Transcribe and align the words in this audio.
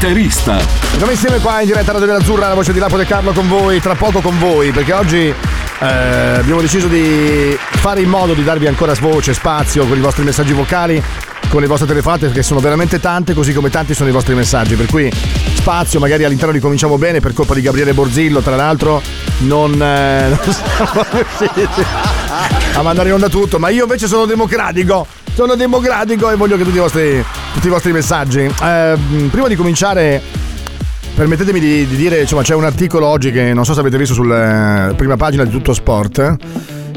L'interista. 0.00 0.60
Siamo 0.96 1.10
insieme 1.10 1.40
qua 1.40 1.60
in 1.60 1.66
diretta 1.66 1.90
Radio 1.90 2.14
Azzurra, 2.14 2.46
la 2.46 2.54
voce 2.54 2.72
di 2.72 2.78
Lapo 2.78 2.96
De 2.96 3.04
Carlo 3.04 3.32
con 3.32 3.48
voi, 3.48 3.80
tra 3.80 3.96
poco 3.96 4.20
con 4.20 4.38
voi, 4.38 4.70
perché 4.70 4.92
oggi 4.92 5.26
eh, 5.26 5.86
abbiamo 5.86 6.60
deciso 6.60 6.86
di 6.86 7.58
fare 7.58 8.00
in 8.00 8.08
modo 8.08 8.32
di 8.32 8.44
darvi 8.44 8.68
ancora 8.68 8.94
voce, 9.00 9.34
spazio 9.34 9.88
con 9.88 9.98
i 9.98 10.00
vostri 10.00 10.22
messaggi 10.22 10.52
vocali, 10.52 11.02
con 11.48 11.62
le 11.62 11.66
vostre 11.66 11.88
telefonate, 11.88 12.30
che 12.30 12.44
sono 12.44 12.60
veramente 12.60 13.00
tante, 13.00 13.34
così 13.34 13.52
come 13.52 13.70
tanti 13.70 13.92
sono 13.92 14.08
i 14.08 14.12
vostri 14.12 14.36
messaggi. 14.36 14.76
Per 14.76 14.86
cui 14.86 15.10
spazio, 15.54 15.98
magari 15.98 16.22
all'interno 16.22 16.52
ricominciamo 16.52 16.96
bene 16.96 17.18
per 17.18 17.32
colpa 17.32 17.54
di 17.54 17.60
Gabriele 17.60 17.92
Borzillo, 17.92 18.40
tra 18.40 18.54
l'altro 18.54 19.02
non, 19.38 19.82
eh, 19.82 20.28
non 20.94 21.06
riusciti 21.10 21.68
a 22.74 22.82
mandare 22.82 23.08
in 23.08 23.14
onda 23.14 23.28
tutto, 23.28 23.58
ma 23.58 23.68
io 23.70 23.82
invece 23.82 24.06
sono 24.06 24.26
democratico. 24.26 25.17
Sono 25.38 25.54
democratico 25.54 26.32
e 26.32 26.34
voglio 26.34 26.56
che 26.56 26.64
tutti 26.64 26.78
i 26.78 26.80
vostri, 26.80 27.24
tutti 27.54 27.68
i 27.68 27.70
vostri 27.70 27.92
messaggi. 27.92 28.40
Eh, 28.40 28.98
prima 29.30 29.46
di 29.46 29.54
cominciare 29.54 30.20
Permettetemi 31.14 31.60
di, 31.60 31.86
di 31.86 31.94
dire, 31.94 32.22
insomma, 32.22 32.42
c'è 32.42 32.56
un 32.56 32.64
articolo 32.64 33.06
oggi 33.06 33.30
che 33.30 33.54
non 33.54 33.64
so 33.64 33.72
se 33.72 33.78
avete 33.78 33.96
visto 33.98 34.14
sulla 34.14 34.92
prima 34.96 35.16
pagina 35.16 35.44
di 35.44 35.50
Tutto 35.50 35.72
Sport. 35.74 36.36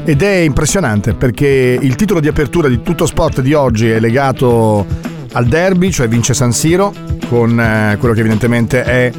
Ed 0.02 0.22
è 0.22 0.38
impressionante 0.38 1.14
perché 1.14 1.78
il 1.80 1.94
titolo 1.94 2.18
di 2.18 2.26
apertura 2.26 2.66
di 2.66 2.82
Tutto 2.82 3.06
Sport 3.06 3.42
di 3.42 3.52
oggi 3.54 3.88
è 3.88 4.00
legato 4.00 4.84
al 5.34 5.46
derby, 5.46 5.92
cioè 5.92 6.08
vince 6.08 6.34
San 6.34 6.50
Siro, 6.50 6.92
con 7.28 7.60
eh, 7.60 7.96
quello 8.00 8.12
che 8.12 8.20
evidentemente 8.20 8.82
è 8.82 9.12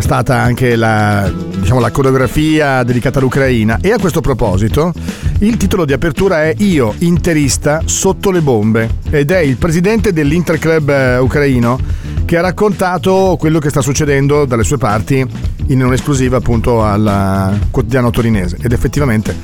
stata 0.00 0.40
anche 0.40 0.76
la, 0.76 1.30
diciamo, 1.58 1.80
la 1.80 1.90
coreografia 1.90 2.82
dedicata 2.82 3.18
all'Ucraina. 3.18 3.78
E 3.80 3.92
a 3.92 3.98
questo 3.98 4.20
proposito, 4.20 4.92
il 5.40 5.56
titolo 5.56 5.84
di 5.84 5.92
apertura 5.92 6.44
è 6.44 6.54
Io, 6.58 6.94
interista, 6.98 7.82
sotto 7.84 8.30
le 8.30 8.40
bombe. 8.40 8.98
Ed 9.10 9.30
è 9.30 9.38
il 9.38 9.56
presidente 9.56 10.12
dell'Interclub 10.12 10.88
eh, 10.88 11.18
ucraino 11.18 11.78
che 12.24 12.38
ha 12.38 12.40
raccontato 12.40 13.36
quello 13.38 13.58
che 13.58 13.68
sta 13.68 13.82
succedendo 13.82 14.46
dalle 14.46 14.64
sue 14.64 14.78
parti 14.78 15.26
in 15.66 15.84
un'esclusiva 15.84 16.38
appunto 16.38 16.82
al 16.82 17.58
quotidiano 17.70 18.10
torinese. 18.10 18.58
Ed 18.60 18.72
effettivamente 18.72 19.36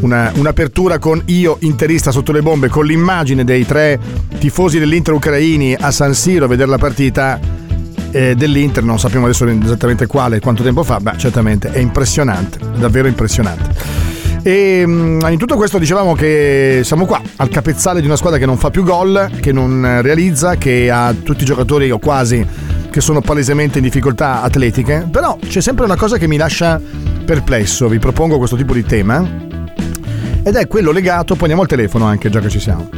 una- 0.00 0.32
un'apertura 0.34 0.98
con 0.98 1.22
io 1.26 1.58
interista 1.60 2.10
sotto 2.10 2.32
le 2.32 2.42
bombe, 2.42 2.68
con 2.68 2.84
l'immagine 2.86 3.44
dei 3.44 3.64
tre 3.66 3.98
tifosi 4.38 4.78
dell'Inter 4.78 5.14
ucraini 5.14 5.76
a 5.78 5.90
San 5.90 6.14
Siro 6.14 6.46
a 6.46 6.48
vedere 6.48 6.70
la 6.70 6.78
partita 6.78 7.38
eh, 8.14 8.36
dell'Inter, 8.36 8.84
non 8.84 9.00
sappiamo 9.00 9.24
adesso 9.24 9.44
esattamente 9.44 10.06
quale 10.06 10.36
e 10.36 10.40
quanto 10.40 10.62
tempo 10.62 10.84
fa, 10.84 11.00
beh 11.00 11.16
certamente 11.16 11.72
è 11.72 11.78
impressionante, 11.78 12.58
davvero 12.78 13.08
impressionante. 13.08 14.02
E 14.42 14.86
mh, 14.86 15.26
in 15.30 15.38
tutto 15.38 15.56
questo 15.56 15.78
dicevamo 15.78 16.14
che 16.14 16.82
siamo 16.84 17.06
qua 17.06 17.20
al 17.36 17.48
capezzale 17.48 18.00
di 18.00 18.06
una 18.06 18.14
squadra 18.14 18.38
che 18.38 18.46
non 18.46 18.56
fa 18.56 18.70
più 18.70 18.84
gol, 18.84 19.30
che 19.40 19.50
non 19.50 20.00
realizza, 20.00 20.54
che 20.54 20.90
ha 20.92 21.12
tutti 21.12 21.42
i 21.42 21.46
giocatori 21.46 21.90
o 21.90 21.98
quasi 21.98 22.46
che 22.88 23.00
sono 23.00 23.20
palesemente 23.20 23.78
in 23.78 23.84
difficoltà 23.84 24.42
atletiche, 24.42 25.08
però 25.10 25.36
c'è 25.44 25.60
sempre 25.60 25.84
una 25.84 25.96
cosa 25.96 26.16
che 26.16 26.28
mi 26.28 26.36
lascia 26.36 26.80
perplesso, 27.24 27.88
vi 27.88 27.98
propongo 27.98 28.38
questo 28.38 28.54
tipo 28.54 28.74
di 28.74 28.84
tema 28.84 29.28
ed 30.44 30.54
è 30.54 30.68
quello 30.68 30.92
legato, 30.92 31.34
poi 31.34 31.50
andiamo 31.50 31.62
al 31.62 31.68
telefono 31.68 32.04
anche 32.04 32.30
già 32.30 32.38
che 32.38 32.50
ci 32.50 32.60
siamo, 32.60 32.88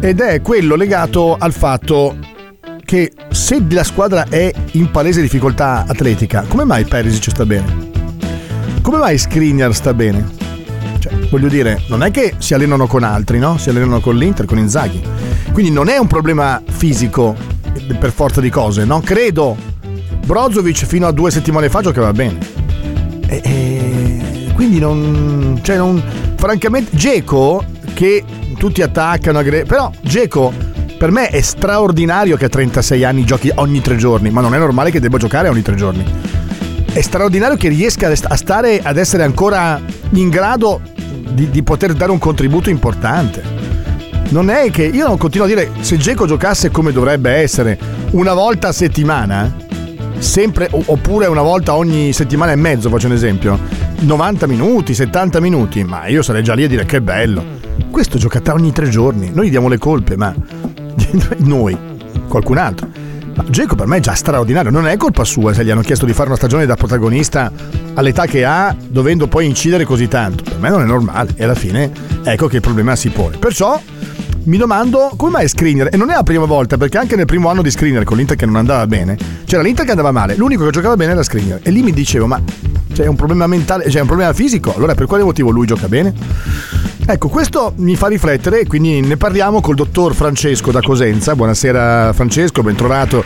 ed 0.00 0.18
è 0.18 0.40
quello 0.40 0.74
legato 0.74 1.36
al 1.38 1.52
fatto 1.52 2.16
che 2.88 3.12
se 3.28 3.62
la 3.68 3.84
squadra 3.84 4.24
è 4.30 4.50
in 4.72 4.90
palese 4.90 5.20
difficoltà 5.20 5.84
atletica, 5.86 6.46
come 6.48 6.64
mai 6.64 6.86
Perisic 6.86 7.28
sta 7.28 7.44
bene? 7.44 7.90
Come 8.80 8.96
mai 8.96 9.18
Skriniar 9.18 9.74
sta 9.74 9.92
bene? 9.92 10.26
Cioè, 10.98 11.12
voglio 11.28 11.48
dire, 11.48 11.82
non 11.88 12.02
è 12.02 12.10
che 12.10 12.36
si 12.38 12.54
allenano 12.54 12.86
con 12.86 13.02
altri, 13.02 13.38
no? 13.38 13.58
Si 13.58 13.68
allenano 13.68 14.00
con 14.00 14.16
l'Inter, 14.16 14.46
con 14.46 14.56
Inzaghi. 14.56 15.02
Quindi 15.52 15.70
non 15.70 15.90
è 15.90 15.98
un 15.98 16.06
problema 16.06 16.62
fisico 16.66 17.36
eh, 17.74 17.94
per 17.94 18.10
forza 18.10 18.40
di 18.40 18.48
cose, 18.48 18.86
no? 18.86 19.00
Credo. 19.00 19.54
Brozovic 20.24 20.86
fino 20.86 21.06
a 21.06 21.12
due 21.12 21.30
settimane 21.30 21.68
fa 21.68 21.82
giocava 21.82 22.14
bene. 22.14 22.38
E, 23.26 23.40
e- 23.44 24.52
quindi 24.54 24.78
non. 24.78 25.60
Cioè, 25.60 25.76
non. 25.76 26.02
Francamente, 26.36 26.96
Geco, 26.96 27.62
che 27.92 28.24
tutti 28.56 28.80
attaccano, 28.80 29.42
però 29.66 29.92
Geco 30.00 30.67
per 30.98 31.10
me 31.10 31.28
è 31.28 31.40
straordinario 31.40 32.36
che 32.36 32.46
a 32.46 32.48
36 32.48 33.04
anni 33.04 33.24
giochi 33.24 33.50
ogni 33.54 33.80
tre 33.80 33.96
giorni, 33.96 34.30
ma 34.30 34.40
non 34.40 34.54
è 34.54 34.58
normale 34.58 34.90
che 34.90 35.00
debba 35.00 35.16
giocare 35.16 35.48
ogni 35.48 35.62
tre 35.62 35.76
giorni 35.76 36.04
è 36.98 37.02
straordinario 37.02 37.56
che 37.56 37.68
riesca 37.68 38.08
a 38.10 38.36
stare 38.36 38.80
ad 38.82 38.96
essere 38.96 39.22
ancora 39.22 39.80
in 40.10 40.28
grado 40.30 40.80
di, 41.30 41.48
di 41.48 41.62
poter 41.62 41.92
dare 41.92 42.10
un 42.10 42.18
contributo 42.18 42.70
importante. 42.70 43.40
Non 44.30 44.50
è 44.50 44.68
che 44.72 44.82
io 44.84 45.16
continuo 45.16 45.46
a 45.46 45.48
dire 45.48 45.70
se 45.80 45.96
Geco 45.96 46.26
giocasse 46.26 46.70
come 46.70 46.90
dovrebbe 46.90 47.30
essere 47.30 47.78
una 48.10 48.34
volta 48.34 48.68
a 48.68 48.72
settimana, 48.72 49.54
sempre 50.18 50.68
oppure 50.72 51.26
una 51.26 51.42
volta 51.42 51.74
ogni 51.74 52.12
settimana 52.12 52.50
e 52.50 52.56
mezzo, 52.56 52.88
faccio 52.88 53.06
un 53.06 53.12
esempio, 53.12 53.58
90 54.00 54.46
minuti, 54.48 54.92
70 54.92 55.38
minuti, 55.40 55.84
ma 55.84 56.08
io 56.08 56.22
sarei 56.22 56.42
già 56.42 56.54
lì 56.54 56.64
a 56.64 56.68
dire 56.68 56.84
che 56.84 57.00
bello. 57.00 57.44
Questo 57.92 58.18
gioca 58.18 58.42
ogni 58.52 58.72
tre 58.72 58.88
giorni, 58.88 59.30
noi 59.32 59.46
gli 59.46 59.50
diamo 59.50 59.68
le 59.68 59.78
colpe, 59.78 60.16
ma 60.16 60.34
noi, 61.38 61.76
qualcun 62.28 62.58
altro. 62.58 62.88
Ma 63.34 63.44
Geco 63.48 63.76
per 63.76 63.86
me 63.86 63.98
è 63.98 64.00
già 64.00 64.14
straordinario, 64.14 64.70
non 64.70 64.86
è 64.88 64.96
colpa 64.96 65.22
sua 65.22 65.54
se 65.54 65.64
gli 65.64 65.70
hanno 65.70 65.82
chiesto 65.82 66.06
di 66.06 66.12
fare 66.12 66.28
una 66.28 66.36
stagione 66.36 66.66
da 66.66 66.74
protagonista 66.74 67.52
all'età 67.94 68.26
che 68.26 68.44
ha, 68.44 68.74
dovendo 68.88 69.28
poi 69.28 69.46
incidere 69.46 69.84
così 69.84 70.08
tanto. 70.08 70.42
Per 70.42 70.58
me 70.58 70.70
non 70.70 70.82
è 70.82 70.84
normale 70.84 71.34
e 71.36 71.44
alla 71.44 71.54
fine 71.54 71.90
ecco 72.24 72.48
che 72.48 72.56
il 72.56 72.62
problema 72.62 72.96
si 72.96 73.10
pone. 73.10 73.38
Perciò 73.38 73.80
mi 74.44 74.56
domando 74.56 75.12
come 75.16 75.32
mai 75.32 75.48
Skriniar, 75.48 75.90
e 75.92 75.96
non 75.96 76.10
è 76.10 76.14
la 76.14 76.22
prima 76.22 76.46
volta 76.46 76.76
perché 76.76 76.98
anche 76.98 77.16
nel 77.16 77.26
primo 77.26 77.48
anno 77.48 77.62
di 77.62 77.70
Skriniar 77.70 78.04
con 78.04 78.16
l'Inter 78.16 78.36
che 78.36 78.46
non 78.46 78.56
andava 78.56 78.86
bene, 78.86 79.16
c'era 79.44 79.62
l'Inter 79.62 79.84
che 79.84 79.90
andava 79.90 80.10
male, 80.10 80.36
l'unico 80.36 80.64
che 80.64 80.70
giocava 80.70 80.96
bene 80.96 81.12
era 81.12 81.22
Skriniar 81.22 81.60
e 81.62 81.70
lì 81.70 81.82
mi 81.82 81.92
dicevo 81.92 82.26
ma 82.26 82.42
c'è 82.92 83.06
un 83.06 83.14
problema 83.14 83.46
mentale, 83.46 83.84
c'è 83.84 84.00
un 84.00 84.06
problema 84.06 84.32
fisico, 84.32 84.74
allora 84.74 84.94
per 84.94 85.06
quale 85.06 85.22
motivo 85.22 85.50
lui 85.50 85.66
gioca 85.66 85.86
bene? 85.86 86.14
Ecco, 87.10 87.28
questo 87.28 87.72
mi 87.76 87.96
fa 87.96 88.06
riflettere 88.06 88.60
e 88.60 88.66
quindi 88.66 89.00
ne 89.00 89.16
parliamo 89.16 89.62
col 89.62 89.74
dottor 89.74 90.14
Francesco 90.14 90.70
da 90.70 90.82
Cosenza. 90.82 91.34
Buonasera 91.34 92.12
Francesco, 92.12 92.62
ben 92.62 92.76
trovato 92.76 93.24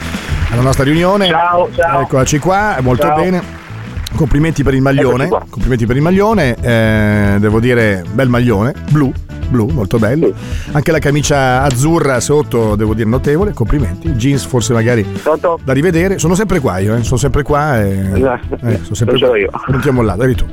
alla 0.52 0.62
nostra 0.62 0.84
riunione. 0.84 1.26
Ciao, 1.26 1.68
ciao. 1.74 2.02
Eccoci 2.02 2.38
qua, 2.38 2.76
molto 2.80 3.06
Ciao. 3.08 3.16
bene. 3.16 3.61
Complimenti 4.14 4.62
per 4.62 4.74
il 4.74 4.82
maglione. 4.82 5.28
Complimenti 5.28 5.86
per 5.86 5.96
il 5.96 6.02
maglione. 6.02 6.56
eh, 6.60 7.36
devo 7.38 7.58
dire, 7.60 8.04
bel 8.12 8.28
maglione, 8.28 8.72
blu, 8.90 9.10
blu, 9.48 9.68
molto 9.70 9.98
bello. 9.98 10.32
Anche 10.72 10.92
la 10.92 10.98
camicia 10.98 11.62
azzurra 11.62 12.20
sotto, 12.20 12.76
devo 12.76 12.94
dire, 12.94 13.08
notevole. 13.08 13.52
Complimenti. 13.52 14.10
Jeans 14.10 14.44
forse 14.44 14.72
magari 14.74 15.02
Pronto? 15.02 15.58
da 15.64 15.72
rivedere. 15.72 16.18
Sono 16.18 16.34
sempre 16.34 16.60
qua 16.60 16.78
io, 16.78 16.94
eh, 16.94 17.02
sono 17.02 17.16
sempre 17.18 17.42
qua. 17.42 17.80
E, 17.82 18.10
Esatto. 18.14 18.58
eh, 18.66 18.78
sono 18.82 18.94
sempre 18.94 19.18
qua. 19.18 19.36
io. 19.38 19.50
Non 19.68 19.80
ti 19.80 19.90
mollato, 19.90 20.22
eri 20.22 20.34
tu. 20.34 20.46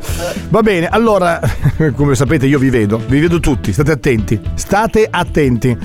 Va 0.49 0.61
bene, 0.61 0.87
allora, 0.87 1.39
come 1.95 2.15
sapete 2.15 2.47
io 2.47 2.57
vi 2.59 2.69
vedo, 2.69 2.99
vi 3.07 3.19
vedo 3.19 3.39
tutti, 3.39 3.71
state 3.73 3.91
attenti, 3.91 4.39
state 4.55 5.07
attenti. 5.09 5.77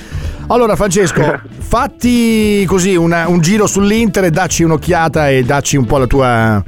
Allora 0.47 0.77
Francesco, 0.77 1.41
fatti 1.59 2.65
così 2.67 2.95
una- 2.97 3.27
un 3.29 3.41
giro 3.41 3.67
sull'Inter 3.67 4.25
e 4.25 4.31
dacci 4.31 4.63
un'occhiata 4.63 5.29
e 5.29 5.43
dacci 5.43 5.77
un 5.77 5.85
po' 5.87 5.99
la 5.99 6.07
tua 6.07 6.63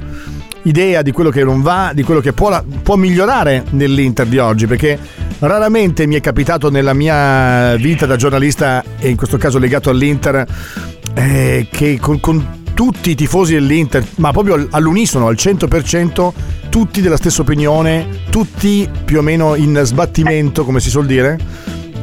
idea 0.67 1.01
di 1.01 1.11
quello 1.11 1.29
che 1.29 1.43
non 1.43 1.61
va, 1.61 1.91
di 1.93 2.03
quello 2.03 2.19
che 2.19 2.33
può, 2.33 2.63
può 2.83 2.95
migliorare 2.95 3.63
nell'Inter 3.71 4.27
di 4.27 4.37
oggi, 4.37 4.67
perché 4.67 4.99
raramente 5.39 6.05
mi 6.05 6.15
è 6.15 6.21
capitato 6.21 6.69
nella 6.69 6.93
mia 6.93 7.75
vita 7.75 8.05
da 8.05 8.15
giornalista, 8.15 8.83
e 8.99 9.09
in 9.09 9.17
questo 9.17 9.37
caso 9.37 9.57
legato 9.57 9.89
all'Inter, 9.89 10.45
eh, 11.13 11.67
che 11.71 11.97
con, 11.99 12.19
con 12.19 12.65
tutti 12.73 13.09
i 13.09 13.15
tifosi 13.15 13.53
dell'Inter, 13.53 14.05
ma 14.17 14.31
proprio 14.31 14.67
all'unisono, 14.69 15.27
al 15.27 15.35
100%, 15.35 16.31
tutti 16.69 17.01
della 17.01 17.17
stessa 17.17 17.41
opinione, 17.41 18.07
tutti 18.29 18.87
più 19.03 19.17
o 19.17 19.21
meno 19.21 19.55
in 19.55 19.81
sbattimento, 19.83 20.63
come 20.63 20.79
si 20.79 20.91
suol 20.91 21.07
dire. 21.07 21.39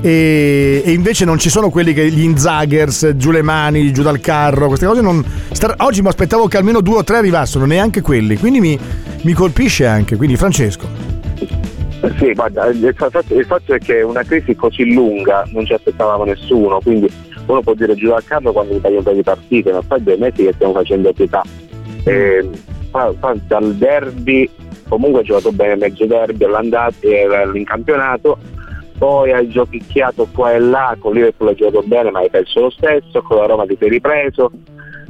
E, 0.04 0.82
e 0.84 0.92
invece 0.92 1.24
non 1.24 1.38
ci 1.38 1.48
sono 1.48 1.70
quelli 1.70 1.94
che 1.94 2.10
gli 2.10 2.24
Inzaggers, 2.24 3.12
giù 3.16 3.30
le 3.30 3.40
mani, 3.40 3.90
giù 3.90 4.02
dal 4.02 4.20
carro, 4.20 4.66
queste 4.66 4.84
cose 4.84 5.00
non. 5.00 5.24
star- 5.52 5.76
oggi 5.78 6.02
mi 6.02 6.08
aspettavo 6.08 6.46
che 6.46 6.58
almeno 6.58 6.82
due 6.82 6.98
o 6.98 7.04
tre 7.04 7.16
arrivassero, 7.16 7.64
neanche 7.64 8.02
quelli. 8.02 8.36
Quindi 8.36 8.60
mi, 8.60 8.78
mi 9.22 9.32
colpisce 9.32 9.86
anche. 9.86 10.16
Quindi, 10.16 10.36
Francesco. 10.36 10.86
Sì, 12.18 12.34
guarda, 12.34 12.66
il 12.66 12.94
fatto, 12.94 13.72
è 13.72 13.78
che 13.78 14.02
una 14.02 14.22
crisi 14.24 14.54
così 14.54 14.92
lunga 14.92 15.48
non 15.52 15.64
ci 15.64 15.72
aspettavamo 15.72 16.24
nessuno, 16.24 16.80
quindi 16.82 17.10
uno 17.46 17.62
può 17.62 17.72
dire 17.72 17.94
giù 17.94 18.08
dal 18.08 18.22
carro 18.24 18.52
quando 18.52 18.74
mi 18.74 18.80
taglio 18.82 19.00
di 19.10 19.22
partite, 19.22 19.72
ma 19.72 19.80
poi 19.80 20.02
due 20.02 20.18
mesi 20.18 20.44
che 20.44 20.52
stiamo 20.52 20.74
facendo 20.74 21.14
pietà. 21.14 21.42
eh, 22.04 22.46
fa- 22.90 23.14
fa- 23.18 23.34
dal 23.46 23.74
derby 23.76 24.50
comunque 24.86 25.20
ha 25.20 25.24
giocato 25.24 25.50
bene 25.50 25.76
mezzo 25.76 26.04
derby 26.04 26.44
all'andata 26.44 26.94
e 27.00 27.26
in 27.54 27.64
campionato 27.64 28.36
poi 28.98 29.32
hai 29.32 29.48
giochicchiato 29.48 30.28
qua 30.32 30.52
e 30.52 30.58
là 30.58 30.96
con 30.98 31.12
Liverpool 31.12 31.48
ha 31.50 31.54
giocato 31.54 31.82
bene 31.86 32.10
ma 32.10 32.20
hai 32.20 32.30
perso 32.30 32.60
lo 32.60 32.70
stesso 32.70 33.22
con 33.22 33.38
la 33.38 33.46
Roma 33.46 33.66
ti 33.66 33.76
sei 33.78 33.88
ripreso. 33.88 34.50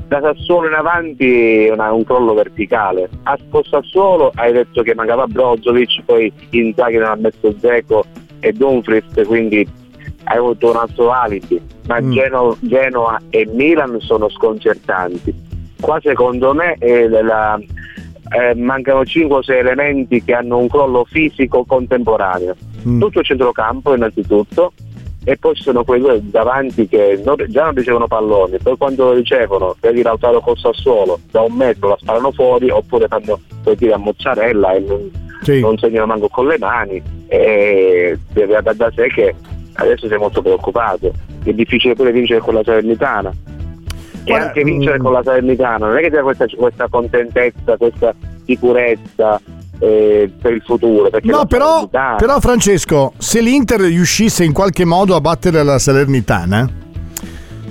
Da 0.06 0.20
Sassuolo 0.20 0.68
in 0.68 0.74
avanti 0.74 1.68
una- 1.70 1.90
un 1.92 2.04
crollo 2.04 2.34
verticale. 2.34 3.08
A 3.24 3.38
Sassuolo 3.68 4.30
hai 4.34 4.52
detto 4.52 4.82
che 4.82 4.94
mancava 4.94 5.26
Brozovic 5.26 6.02
poi 6.04 6.30
Inzaghi 6.50 6.96
non 6.98 7.08
ha 7.08 7.14
messo 7.16 7.54
Zeco 7.58 8.04
e 8.40 8.52
Dumfries 8.52 9.22
quindi 9.26 9.66
hai 10.24 10.36
avuto 10.36 10.70
un 10.70 10.76
altro 10.76 11.10
alibi. 11.10 11.60
Ma 11.86 12.00
Mm. 12.00 12.12
Geno- 12.12 12.56
Genoa 12.60 13.18
e 13.30 13.46
Milan 13.50 13.98
sono 14.00 14.28
sconcertanti. 14.28 15.34
Qua 15.80 15.98
secondo 16.02 16.54
me 16.54 16.74
è 16.78 17.06
la- 17.08 17.58
eh, 18.30 18.54
mancano 18.54 19.04
5 19.04 19.36
o 19.38 19.42
6 19.42 19.58
elementi 19.58 20.22
che 20.24 20.32
hanno 20.34 20.58
un 20.58 20.68
crollo 20.68 21.04
fisico 21.04 21.64
contemporaneo 21.64 22.54
Mm. 22.86 23.00
tutto 23.00 23.18
il 23.20 23.24
centrocampo 23.24 23.94
innanzitutto 23.94 24.72
e 25.26 25.36
poi 25.38 25.54
ci 25.54 25.62
sono 25.62 25.84
quei 25.84 26.00
due 26.00 26.20
davanti 26.22 26.86
che 26.86 27.18
non- 27.24 27.36
già 27.48 27.64
non 27.64 27.74
ricevono 27.74 28.06
palloni 28.06 28.58
poi 28.62 28.76
quando 28.76 29.04
lo 29.04 29.12
ricevono 29.14 29.74
vedi 29.80 30.02
Lautaro 30.02 30.40
col 30.40 30.58
Sassuolo 30.58 31.18
da 31.30 31.40
un 31.40 31.54
metro 31.54 31.88
la 31.88 31.96
sparano 31.98 32.30
fuori 32.32 32.68
oppure 32.68 33.08
fanno 33.08 33.40
quei 33.62 33.74
tiri 33.76 33.92
a 33.92 33.96
mozzarella 33.96 34.72
e 34.74 34.80
non, 34.80 35.10
Sì. 35.40 35.60
non 35.60 35.78
segnano 35.78 36.06
manco 36.06 36.28
con 36.28 36.46
le 36.46 36.58
mani 36.58 37.02
e 37.28 38.18
deve 38.32 38.56
andare 38.56 38.76
da 38.76 38.92
sé 38.94 39.06
che 39.08 39.34
adesso 39.74 40.08
sei 40.08 40.18
molto 40.18 40.42
preoccupato 40.42 41.10
è 41.42 41.52
difficile 41.52 41.94
pure 41.94 42.12
vincere 42.12 42.40
con 42.40 42.54
la 42.54 42.62
Salernitana 42.62 43.30
e 43.30 44.30
Guarda, 44.30 44.46
anche 44.46 44.62
vincere 44.62 44.98
mm. 44.98 45.02
con 45.02 45.12
la 45.12 45.22
Salernitana 45.22 45.86
non 45.86 45.96
è 45.96 46.00
che 46.00 46.10
dà 46.10 46.22
questa, 46.22 46.46
questa 46.54 46.88
contentezza 46.88 47.76
questa 47.78 48.14
sicurezza 48.44 49.40
eh, 49.78 50.30
per 50.40 50.52
il 50.52 50.62
futuro 50.64 51.10
No, 51.22 51.46
però, 51.46 51.88
però 51.88 52.40
Francesco, 52.40 53.12
se 53.18 53.40
l'Inter 53.40 53.80
riuscisse 53.80 54.44
in 54.44 54.52
qualche 54.52 54.84
modo 54.84 55.14
a 55.16 55.20
battere 55.20 55.62
la 55.62 55.78
Salernitana, 55.78 56.82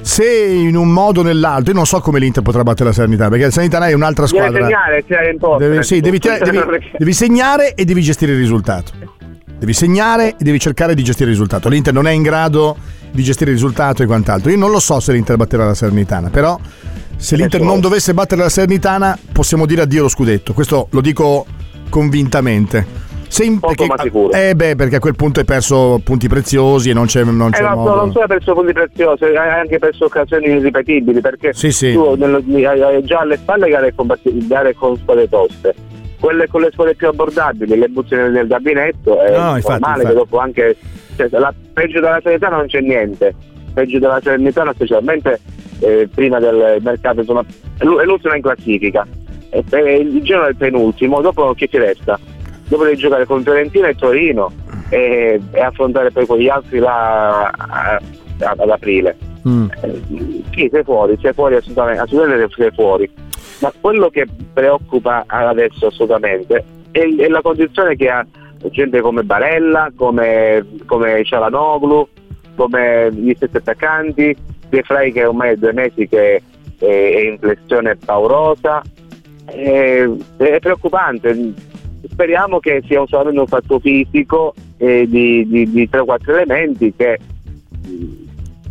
se 0.01 0.25
in 0.25 0.75
un 0.75 0.89
modo 0.89 1.21
o 1.21 1.23
nell'altro, 1.23 1.71
io 1.71 1.77
non 1.77 1.85
so 1.85 2.01
come 2.01 2.19
l'Inter 2.19 2.43
potrà 2.43 2.63
battere 2.63 2.89
la 2.89 2.95
Salernitana, 2.95 3.29
perché 3.29 3.45
la 3.45 3.51
Salernitana 3.51 3.87
è 3.87 3.93
un'altra 3.93 4.27
squadra. 4.27 4.63
segnare, 4.63 5.35
porta, 5.39 5.65
Devi, 5.65 5.83
sì, 5.83 6.01
devi, 6.01 6.19
devi- 6.19 6.91
devi 6.97 7.13
segnare 7.13 7.73
e 7.73 7.85
devi 7.85 8.01
gestire 8.01 8.33
il 8.33 8.37
risultato. 8.37 8.91
Devi 9.57 9.73
segnare 9.73 10.31
e 10.31 10.43
devi 10.43 10.59
cercare 10.59 10.93
di 10.93 11.03
gestire 11.03 11.29
il 11.29 11.35
risultato. 11.35 11.69
L'Inter 11.69 11.93
non 11.93 12.05
è 12.05 12.11
in 12.11 12.21
grado 12.21 12.75
di 13.11 13.23
gestire 13.23 13.51
il 13.51 13.55
risultato 13.55 14.03
e 14.03 14.05
quant'altro. 14.05 14.51
Io 14.51 14.57
non 14.57 14.71
lo 14.71 14.79
so 14.79 14.99
se 14.99 15.13
l'Inter 15.13 15.37
batterà 15.37 15.65
la 15.65 15.73
Salernitana, 15.73 16.29
però 16.29 16.59
se 17.15 17.37
l'Inter 17.37 17.61
non 17.61 17.79
dovesse 17.79 18.13
battere 18.13 18.41
la 18.41 18.49
Salernitana 18.49 19.17
possiamo 19.31 19.65
dire 19.65 19.83
addio 19.83 20.01
allo 20.01 20.09
scudetto. 20.09 20.51
Questo 20.51 20.87
lo 20.89 20.99
dico 20.99 21.45
convintamente. 21.93 22.85
Se 23.27 23.43
in- 23.43 23.59
Poco 23.59 23.85
ma 23.85 23.95
sicuro. 23.99 24.31
eh 24.31 24.53
beh, 24.55 24.75
perché 24.75 24.95
a 24.97 24.99
quel 24.99 25.15
punto 25.15 25.39
hai 25.39 25.45
perso 25.45 25.99
punti 26.03 26.27
preziosi 26.27 26.89
e 26.89 26.93
non 26.93 27.05
c'è, 27.05 27.23
non 27.23 27.49
c'è 27.51 27.61
Eh, 27.63 27.67
no, 27.67 27.75
modo. 27.75 27.95
non 27.95 28.11
solo 28.11 28.25
per 28.27 28.37
perso 28.37 28.53
punti 28.53 28.73
preziosi, 28.73 29.23
hai 29.25 29.49
anche 29.59 29.79
perso 29.79 30.05
occasioni 30.05 30.45
irripetibili 30.47 31.19
perché 31.21 31.53
Sì, 31.53 31.71
sì. 31.71 31.93
tu 31.93 32.15
nello- 32.15 32.43
hai, 32.67 32.81
hai 32.81 33.03
già 33.03 33.19
alle 33.19 33.37
spalle 33.37 33.69
gare 33.69 33.93
con, 33.95 34.07
gare 34.23 34.73
con 34.75 34.97
squadre 34.97 35.27
toste. 35.29 35.73
Quelle 36.19 36.47
con 36.47 36.61
le 36.61 36.69
squadre 36.71 36.95
più 36.95 37.07
abbordabili, 37.07 37.77
le 37.77 37.87
butti 37.89 38.15
nel, 38.15 38.47
gabinetto, 38.47 39.21
è 39.21 39.31
No, 39.37 39.55
infatti, 39.55 39.67
normale 39.81 40.01
infatti. 40.03 40.05
che 40.07 40.13
dopo 40.13 40.37
anche. 40.39 40.75
Cioè, 41.15 41.27
la, 41.31 41.53
peggio 41.73 41.99
della 41.99 42.19
Serenità 42.21 42.49
non 42.49 42.65
c'è 42.67 42.79
niente. 42.81 43.33
Peggio 43.73 43.99
della 43.99 44.19
Serenità, 44.23 44.71
specialmente 44.73 45.39
eh, 45.79 46.07
prima 46.13 46.39
del 46.39 46.77
mercato, 46.81 47.19
insomma, 47.21 47.43
è 47.77 47.83
l'ultima 47.83 48.35
in 48.35 48.41
classifica. 48.41 49.05
E, 49.53 49.63
e 49.69 49.95
il 49.97 50.21
Genoa 50.23 50.47
è 50.47 50.49
il 50.49 50.55
penultimo, 50.55 51.21
dopo 51.21 51.53
che 51.53 51.67
ti 51.67 51.77
resta? 51.77 52.19
Dopo 52.67 52.83
devi 52.85 52.97
giocare 52.97 53.25
con 53.25 53.43
Fiorentina 53.43 53.87
e 53.87 53.95
Torino 53.95 54.51
e, 54.89 55.39
e 55.51 55.59
affrontare 55.61 56.09
poi 56.11 56.25
quegli 56.25 56.47
altri 56.49 56.79
là 56.79 57.47
a- 57.49 57.99
a- 58.39 58.55
ad 58.57 58.69
aprile. 58.69 59.15
Mm. 59.47 59.65
Eh, 59.83 60.01
Sì, 60.53 60.69
sei 60.71 60.83
fuori, 60.83 61.17
sei 61.21 61.33
fuori 61.33 61.55
assolutamente, 61.55 62.01
assolutamente 62.01 62.53
sei 62.55 62.71
fuori. 62.71 63.09
Ma 63.59 63.71
quello 63.79 64.09
che 64.09 64.25
preoccupa 64.53 65.23
adesso 65.27 65.87
assolutamente 65.87 66.63
è, 66.91 66.99
è 66.99 67.27
la 67.27 67.41
condizione 67.41 67.95
che 67.95 68.09
ha 68.09 68.25
gente 68.71 69.01
come 69.01 69.23
Barella, 69.23 69.91
come, 69.95 70.65
come 70.85 71.23
Cialanoglu, 71.23 72.07
come 72.55 73.09
gli 73.13 73.33
stessi 73.35 73.57
attaccanti, 73.57 74.35
De 74.69 74.81
Frey 74.83 75.11
che 75.11 75.25
ormai 75.25 75.51
è 75.51 75.55
due 75.57 75.73
mesi 75.73 76.07
che 76.07 76.35
è, 76.35 76.85
è 76.85 77.19
in 77.19 77.37
flessione 77.39 77.95
paurosa. 77.95 78.81
È, 79.45 80.09
è 80.37 80.59
preoccupante. 80.59 81.53
Speriamo 82.09 82.59
che 82.59 82.83
sia 82.85 83.03
solamente 83.07 83.39
un 83.39 83.47
fatto 83.47 83.79
fisico 83.79 84.53
eh, 84.77 85.07
di, 85.07 85.47
di, 85.47 85.69
di 85.69 85.89
3-4 85.91 86.29
elementi 86.29 86.93
che 86.95 87.19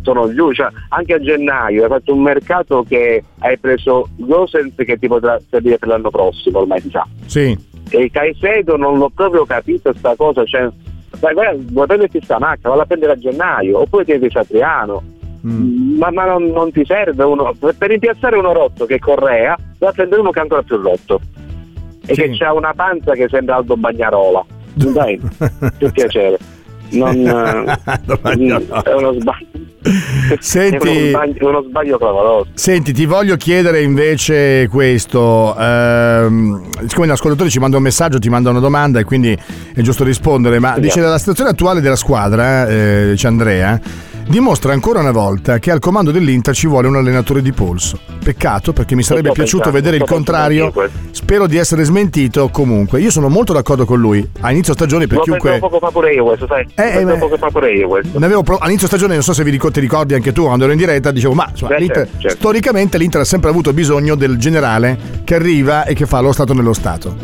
sono 0.03 0.31
giù, 0.33 0.51
cioè, 0.51 0.67
anche 0.89 1.13
a 1.13 1.19
gennaio 1.19 1.83
hai 1.83 1.89
fatto 1.89 2.13
un 2.13 2.21
mercato 2.21 2.83
che 2.87 3.23
hai 3.39 3.57
preso 3.57 4.09
Gosens 4.17 4.75
che 4.75 4.97
ti 4.99 5.07
potrà 5.07 5.39
servire 5.49 5.77
per 5.77 5.87
l'anno 5.87 6.09
prossimo, 6.09 6.59
ormai 6.59 6.81
sa. 6.91 7.07
Sì. 7.25 7.57
E 7.89 8.09
Caicedo 8.11 8.77
non 8.77 8.97
l'ho 8.97 9.09
proprio 9.09 9.45
capito 9.45 9.93
sta 9.93 10.15
cosa, 10.15 10.43
cioè, 10.45 10.69
dai, 11.19 11.33
guarda, 11.33 11.61
vuoi 11.71 11.87
prenderti 11.87 12.21
sta 12.21 12.37
macchina, 12.37 12.69
valla 12.69 12.83
a 12.83 12.85
prendere 12.85 13.13
a 13.13 13.17
gennaio, 13.17 13.79
oppure 13.79 14.03
tieni 14.05 14.29
Satriano. 14.29 15.01
Mm. 15.45 15.97
Ma, 15.97 16.09
ma 16.11 16.25
non, 16.25 16.45
non 16.51 16.71
ti 16.71 16.83
serve 16.85 17.23
uno 17.23 17.53
per 17.59 17.75
rimpiazzare 17.89 18.37
uno 18.37 18.53
rotto 18.53 18.85
che 18.85 18.97
Correa, 18.99 19.57
vai 19.77 19.89
a 19.89 19.91
prendere 19.91 20.21
uno 20.21 20.31
che 20.31 20.39
ancora 20.39 20.61
più 20.61 20.77
rotto 20.77 21.19
e 22.05 22.13
Sì. 22.13 22.29
che 22.29 22.43
ha 22.45 22.53
una 22.53 22.73
panza 22.73 23.11
che 23.13 23.27
sembra 23.29 23.55
Aldo 23.55 23.75
Bagnarola. 23.75 24.45
Dai, 24.73 25.19
più 25.77 25.91
piacere. 25.93 26.37
Non, 26.91 27.15
eh, 27.15 27.79
è 28.83 28.93
uno 28.93 29.13
sbaglio. 29.19 29.47
Senti- 30.39 31.09
sbaglio, 31.09 31.49
uno 31.49 31.63
sbaglio 31.67 31.97
clamoroso. 31.97 32.47
Senti, 32.53 32.93
ti 32.93 33.05
voglio 33.05 33.35
chiedere 33.35 33.81
invece 33.81 34.67
questo. 34.69 35.55
ehm, 35.57 36.69
siccome 36.87 37.07
l'ascoltatore 37.07 37.49
ci 37.49 37.59
manda 37.59 37.77
un 37.77 37.83
messaggio, 37.83 38.19
ti 38.19 38.29
manda 38.29 38.49
una 38.49 38.59
domanda 38.59 38.99
e 38.99 39.03
quindi 39.03 39.31
è 39.73 39.81
giusto 39.81 40.03
rispondere, 40.03 40.59
ma 40.59 40.77
dice 40.79 40.99
la 41.01 41.17
situazione 41.17 41.49
attuale 41.49 41.81
della 41.81 41.95
squadra, 41.95 42.67
eh, 42.67 43.09
dice 43.11 43.27
Andrea, 43.27 43.79
dimostra 44.27 44.73
ancora 44.73 44.99
una 44.99 45.11
volta 45.11 45.59
che 45.59 45.71
al 45.71 45.79
comando 45.79 46.11
dell'Inter 46.11 46.55
ci 46.55 46.67
vuole 46.67 46.87
un 46.87 46.95
allenatore 46.95 47.41
di 47.41 47.51
polso. 47.51 47.99
Peccato 48.23 48.73
perché 48.73 48.95
mi 48.95 49.03
sarebbe 49.03 49.31
piaciuto 49.31 49.63
pensando, 49.69 49.77
vedere 49.77 49.97
il 49.97 50.09
contrario. 50.09 50.73
Spero 51.11 51.47
di 51.47 51.57
essere 51.57 51.83
smentito 51.83 52.49
comunque. 52.49 53.01
Io 53.01 53.11
sono 53.11 53.29
molto 53.29 53.53
d'accordo 53.53 53.85
con 53.85 53.99
lui. 53.99 54.27
A 54.41 54.51
inizio 54.51 54.73
stagione 54.73 55.07
per 55.07 55.17
Lo 55.17 55.23
chiunque... 55.23 55.59
poco 55.59 55.79
fa 55.79 55.89
pure 55.89 56.13
io 56.13 56.23
questo, 56.23 56.47
sai? 56.47 56.65
Eh, 56.75 57.01
eh, 57.01 57.17
poco 57.17 57.37
fa 57.37 57.49
pure 57.49 57.73
io 57.73 57.87
questo. 57.87 58.17
Ne 58.17 58.25
avevo 58.25 58.43
pro- 58.43 58.57
all'inizio 58.57 58.87
stagione, 58.87 59.13
non 59.13 59.23
so 59.23 59.33
se 59.33 59.43
vi 59.43 59.51
ricor- 59.51 59.73
ti 59.73 59.79
ricordi 59.79 60.13
anche 60.13 60.31
tu 60.31 60.43
quando 60.43 60.63
ero 60.63 60.73
in 60.73 60.79
diretta, 60.79 61.11
dicevo: 61.11 61.33
Ma 61.33 61.47
insomma, 61.49 61.73
Beh, 61.73 61.79
l'Inter- 61.79 62.05
certo, 62.05 62.21
certo. 62.21 62.37
storicamente 62.37 62.97
l'Inter 62.97 63.21
ha 63.21 63.25
sempre 63.25 63.49
avuto 63.49 63.73
bisogno 63.73 64.15
del 64.15 64.37
generale 64.37 64.97
che 65.23 65.35
arriva 65.35 65.83
e 65.85 65.93
che 65.93 66.05
fa 66.05 66.19
lo 66.21 66.31
stato 66.31 66.53
nello 66.53 66.73
stato. 66.73 67.15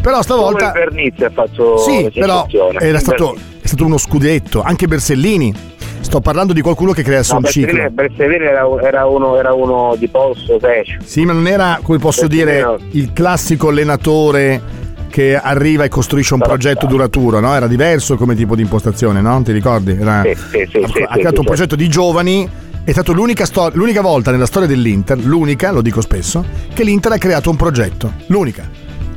Però 0.00 0.22
stavolta. 0.22 0.70
Come 0.70 0.84
Vernizzi 0.84 1.24
ha 1.24 1.30
fatto 1.30 1.78
Sì, 1.78 2.08
però 2.14 2.46
era 2.78 2.98
stato, 3.00 3.36
è 3.60 3.66
stato 3.66 3.84
uno 3.84 3.98
scudetto, 3.98 4.62
anche 4.62 4.86
Bersellini. 4.86 5.74
Sto 6.16 6.24
parlando 6.24 6.54
di 6.54 6.62
qualcuno 6.62 6.92
che 6.92 7.02
crea 7.02 7.20
No, 7.28 7.36
un 7.36 7.44
ciclo. 7.44 7.90
Bertolini 7.90 8.46
era, 8.46 8.66
era 8.82 9.04
uno, 9.04 9.36
era 9.36 9.52
uno 9.52 9.94
di 9.98 10.08
polso 10.08 10.56
pesce. 10.56 10.96
Sì, 11.04 11.26
ma 11.26 11.34
non 11.34 11.46
era, 11.46 11.78
come 11.82 11.98
posso 11.98 12.26
dire, 12.26 12.62
no. 12.62 12.78
il 12.92 13.12
classico 13.12 13.68
allenatore 13.68 14.62
che 15.10 15.36
arriva 15.36 15.84
e 15.84 15.88
costruisce 15.88 16.32
un 16.32 16.40
progetto 16.40 16.86
duraturo, 16.86 17.38
no? 17.38 17.54
Era 17.54 17.66
diverso 17.66 18.16
come 18.16 18.34
tipo 18.34 18.56
di 18.56 18.62
impostazione, 18.62 19.20
no? 19.20 19.42
Ti 19.42 19.52
ricordi? 19.52 19.90
Era, 19.90 20.22
Sì, 20.22 20.66
sì, 20.70 20.86
sì, 20.90 21.02
ha, 21.02 21.08
ha 21.10 21.16
creato 21.18 21.40
un 21.40 21.46
progetto 21.46 21.76
di 21.76 21.86
giovani. 21.86 22.48
È 22.82 22.92
stata 22.92 23.12
l'unica, 23.12 23.44
sto- 23.44 23.70
l'unica 23.74 24.00
volta 24.00 24.30
nella 24.30 24.46
storia 24.46 24.66
dell'Inter, 24.66 25.18
l'unica, 25.18 25.70
lo 25.70 25.82
dico 25.82 26.00
spesso, 26.00 26.42
che 26.72 26.82
l'Inter 26.82 27.12
ha 27.12 27.18
creato 27.18 27.50
un 27.50 27.56
progetto. 27.56 28.10
L'unica. 28.28 28.66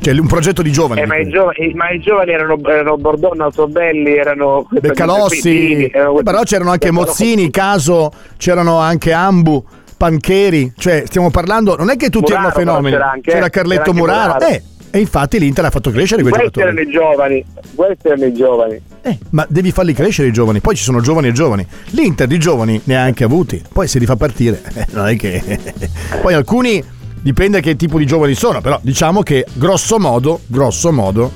Cioè 0.01 0.17
un 0.17 0.27
progetto 0.27 0.61
di 0.61 0.71
giovani. 0.71 1.01
Eh, 1.01 1.05
ma, 1.05 1.17
i 1.17 1.27
giovani, 1.27 1.73
ma 1.75 1.89
i 1.91 1.99
giovani 1.99 2.31
erano, 2.31 2.57
erano 2.65 2.97
Bordonna, 2.97 3.45
Altobelli, 3.45 4.15
erano 4.15 4.67
Beccalossi, 4.69 5.89
erano- 5.93 6.19
Eh, 6.19 6.23
però 6.23 6.41
c'erano 6.43 6.71
anche. 6.71 6.91
Mozzini, 6.91 7.49
Caso, 7.49 8.11
c'erano 8.37 8.77
anche 8.77 9.11
Ambu, 9.11 9.63
Pancheri, 9.97 10.73
cioè 10.77 11.03
stiamo 11.05 11.29
parlando, 11.29 11.75
non 11.75 11.89
è 11.89 11.97
che 11.97 12.09
tutti 12.09 12.31
Muraro, 12.31 12.47
erano 12.47 12.59
fenomeni, 12.59 12.95
c'era 12.95 13.11
anche, 13.11 13.31
c'era 13.31 13.49
Carletto 13.49 13.81
c'era 13.81 13.89
anche 13.91 13.99
Muraro, 14.01 14.33
Muraro. 14.35 14.45
eh, 14.47 14.63
e 14.91 14.99
infatti 14.99 15.37
l'Inter 15.39 15.65
ha 15.65 15.69
fatto 15.69 15.91
crescere 15.91 16.21
quei 16.21 16.33
Questi 16.33 16.59
erano 16.61 16.81
giocatori. 16.83 16.89
i 16.89 16.99
giovani, 17.11 17.45
questi 17.75 18.07
erano 18.07 18.25
i 18.25 18.33
giovani. 18.33 18.81
Eh, 19.01 19.17
ma 19.31 19.45
devi 19.49 19.71
farli 19.71 19.93
crescere 19.93 20.29
i 20.29 20.31
giovani, 20.31 20.61
poi 20.61 20.75
ci 20.75 20.83
sono 20.83 21.01
giovani 21.01 21.27
e 21.27 21.31
giovani. 21.33 21.67
L'Inter 21.91 22.27
di 22.27 22.39
giovani 22.39 22.79
ne 22.85 22.97
ha 22.97 23.01
anche 23.03 23.23
avuti, 23.25 23.61
poi 23.71 23.87
se 23.87 23.99
li 23.99 24.05
fa 24.05 24.15
partire, 24.15 24.61
non 24.93 25.07
è 25.07 25.15
che... 25.17 25.59
poi 26.21 26.33
alcuni 26.33 26.81
dipende 27.21 27.61
che 27.61 27.75
tipo 27.75 27.97
di 27.97 28.05
giovani 28.05 28.33
sono, 28.33 28.61
però 28.61 28.79
diciamo 28.81 29.21
che 29.23 29.45
grosso 29.53 29.99
modo, 29.99 30.39
grosso 30.47 30.91
modo, 30.91 31.31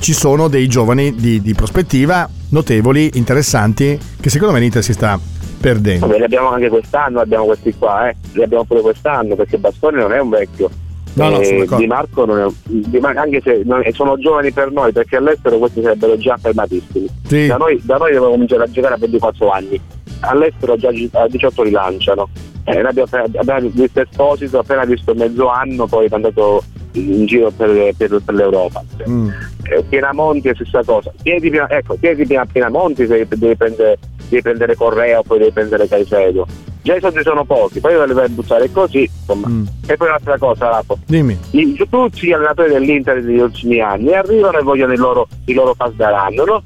ci 0.00 0.12
sono 0.12 0.48
dei 0.48 0.66
giovani 0.66 1.14
di, 1.14 1.40
di 1.42 1.54
prospettiva 1.54 2.28
notevoli, 2.50 3.10
interessanti, 3.14 3.98
che 4.20 4.30
secondo 4.30 4.54
me 4.54 4.60
l'Inter 4.60 4.82
si 4.82 4.92
sta 4.92 5.18
perdendo. 5.60 6.06
Vabbè, 6.06 6.18
li 6.18 6.24
abbiamo 6.24 6.48
anche 6.50 6.68
quest'anno, 6.68 7.20
abbiamo 7.20 7.44
questi 7.44 7.74
qua, 7.76 8.08
eh. 8.08 8.16
Li 8.32 8.42
abbiamo 8.42 8.64
pure 8.64 8.80
quest'anno, 8.80 9.34
perché 9.36 9.58
Bastoni 9.58 9.98
non 9.98 10.12
è 10.12 10.18
un 10.20 10.30
vecchio. 10.30 10.70
No, 11.12 11.28
no, 11.28 11.42
sono 11.42 11.62
Eh, 11.64 11.76
di 11.76 11.86
Marco 11.88 12.24
non 12.24 12.38
è, 12.38 12.46
Di 12.68 12.98
Mar- 13.00 13.16
anche 13.16 13.40
se 13.42 13.62
non 13.64 13.82
sono 13.92 14.16
giovani 14.16 14.52
per 14.52 14.70
noi 14.70 14.92
perché 14.92 15.16
all'estero 15.16 15.58
questi 15.58 15.82
sarebbero 15.82 16.16
già 16.16 16.36
fermatissimi 16.40 17.06
Sì. 17.26 17.46
da, 17.48 17.56
noi, 17.56 17.80
da 17.82 17.96
noi 17.96 18.12
devono 18.12 18.30
cominciare 18.30 18.62
a 18.62 18.70
giocare 18.70 18.94
a 18.94 18.96
24 18.96 19.50
anni 19.50 19.80
all'estero 20.20 20.76
già 20.76 20.92
gi- 20.92 21.10
a 21.12 21.26
18 21.26 21.62
li 21.64 21.72
lanciano 21.72 22.28
eh, 22.72 23.38
appena- 23.38 23.58
visto 23.68 24.00
Esposito 24.00 24.58
appena 24.58 24.84
visto 24.84 25.14
mezzo 25.14 25.48
anno 25.48 25.86
poi 25.86 26.06
è 26.06 26.08
andato 26.14 26.62
in 26.92 27.24
giro 27.26 27.50
per, 27.50 27.92
per- 27.96 28.20
per 28.24 28.34
l'Europa 28.34 28.82
Mm. 29.08 29.28
eh, 29.70 29.82
Pienamonti 29.88 30.48
è 30.48 30.50
la 30.50 30.54
stessa 30.56 30.82
cosa. 30.84 31.12
Chiedi 31.22 31.50
ecco, 31.68 31.96
prima 31.98 32.40
a 32.42 32.46
Pienamonti 32.50 33.06
se 33.06 33.26
devi 33.28 33.56
prendere, 33.56 33.98
devi 34.28 34.42
prendere 34.42 34.74
Correa 34.74 35.18
o 35.20 35.22
poi 35.22 35.38
devi 35.38 35.52
prendere 35.52 35.86
Caicedo. 35.88 36.46
Già 36.82 36.96
i 36.96 37.00
soldi 37.00 37.20
sono 37.22 37.44
pochi, 37.44 37.78
poi 37.78 37.92
li 38.06 38.12
vai 38.14 38.24
a 38.24 38.28
buttare 38.28 38.70
così. 38.72 39.08
Mm. 39.34 39.64
E 39.86 39.96
poi 39.96 40.08
un'altra 40.08 40.38
cosa, 40.38 40.68
Lapo. 40.70 40.98
Dimmi. 41.06 41.38
I- 41.50 41.86
tutti 41.88 42.26
gli 42.26 42.32
allenatori 42.32 42.70
dell'Inter 42.70 43.22
degli 43.22 43.38
ultimi 43.38 43.80
anni 43.80 44.12
arrivano 44.14 44.58
e 44.58 44.62
vogliono 44.62 44.92
il 44.92 44.98
loro, 44.98 45.28
il 45.44 45.54
loro 45.54 45.74
pasdaranno, 45.74 46.44
no? 46.44 46.62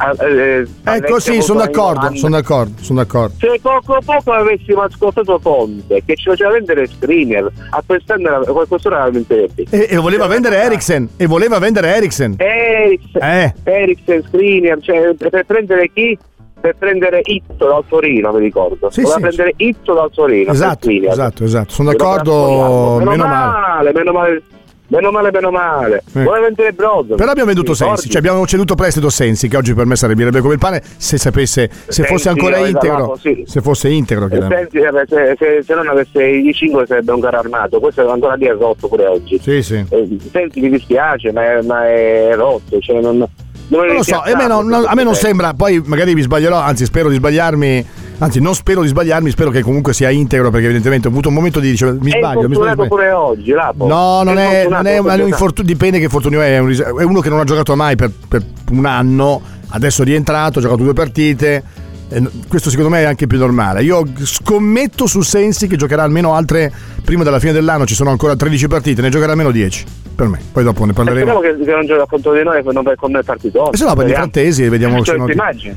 Ah, 0.00 0.14
eh, 0.24 0.60
Ecco, 0.84 1.18
sì, 1.18 1.30
Alexia 1.30 1.40
sono 1.42 1.58
Volpone 1.58 1.64
d'accordo, 1.92 2.16
sono 2.16 2.36
d'accordo, 2.36 2.82
sono 2.82 2.98
d'accordo. 3.00 3.34
Se 3.38 3.58
poco 3.60 3.98
poco 4.04 4.32
avessimo 4.32 4.82
ascoltato 4.82 5.38
Conte 5.42 6.02
che 6.04 6.14
ci 6.16 6.28
faceva 6.28 6.50
vendere 6.52 6.86
Skriniar 6.86 7.50
a 7.70 7.82
quest'anno 7.84 8.28
era 8.28 9.08
vinterebbe. 9.10 9.64
E, 9.70 9.86
e 9.90 9.96
voleva 9.96 10.26
vendere 10.26 10.62
Eriksen, 10.62 11.08
e 11.16 11.26
voleva 11.26 11.58
vendere 11.58 11.94
Eriksen. 11.96 12.34
Eriksen, 12.38 13.22
Eh. 13.22 13.54
Eriksen, 13.64 14.22
Skriniar, 14.26 14.78
cioè 14.80 15.14
per 15.14 15.44
prendere 15.44 15.90
chi? 15.92 16.16
Per 16.60 16.74
prendere 16.76 17.20
Itto 17.22 17.66
dal 17.68 17.84
Torino, 17.88 18.32
mi 18.32 18.40
ricordo. 18.40 18.90
Sì, 18.90 19.02
Voleva 19.02 19.28
sì. 19.30 19.34
prendere 19.36 19.54
Itto 19.58 19.94
dal 19.94 20.10
Torino. 20.12 20.50
Esatto, 20.50 20.90
esatto, 20.90 21.44
esatto. 21.44 21.70
Sono 21.72 21.90
d'accordo, 21.92 22.96
meno, 22.98 23.10
meno 23.10 23.26
male. 23.26 23.60
male, 23.60 23.92
meno 23.92 24.12
male, 24.12 24.42
meno 24.88 25.10
male, 25.10 25.30
meno 25.30 25.50
male. 25.50 26.02
Eh. 26.14 26.22
Voleva 26.22 26.46
vendere 26.46 26.72
Brozovic. 26.72 27.16
Però 27.16 27.30
abbiamo 27.30 27.46
venduto 27.48 27.72
Ti 27.72 27.78
ricordi? 27.78 27.96
Sensi, 28.00 28.10
cioè 28.10 28.20
abbiamo 28.20 28.46
ceduto 28.46 28.74
prestito 28.74 29.08
Sensi, 29.10 29.48
che 29.48 29.56
oggi 29.56 29.74
per 29.74 29.86
me 29.86 29.96
servirebbe 29.96 30.40
come 30.40 30.54
il 30.54 30.58
pane, 30.58 30.82
se 30.96 31.18
sapesse, 31.18 31.68
se 31.70 31.92
Sensi, 31.92 32.10
fosse 32.12 32.28
ancora 32.28 32.56
aveva 32.56 32.68
integro, 32.68 33.16
sì. 33.20 33.44
se 33.46 33.60
fosse 33.60 33.88
integro, 33.88 34.26
eh, 34.26 34.68
se, 34.70 35.36
se- 35.38 35.62
se 35.64 35.74
non 35.74 35.88
avesse 35.88 36.24
i 36.24 36.52
5 36.52 36.86
sarebbe 36.86 37.12
un 37.12 37.20
carro 37.20 37.38
armato, 37.38 37.80
questo 37.80 38.06
è 38.06 38.10
ancora 38.10 38.34
lì 38.34 38.46
è 38.46 38.52
rotto 38.52 38.88
pure 38.88 39.06
oggi. 39.06 39.38
Sì, 39.40 39.62
sì. 39.62 39.84
Eh, 39.88 40.16
senti, 40.30 40.60
mi 40.60 40.70
dispiace, 40.70 41.32
ma 41.32 41.44
è, 41.44 41.62
ma 41.62 41.86
è 41.86 42.30
rotto, 42.34 42.78
cioè 42.80 43.00
non, 43.00 43.18
non, 43.18 43.28
Non 43.68 43.86
lo 43.86 44.02
so, 44.02 44.20
a 44.20 44.34
me, 44.34 44.46
non- 44.46 44.66
non- 44.66 44.84
a 44.86 44.94
me 44.94 45.04
non 45.04 45.14
sembra, 45.14 45.52
poi 45.54 45.82
magari 45.84 46.14
mi 46.14 46.22
sbaglierò, 46.22 46.56
anzi 46.58 46.84
spero 46.86 47.08
di 47.08 47.16
sbagliarmi, 47.16 47.86
anzi 48.18 48.40
non 48.40 48.54
spero 48.54 48.82
di 48.82 48.88
sbagliarmi, 48.88 49.30
spero 49.30 49.50
che 49.50 49.62
comunque 49.62 49.92
sia 49.92 50.10
integro 50.10 50.50
perché 50.50 50.66
evidentemente 50.66 51.08
ho 51.08 51.10
avuto 51.10 51.28
un 51.28 51.34
momento 51.34 51.60
di 51.60 51.72
dire 51.72 51.92
mi 51.92 52.10
È 52.10 52.18
sbaglio, 52.18 52.48
mi 52.48 52.54
sbaglio. 52.54 52.86
pure 52.86 53.10
oggi, 53.10 53.50
Lapo. 53.52 53.86
No, 53.86 54.22
non 54.22 54.38
è, 54.38 54.62
infortunato 54.62 54.82
non 54.82 54.86
è, 54.86 55.18
è 55.18 55.22
un 55.22 55.28
infortunio, 55.28 55.72
dipende 55.72 55.98
che 55.98 56.04
infortunio 56.04 56.40
è, 56.40 56.58
è, 56.58 56.82
è 56.82 57.02
uno 57.04 57.20
che 57.20 57.28
non 57.28 57.40
ha 57.40 57.44
giocato 57.44 57.74
mai 57.76 57.96
per, 57.96 58.10
per 58.28 58.42
un 58.70 58.84
anno, 58.86 59.40
adesso 59.68 60.02
è 60.02 60.04
rientrato, 60.04 60.58
ha 60.58 60.62
giocato 60.62 60.82
due 60.82 60.92
partite, 60.92 61.62
e 62.08 62.20
n- 62.20 62.30
questo 62.48 62.70
secondo 62.70 62.90
me 62.90 63.00
è 63.00 63.04
anche 63.04 63.26
più 63.26 63.38
normale. 63.38 63.82
Io 63.82 64.02
scommetto 64.22 65.06
su 65.06 65.20
Sensi 65.22 65.66
che 65.66 65.76
giocherà 65.76 66.02
almeno 66.02 66.34
altre, 66.34 66.72
prima 67.04 67.22
della 67.24 67.38
fine 67.38 67.52
dell'anno 67.52 67.86
ci 67.86 67.94
sono 67.94 68.10
ancora 68.10 68.36
13 68.36 68.68
partite, 68.68 69.02
ne 69.02 69.08
giocherà 69.10 69.32
almeno 69.32 69.50
10, 69.50 69.84
per 70.14 70.26
me, 70.28 70.38
poi 70.52 70.64
dopo 70.64 70.84
ne 70.84 70.92
Speriamo 70.92 71.24
parleremo. 71.24 71.58
che, 71.58 71.64
che 71.64 71.70
non 71.74 71.86
gioca 71.86 72.06
contro 72.06 72.32
di 72.34 72.42
noi 72.42 72.58
e 72.58 72.62
non 72.72 72.92
con 72.96 73.10
noi 73.10 73.22
partito. 73.22 73.72
E 73.72 73.76
se 73.76 73.84
no 73.84 73.94
prendi 73.94 74.12
Frattesi 74.14 74.64
e 74.64 74.68
vediamo 74.68 74.98
se, 74.98 75.04
Cioè, 75.04 75.16
non 75.16 75.28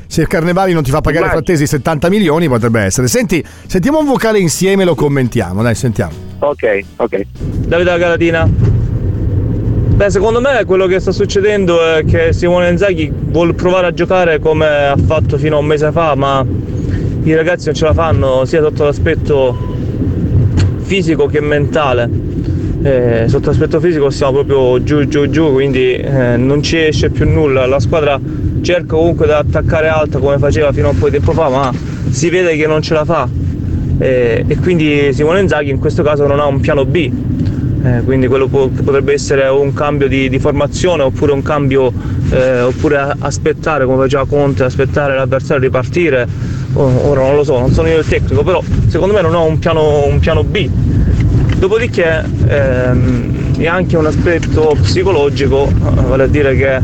se 0.06 0.20
il 0.20 0.26
Carnevali 0.26 0.72
non 0.72 0.82
ti 0.82 0.90
fa 0.90 1.00
pagare 1.00 1.24
Immagini. 1.26 1.44
Frattesi 1.44 1.66
70 1.66 2.08
milioni 2.08 2.48
potrebbe 2.48 2.80
essere. 2.80 3.06
Senti, 3.08 3.44
sentiamo 3.66 3.98
un 3.98 4.06
vocale 4.06 4.38
insieme 4.38 4.82
e 4.82 4.86
lo 4.86 4.94
commentiamo, 4.94 5.62
dai, 5.62 5.74
sentiamo. 5.74 6.12
Ok, 6.40 6.80
ok. 6.96 7.20
Davide 7.66 7.90
da 7.90 7.98
Galatina. 7.98 8.81
Beh, 10.02 10.10
secondo 10.10 10.40
me 10.40 10.64
quello 10.64 10.88
che 10.88 10.98
sta 10.98 11.12
succedendo 11.12 11.80
è 11.80 12.04
che 12.04 12.32
Simone 12.32 12.70
Inzaghi 12.70 13.08
vuole 13.14 13.52
provare 13.52 13.86
a 13.86 13.94
giocare 13.94 14.40
come 14.40 14.66
ha 14.66 14.96
fatto 14.96 15.38
fino 15.38 15.54
a 15.54 15.58
un 15.60 15.66
mese 15.66 15.92
fa, 15.92 16.16
ma 16.16 16.44
i 17.22 17.34
ragazzi 17.36 17.66
non 17.66 17.74
ce 17.76 17.84
la 17.84 17.92
fanno 17.92 18.44
sia 18.44 18.60
sotto 18.62 18.82
l'aspetto 18.82 19.56
fisico 20.80 21.26
che 21.26 21.40
mentale. 21.40 22.10
Eh, 22.82 23.26
sotto 23.28 23.50
l'aspetto 23.50 23.78
fisico 23.78 24.10
siamo 24.10 24.42
proprio 24.42 24.82
giù 24.82 25.06
giù 25.06 25.30
giù, 25.30 25.52
quindi 25.52 25.92
eh, 25.94 26.36
non 26.36 26.64
ci 26.64 26.78
esce 26.78 27.10
più 27.10 27.30
nulla. 27.30 27.64
La 27.66 27.78
squadra 27.78 28.18
cerca 28.60 28.96
comunque 28.96 29.26
di 29.26 29.32
attaccare 29.32 29.86
alta 29.86 30.18
come 30.18 30.36
faceva 30.38 30.72
fino 30.72 30.88
a 30.88 30.90
un 30.90 30.98
po' 30.98 31.04
di 31.04 31.12
tempo 31.12 31.30
fa, 31.30 31.48
ma 31.48 31.72
si 32.10 32.28
vede 32.28 32.56
che 32.56 32.66
non 32.66 32.82
ce 32.82 32.94
la 32.94 33.04
fa. 33.04 33.28
Eh, 33.98 34.44
e 34.48 34.58
quindi 34.58 35.12
Simone 35.12 35.42
Inzaghi 35.42 35.70
in 35.70 35.78
questo 35.78 36.02
caso 36.02 36.26
non 36.26 36.40
ha 36.40 36.46
un 36.46 36.58
piano 36.58 36.84
B. 36.84 37.10
Eh, 37.84 38.02
quindi 38.04 38.28
quello 38.28 38.46
può- 38.46 38.68
potrebbe 38.68 39.12
essere 39.12 39.48
un 39.48 39.72
cambio 39.72 40.06
di, 40.06 40.28
di 40.28 40.38
formazione 40.38 41.02
oppure 41.02 41.32
un 41.32 41.42
cambio 41.42 41.92
eh, 42.30 42.60
oppure 42.60 43.16
aspettare 43.18 43.84
come 43.86 44.02
faceva 44.04 44.24
Conte 44.24 44.62
aspettare 44.62 45.16
l'avversario 45.16 45.64
ripartire. 45.64 46.26
O- 46.74 47.08
ora 47.08 47.22
non 47.22 47.34
lo 47.34 47.44
so 47.44 47.58
non 47.58 47.72
sono 47.72 47.88
io 47.88 47.98
il 47.98 48.06
tecnico 48.06 48.42
però 48.42 48.62
secondo 48.86 49.12
me 49.14 49.20
non 49.20 49.34
ho 49.34 49.44
un 49.44 49.58
piano, 49.58 50.06
un 50.06 50.18
piano 50.20 50.44
B. 50.44 50.68
Dopodiché 51.58 52.24
ehm, 52.46 53.56
è 53.58 53.66
anche 53.66 53.96
un 53.96 54.06
aspetto 54.06 54.76
psicologico 54.80 55.66
eh, 55.68 56.02
vale 56.08 56.22
a 56.22 56.26
dire 56.28 56.54
che 56.54 56.80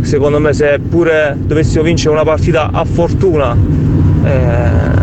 secondo 0.00 0.40
me 0.40 0.54
se 0.54 0.78
pure 0.88 1.36
dovessimo 1.38 1.82
vincere 1.82 2.14
una 2.14 2.24
partita 2.24 2.70
a 2.72 2.84
fortuna 2.84 3.54
eh, 4.24 4.94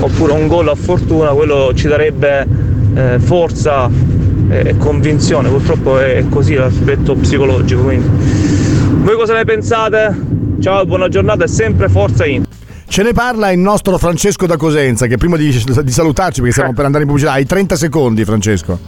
oppure 0.00 0.32
un 0.32 0.46
gol 0.46 0.68
a 0.68 0.74
fortuna, 0.74 1.30
quello 1.30 1.72
ci 1.74 1.86
darebbe 1.86 2.46
eh, 2.94 3.18
forza 3.18 3.88
e 4.52 4.68
e 4.68 4.76
convinzione, 4.76 5.48
purtroppo 5.48 5.98
è 5.98 6.24
così 6.28 6.54
l'aspetto 6.54 7.14
psicologico. 7.14 7.82
Quindi. 7.82 8.08
Voi 9.02 9.16
cosa 9.16 9.34
ne 9.34 9.44
pensate? 9.44 10.14
Ciao, 10.60 10.84
buona 10.84 11.08
giornata 11.08 11.44
e 11.44 11.48
sempre 11.48 11.88
forza 11.88 12.24
in. 12.26 12.44
Ce 12.86 13.02
ne 13.02 13.12
parla 13.12 13.50
il 13.50 13.58
nostro 13.58 13.96
Francesco 13.96 14.46
da 14.46 14.56
Cosenza, 14.58 15.06
che 15.06 15.16
prima 15.16 15.36
di, 15.38 15.48
di 15.48 15.90
salutarci, 15.90 16.40
perché 16.40 16.52
stiamo 16.52 16.74
per 16.74 16.84
andare 16.84 17.04
in 17.04 17.08
pubblicità, 17.08 17.34
hai 17.36 17.46
30 17.46 17.74
secondi, 17.76 18.24
Francesco. 18.24 18.78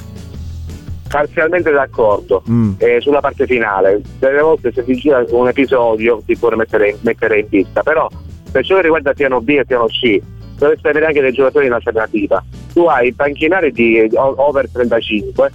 Parzialmente 1.09 1.71
d'accordo 1.71 2.42
Mm. 2.50 2.73
eh, 2.78 2.99
sulla 3.00 3.21
parte 3.21 3.47
finale. 3.47 4.02
Delle 4.18 4.40
volte 4.40 4.73
se 4.75 4.85
ti 4.85 4.94
gira 4.97 5.25
un 5.30 5.49
episodio 5.49 6.23
ti 6.26 6.37
può 6.37 6.50
mettere 6.56 6.90
in, 6.90 6.97
mettere 7.00 7.38
in 7.40 7.49
pista, 7.49 7.83
però 7.83 8.09
per 8.50 8.64
ciò 8.64 8.76
che 8.76 8.83
riguarda 8.83 9.12
piano 9.14 9.40
B 9.40 9.49
e 9.50 9.64
piano 9.64 9.87
C, 9.87 10.21
dovresti 10.56 10.87
avere 10.88 11.06
anche 11.06 11.20
dei 11.20 11.32
giocatori 11.32 11.66
in 11.66 11.73
alternativa. 11.73 12.42
Tu 12.73 12.84
hai 12.84 13.12
panchinari 13.12 13.73
di 13.73 14.08
over 14.14 14.68
35, 14.70 15.50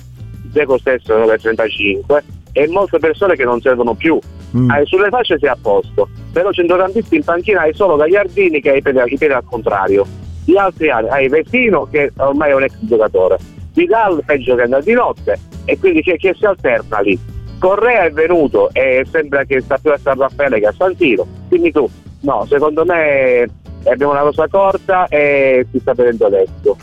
Zeco 0.53 0.77
stesso 0.77 1.15
è 1.15 1.21
over 1.21 1.39
35 1.39 2.23
e 2.51 2.67
molte 2.67 2.99
persone 2.99 3.35
che 3.35 3.43
non 3.43 3.61
servono 3.61 3.93
più. 3.93 4.19
Mm. 4.55 4.71
Eh, 4.71 4.85
sulle 4.85 5.09
fasce 5.09 5.37
sei 5.37 5.49
a 5.49 5.57
posto, 5.61 6.09
però 6.31 6.51
centrocampisti 6.51 7.17
in 7.17 7.23
panchina 7.23 7.61
hai 7.61 7.73
solo 7.73 7.95
Gagliardini 7.95 8.61
che 8.61 8.71
ha 8.71 8.75
i 8.75 8.81
piedi, 8.81 9.33
al 9.33 9.43
contrario. 9.43 10.05
Gli 10.45 10.57
altri 10.57 10.89
anni 10.89 11.09
hai 11.09 11.27
Vestino 11.27 11.87
che 11.89 12.11
ormai 12.17 12.49
è 12.49 12.55
un 12.55 12.63
ex 12.63 12.73
giocatore, 12.79 13.37
Vidal 13.73 14.23
peggio 14.25 14.55
che 14.55 14.63
andare 14.63 14.83
di 14.83 14.93
notte 14.93 15.39
e 15.65 15.77
quindi 15.77 16.01
che, 16.01 16.17
che 16.17 16.33
si 16.37 16.45
alterna 16.45 16.99
lì. 17.01 17.17
Correa 17.59 18.05
è 18.05 18.11
venuto 18.11 18.69
e 18.71 19.05
sembra 19.11 19.43
che 19.43 19.61
sta 19.61 19.77
più 19.77 19.91
a 19.91 19.97
San 19.97 20.17
Raffaele 20.17 20.59
che 20.59 20.67
a 20.67 20.73
San 20.75 20.95
Siro, 20.95 21.27
quindi 21.49 21.71
tu, 21.71 21.87
no, 22.21 22.45
secondo 22.49 22.85
me 22.85 23.47
abbiamo 23.85 24.11
una 24.11 24.21
rosa 24.21 24.47
corta 24.47 25.07
e 25.07 25.65
si 25.71 25.79
sta 25.79 25.93
vedendo 25.93 26.25
adesso. 26.25 26.77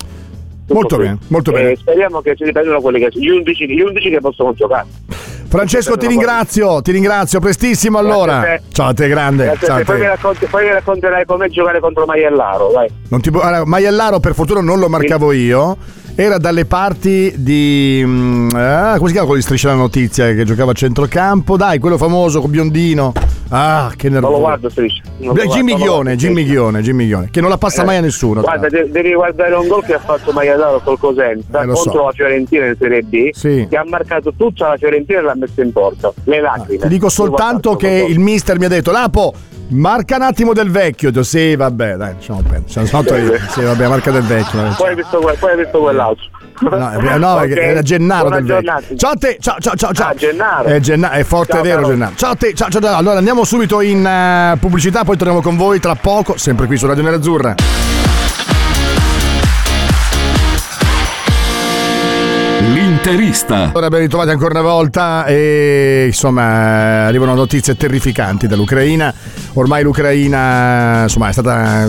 Molto 0.68 0.96
bene, 0.96 1.18
molto 1.28 1.52
bene. 1.52 1.76
Speriamo 1.76 2.20
che 2.20 2.34
si 2.36 2.44
riprendano 2.44 2.80
quelli 2.80 2.98
che 2.98 3.08
gli 3.12 3.28
11, 3.28 3.66
gli 3.66 3.80
11 3.80 4.10
che 4.10 4.20
possono 4.20 4.52
giocare. 4.52 4.86
Francesco, 5.48 5.96
ti 5.96 6.08
ringrazio, 6.08 6.82
ti 6.82 6.90
ringrazio, 6.90 7.38
prestissimo 7.38 7.98
allora. 7.98 8.40
A. 8.40 8.60
Ciao 8.72 8.88
a 8.88 8.92
te, 8.92 9.08
grande. 9.08 9.56
Ciao 9.60 9.76
a 9.76 9.78
te. 9.78 9.84
Poi, 9.84 10.00
mi 10.00 10.06
racconti- 10.06 10.46
poi 10.46 10.64
mi 10.64 10.72
racconterai 10.72 11.24
come 11.24 11.48
giocare 11.48 11.78
contro 11.78 12.04
Maiellaro, 12.04 12.72
dai. 12.72 12.88
Non 13.08 13.20
ti, 13.20 13.28
allora, 13.28 13.64
Maiellaro, 13.64 14.18
per 14.18 14.34
fortuna, 14.34 14.60
non 14.60 14.80
lo 14.80 14.88
marcavo 14.88 15.30
io. 15.32 15.76
Era 16.16 16.38
dalle 16.38 16.64
parti 16.64 17.32
di. 17.36 18.02
mm, 18.04 18.48
ah, 18.54 18.94
come 18.96 19.06
si 19.06 19.12
chiama 19.12 19.26
quello 19.26 19.34
di 19.36 19.42
Striscia 19.42 19.68
la 19.68 19.74
Notizia 19.74 20.32
che 20.34 20.44
giocava 20.44 20.72
a 20.72 20.74
centrocampo? 20.74 21.56
Dai, 21.56 21.78
quello 21.78 21.96
famoso 21.96 22.40
con 22.40 22.50
biondino. 22.50 23.12
Ah, 23.48 23.92
che 23.96 24.08
Non 24.08 24.20
lo 24.20 24.26
nervoso. 24.28 24.42
guardo, 24.42 24.68
Striscia. 24.68 25.02
Beh, 25.18 25.46
Jimmy 25.46 25.74
Ghione, 25.76 26.16
Jimmy. 26.16 26.44
Ghione, 26.44 26.82
Jimmy 26.82 27.06
Ghione, 27.06 27.28
che 27.30 27.40
non 27.40 27.48
la 27.50 27.58
passa 27.58 27.82
Eh, 27.82 27.84
mai 27.84 27.96
a 27.96 28.00
nessuno. 28.00 28.40
Guarda, 28.40 28.68
de- 28.68 28.90
devi 28.90 29.14
guardare 29.14 29.54
un 29.54 29.68
gol 29.68 29.84
che 29.84 29.94
ha 29.94 29.98
fatto 30.00 30.32
Maiellaro 30.32 30.80
col 30.82 30.98
Cosenza 30.98 31.60
Eh, 31.60 31.66
lo 31.66 31.74
so. 31.76 31.84
contro 31.84 32.06
la 32.06 32.12
Fiorentina 32.12 32.66
in 32.66 32.74
Serie 32.78 33.02
B, 33.02 33.30
Sì. 33.32 33.66
che 33.70 33.76
ha 33.76 33.84
marcato 33.86 34.32
tutta 34.36 34.68
la 34.70 34.76
Fiorentina 34.76 35.20
e 35.20 35.22
l'ha 35.22 35.34
messa 35.36 35.62
in 35.62 35.72
porta. 35.72 36.12
Le 36.24 36.40
lacrime. 36.40 36.82
Ti 36.82 36.88
dico 36.88 37.08
soltanto 37.08 37.76
che 37.76 37.88
il 38.08 38.18
mister 38.18 38.58
mi 38.58 38.64
ha 38.64 38.68
detto: 38.68 38.90
Lapo, 38.90 39.32
marca 39.68 40.16
un 40.16 40.22
attimo 40.22 40.52
del 40.52 40.70
vecchio. 40.70 41.10
Sì, 41.22 41.54
vabbè, 41.54 41.94
dai, 41.96 42.14
fatto 42.88 43.14
io. 43.16 43.32
Sì, 43.50 43.62
vabbè, 43.62 43.86
marca 43.86 44.10
del 44.10 44.22
vecchio. 44.22 44.58
vabbè. 44.58 44.68
gol. 44.70 44.76
Poi 44.76 44.88
hai 44.88 44.94
visto, 44.96 45.18
quel- 45.18 45.36
poi 45.38 45.50
hai 45.50 45.56
visto 45.58 45.78
quell'altro. 45.80 46.24
No, 46.60 47.16
no, 47.18 47.36
perché 47.36 47.52
Ok. 47.58 47.58
era 47.58 47.82
Gennaro 47.82 48.28
Buona 48.28 48.36
del 48.40 48.62
vecchio. 48.64 48.96
Ciao 48.96 49.10
a 49.10 49.16
te, 49.16 49.36
ciao, 49.40 49.56
ciao, 49.60 49.74
ciao. 49.76 49.92
ciao. 49.92 50.08
Ah, 50.10 50.14
Gennaro. 50.14 50.68
Eh, 50.68 50.80
Genna- 50.80 51.10
è 51.10 51.22
forte, 51.24 51.52
Ciao, 51.52 51.60
è 51.60 51.64
vero, 51.64 51.80
caro. 51.80 51.92
Gennaro. 51.92 52.12
Ciao 52.16 52.30
a 52.30 52.34
te, 52.36 52.54
ciao, 52.54 52.68
ciao, 52.70 52.80
ciao. 52.80 52.96
Allora 52.96 53.18
andiamo 53.18 53.44
subito 53.44 53.80
in 53.80 54.04
eh, 54.06 54.56
pubblicità, 54.58 55.04
poi 55.04 55.16
torniamo 55.16 55.42
con 55.42 55.56
voi 55.56 55.80
tra 55.80 55.94
poco, 55.94 56.36
sempre 56.38 56.66
qui 56.66 56.76
su 56.76 56.86
Radio 56.86 57.02
Nerazzurra. 57.02 57.54
Interista. 62.74 63.68
Allora 63.70 63.88
ben 63.88 64.00
ritrovati 64.00 64.30
ancora 64.30 64.58
una 64.58 64.68
volta 64.68 65.24
e 65.26 66.04
insomma 66.06 67.06
arrivano 67.06 67.34
notizie 67.34 67.76
terrificanti 67.76 68.46
dall'Ucraina. 68.48 69.12
Ormai 69.54 69.82
l'Ucraina 69.84 71.02
insomma 71.04 71.28
è 71.28 71.32
stata 71.32 71.88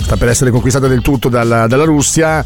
sta 0.00 0.16
per 0.16 0.28
essere 0.28 0.50
conquistata 0.50 0.86
del 0.86 1.00
tutto 1.02 1.28
dalla, 1.28 1.66
dalla 1.66 1.84
Russia. 1.84 2.44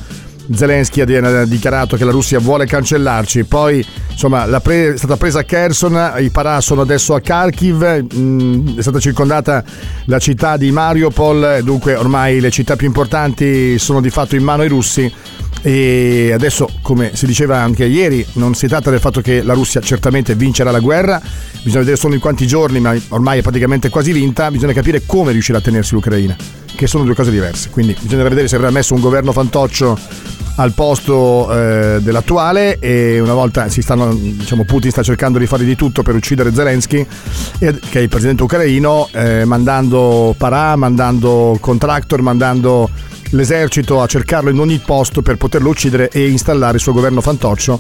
Zelensky 0.55 1.00
ha 1.00 1.45
dichiarato 1.45 1.97
che 1.97 2.05
la 2.05 2.11
Russia 2.11 2.38
vuole 2.38 2.67
cancellarci, 2.67 3.45
poi 3.45 3.85
insomma 4.11 4.47
pre- 4.61 4.95
è 4.95 4.97
stata 4.97 5.17
presa 5.17 5.40
a 5.40 5.45
Kherson, 5.45 6.14
i 6.19 6.31
parà 6.31 6.61
sono 6.61 6.81
adesso 6.81 7.14
a 7.14 7.21
Kharkiv, 7.21 8.12
mh, 8.12 8.78
è 8.78 8.83
stata 8.83 8.99
circondata 8.99 9.62
la 10.07 10.19
città 10.19 10.57
di 10.57 10.71
Mariupol, 10.71 11.61
dunque 11.62 11.95
ormai 11.95 12.40
le 12.40 12.50
città 12.50 12.76
più 12.76 12.87
importanti 12.87 13.78
sono 13.78 14.00
di 14.00 14.11
fatto 14.11 14.37
in 14.37 14.43
mano 14.43 14.62
ai 14.62 14.69
russi. 14.69 15.12
E 15.61 16.31
adesso 16.33 16.71
come 16.83 17.17
si 17.17 17.26
diceva 17.26 17.59
anche 17.59 17.85
ieri 17.85 18.25
non 18.35 18.55
si 18.55 18.69
tratta 18.69 18.90
del 18.90 19.00
fatto 19.00 19.21
che 19.21 19.43
la 19.43 19.55
Russia 19.55 19.81
certamente 19.81 20.37
vincerà 20.37 20.71
la 20.71 20.78
guerra. 20.78 21.21
Bisogna 21.62 21.81
vedere 21.81 21.97
solo 21.97 22.14
in 22.14 22.21
quanti 22.21 22.47
giorni 22.47 22.78
ma 22.78 22.95
ormai 23.09 23.40
è 23.40 23.43
praticamente 23.43 23.88
quasi 23.88 24.12
vinta. 24.12 24.52
Bisogna 24.52 24.73
capire 24.73 25.02
come 25.05 25.33
riuscirà 25.33 25.59
a 25.59 25.61
tenersi 25.61 25.95
l'Ucraina 25.95 26.37
che 26.78 26.87
sono 26.87 27.02
due 27.02 27.14
cose 27.14 27.32
diverse. 27.32 27.70
Quindi 27.70 27.97
bisogna 28.00 28.23
vedere 28.23 28.47
se 28.47 28.54
avrà 28.54 28.70
messo 28.70 28.94
un 28.94 29.00
governo 29.00 29.32
fantoccio 29.32 29.99
al 30.54 30.73
posto 30.73 31.52
eh, 31.52 31.99
dell'attuale 32.00 32.78
e 32.78 33.18
una 33.18 33.35
volta 33.35 33.68
stanno, 33.68 34.14
diciamo, 34.14 34.64
Putin 34.64 34.92
sta 34.92 35.02
cercando 35.02 35.40
di 35.40 35.47
fare 35.47 35.64
di 35.64 35.75
tutto 35.75 36.02
per 36.02 36.14
uccidere 36.14 36.54
Zelensky 36.54 37.04
che 37.58 37.78
è 37.90 37.99
il 37.99 38.08
presidente 38.08 38.44
ucraino 38.44 39.08
eh, 39.12 39.44
mandando 39.44 40.35
parà, 40.38 40.76
mandando 40.76 41.58
contractor, 41.61 42.23
mandando 42.23 42.88
l'esercito 43.30 44.00
a 44.00 44.06
cercarlo 44.06 44.50
in 44.50 44.58
ogni 44.58 44.80
posto 44.85 45.23
per 45.23 45.37
poterlo 45.37 45.70
uccidere 45.70 46.08
e 46.08 46.28
installare 46.28 46.76
il 46.76 46.80
suo 46.80 46.92
governo 46.92 47.20
fantoccio 47.20 47.78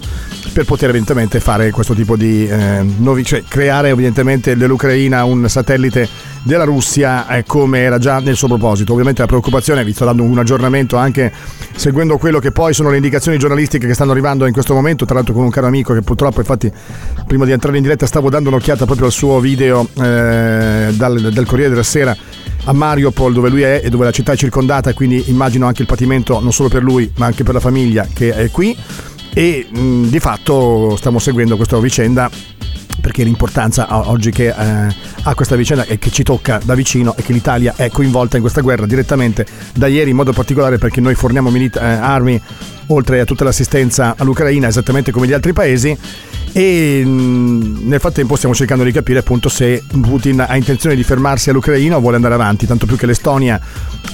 per 0.52 0.64
poter 0.64 0.90
evidentemente 0.90 1.40
fare 1.40 1.70
questo 1.70 1.94
tipo 1.94 2.16
di 2.16 2.46
eh, 2.46 2.84
nuovi, 2.98 3.24
cioè 3.24 3.42
creare 3.46 3.90
evidentemente 3.90 4.56
dell'Ucraina 4.56 5.24
un 5.24 5.48
satellite 5.48 6.08
della 6.42 6.64
Russia 6.64 7.28
eh, 7.28 7.44
come 7.44 7.80
era 7.80 7.98
già 7.98 8.20
nel 8.20 8.36
suo 8.36 8.48
proposito. 8.48 8.92
Ovviamente 8.92 9.20
la 9.20 9.26
preoccupazione, 9.26 9.84
vi 9.84 9.92
sto 9.92 10.04
dando 10.04 10.22
un 10.22 10.38
aggiornamento 10.38 10.96
anche 10.96 11.32
seguendo 11.74 12.18
quello 12.18 12.38
che 12.38 12.52
poi 12.52 12.72
sono 12.74 12.90
le 12.90 12.96
indicazioni 12.96 13.38
giornalistiche 13.38 13.86
che 13.86 13.94
stanno 13.94 14.12
arrivando 14.12 14.46
in 14.46 14.52
questo 14.52 14.74
momento, 14.74 15.04
tra 15.04 15.14
l'altro 15.14 15.34
con 15.34 15.44
un 15.44 15.50
caro 15.50 15.66
amico 15.66 15.94
che 15.94 16.02
purtroppo 16.02 16.40
infatti 16.40 16.70
prima 17.26 17.44
di 17.44 17.52
entrare 17.52 17.76
in 17.76 17.82
diretta 17.82 18.06
stavo 18.06 18.30
dando 18.30 18.48
un'occhiata 18.48 18.84
proprio 18.84 19.06
al 19.06 19.12
suo 19.12 19.40
video 19.40 19.88
eh, 20.00 20.88
dal, 20.92 21.30
del 21.32 21.46
Corriere 21.46 21.70
della 21.70 21.82
Sera 21.82 22.16
a 22.68 22.72
Mariupol 22.72 23.32
dove 23.32 23.48
lui 23.48 23.62
è 23.62 23.80
e 23.82 23.88
dove 23.88 24.04
la 24.04 24.10
città 24.10 24.32
è 24.32 24.36
circondata 24.36 24.92
quindi 24.92 25.24
immagino 25.30 25.66
anche 25.66 25.82
il 25.82 25.88
patimento 25.88 26.38
non 26.40 26.52
solo 26.52 26.68
per 26.68 26.82
lui 26.82 27.10
ma 27.16 27.24
anche 27.24 27.42
per 27.42 27.54
la 27.54 27.60
famiglia 27.60 28.06
che 28.12 28.34
è 28.34 28.50
qui. 28.50 28.76
E 29.34 29.66
mh, 29.70 30.08
di 30.08 30.18
fatto 30.20 30.94
stiamo 30.96 31.18
seguendo 31.18 31.56
questa 31.56 31.78
vicenda 31.78 32.30
perché 33.08 33.22
l'importanza 33.22 33.86
oggi 34.10 34.30
che 34.30 34.48
eh, 34.48 34.94
ha 35.22 35.34
questa 35.34 35.56
vicenda 35.56 35.86
e 35.86 35.98
che 35.98 36.10
ci 36.10 36.22
tocca 36.22 36.60
da 36.62 36.74
vicino 36.74 37.16
è 37.16 37.22
che 37.22 37.32
l'Italia 37.32 37.72
è 37.74 37.88
coinvolta 37.88 38.36
in 38.36 38.42
questa 38.42 38.60
guerra 38.60 38.84
direttamente 38.84 39.46
da 39.72 39.86
ieri 39.86 40.10
in 40.10 40.16
modo 40.16 40.34
particolare 40.34 40.76
perché 40.76 41.00
noi 41.00 41.14
forniamo 41.14 41.48
milita- 41.48 41.80
eh, 41.80 41.94
armi 41.94 42.38
oltre 42.88 43.20
a 43.20 43.24
tutta 43.24 43.44
l'assistenza 43.44 44.14
all'Ucraina 44.18 44.68
esattamente 44.68 45.10
come 45.10 45.26
gli 45.26 45.32
altri 45.32 45.52
paesi. 45.52 45.96
E 46.50 47.02
nel 47.04 48.00
frattempo 48.00 48.34
stiamo 48.34 48.54
cercando 48.54 48.82
di 48.82 48.90
capire 48.90 49.18
appunto 49.18 49.48
se 49.48 49.82
Putin 50.00 50.44
ha 50.46 50.56
intenzione 50.56 50.96
di 50.96 51.04
fermarsi 51.04 51.50
all'Ucraina 51.50 51.96
o 51.96 52.00
vuole 52.00 52.16
andare 52.16 52.34
avanti, 52.34 52.66
tanto 52.66 52.86
più 52.86 52.96
che 52.96 53.06
l'Estonia 53.06 53.60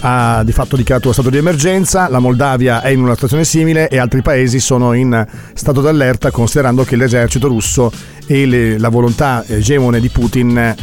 ha 0.01 0.43
di 0.45 0.53
fatto 0.53 0.77
dichiarato 0.77 1.07
lo 1.07 1.13
stato 1.13 1.31
di 1.31 1.37
emergenza, 1.37 2.09
la 2.09 2.19
Moldavia 2.19 2.83
è 2.83 2.89
in 2.89 3.01
una 3.01 3.15
situazione 3.15 3.45
simile 3.45 3.89
e 3.89 3.99
altri 3.99 4.21
paesi 4.21 4.59
sono 4.59 4.93
in 4.93 5.25
stato 5.55 5.81
d'allerta 5.81 6.31
considerando 6.31 6.85
che 6.85 6.97
l'esercito 6.97 7.47
russo 7.47 7.91
e 8.27 8.47
le, 8.47 8.79
la 8.79 8.89
volontà 8.89 9.45
egemone 9.47 10.01
di 10.01 10.09
Putin 10.09 10.75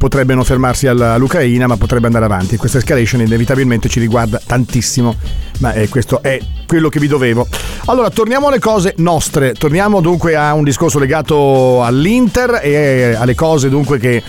potrebbe 0.00 0.34
non 0.34 0.44
fermarsi 0.44 0.86
all'Ucraina 0.86 1.66
ma 1.66 1.76
potrebbe 1.76 2.06
andare 2.06 2.24
avanti. 2.24 2.56
Questa 2.56 2.78
escalation 2.78 3.20
inevitabilmente 3.20 3.90
ci 3.90 4.00
riguarda 4.00 4.40
tantissimo, 4.44 5.14
ma 5.58 5.72
eh, 5.74 5.90
questo 5.90 6.22
è 6.22 6.38
quello 6.66 6.88
che 6.88 6.98
vi 6.98 7.06
dovevo. 7.06 7.46
Allora, 7.84 8.08
torniamo 8.08 8.48
alle 8.48 8.58
cose 8.58 8.94
nostre, 8.96 9.52
torniamo 9.52 10.00
dunque 10.00 10.36
a 10.36 10.54
un 10.54 10.64
discorso 10.64 10.98
legato 10.98 11.84
all'Inter 11.84 12.60
e 12.62 13.14
alle 13.14 13.34
cose 13.34 13.68
dunque 13.68 13.98
che 13.98 14.22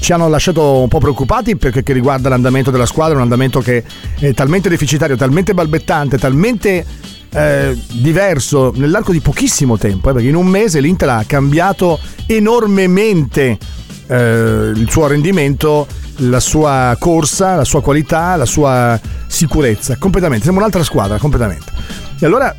ci 0.00 0.14
hanno 0.14 0.28
lasciato 0.28 0.78
un 0.78 0.88
po' 0.88 0.98
preoccupati 0.98 1.56
perché 1.56 1.92
riguarda 1.92 2.30
l'andamento 2.30 2.70
della 2.70 2.86
squadra, 2.86 3.16
un 3.16 3.22
andamento 3.22 3.60
che 3.60 3.84
è 4.18 4.32
talmente 4.32 4.70
deficitario, 4.70 5.16
talmente 5.16 5.52
balbettante, 5.52 6.16
talmente 6.16 6.86
eh, 7.32 7.78
diverso 7.92 8.72
nell'arco 8.74 9.12
di 9.12 9.20
pochissimo 9.20 9.78
tempo, 9.78 10.10
eh, 10.10 10.12
perché 10.12 10.28
in 10.28 10.34
un 10.34 10.46
mese 10.46 10.80
l'Inter 10.80 11.08
ha 11.10 11.24
cambiato 11.26 11.98
enormemente 12.26 13.58
eh, 14.06 14.72
il 14.74 14.88
suo 14.90 15.06
rendimento, 15.06 15.86
la 16.16 16.40
sua 16.40 16.96
corsa, 16.98 17.54
la 17.54 17.64
sua 17.64 17.80
qualità, 17.80 18.36
la 18.36 18.44
sua 18.44 18.98
sicurezza, 19.26 19.96
completamente. 19.96 20.44
Siamo 20.44 20.58
un'altra 20.58 20.82
squadra, 20.82 21.18
completamente. 21.18 21.72
E 22.18 22.26
allora, 22.26 22.54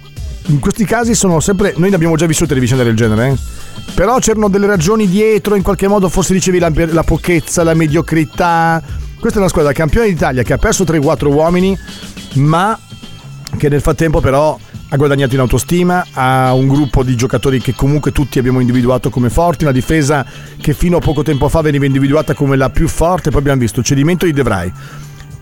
in 0.47 0.59
questi 0.59 0.85
casi 0.85 1.13
sono 1.15 1.39
sempre. 1.39 1.73
Noi 1.75 1.89
ne 1.89 1.95
abbiamo 1.95 2.15
già 2.15 2.25
vissute 2.25 2.53
le 2.53 2.59
vicende 2.59 2.83
del 2.83 2.95
genere, 2.95 3.29
eh? 3.29 3.37
Però 3.93 4.17
c'erano 4.19 4.47
delle 4.47 4.67
ragioni 4.67 5.07
dietro, 5.07 5.55
in 5.55 5.63
qualche 5.63 5.87
modo, 5.87 6.07
forse 6.07 6.33
dicevi 6.33 6.59
la, 6.59 6.71
la 6.73 7.03
pochezza, 7.03 7.63
la 7.63 7.73
mediocrità. 7.73 8.81
Questa 9.19 9.37
è 9.37 9.41
una 9.41 9.51
squadra 9.51 9.73
campione 9.73 10.07
d'Italia 10.07 10.43
che 10.43 10.53
ha 10.53 10.57
perso 10.57 10.83
3-4 10.83 11.31
uomini, 11.31 11.77
ma 12.35 12.79
che 13.57 13.69
nel 13.69 13.81
frattempo 13.81 14.19
però 14.19 14.57
ha 14.89 14.95
guadagnato 14.97 15.35
in 15.35 15.39
autostima, 15.41 16.05
ha 16.13 16.53
un 16.53 16.67
gruppo 16.67 17.03
di 17.03 17.15
giocatori 17.15 17.59
che 17.61 17.73
comunque 17.73 18.11
tutti 18.11 18.39
abbiamo 18.39 18.59
individuato 18.59 19.09
come 19.09 19.29
forti, 19.29 19.63
una 19.63 19.73
difesa 19.73 20.25
che 20.59 20.73
fino 20.73 20.97
a 20.97 20.99
poco 20.99 21.23
tempo 21.23 21.47
fa 21.47 21.61
veniva 21.61 21.85
individuata 21.85 22.33
come 22.33 22.55
la 22.55 22.69
più 22.69 22.87
forte, 22.87 23.29
poi 23.29 23.39
abbiamo 23.39 23.59
visto 23.59 23.79
il 23.79 23.85
cedimento 23.85 24.25
di 24.25 24.33
De 24.33 24.43
Vrij, 24.43 24.71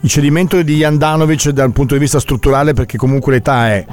il 0.02 0.10
cedimento 0.10 0.62
di 0.62 0.78
Jandanovic 0.78 1.50
dal 1.50 1.72
punto 1.72 1.96
di 1.96 2.00
vista 2.00 2.20
strutturale 2.20 2.74
perché 2.74 2.98
comunque 2.98 3.34
l'età 3.34 3.70
è 3.70 3.86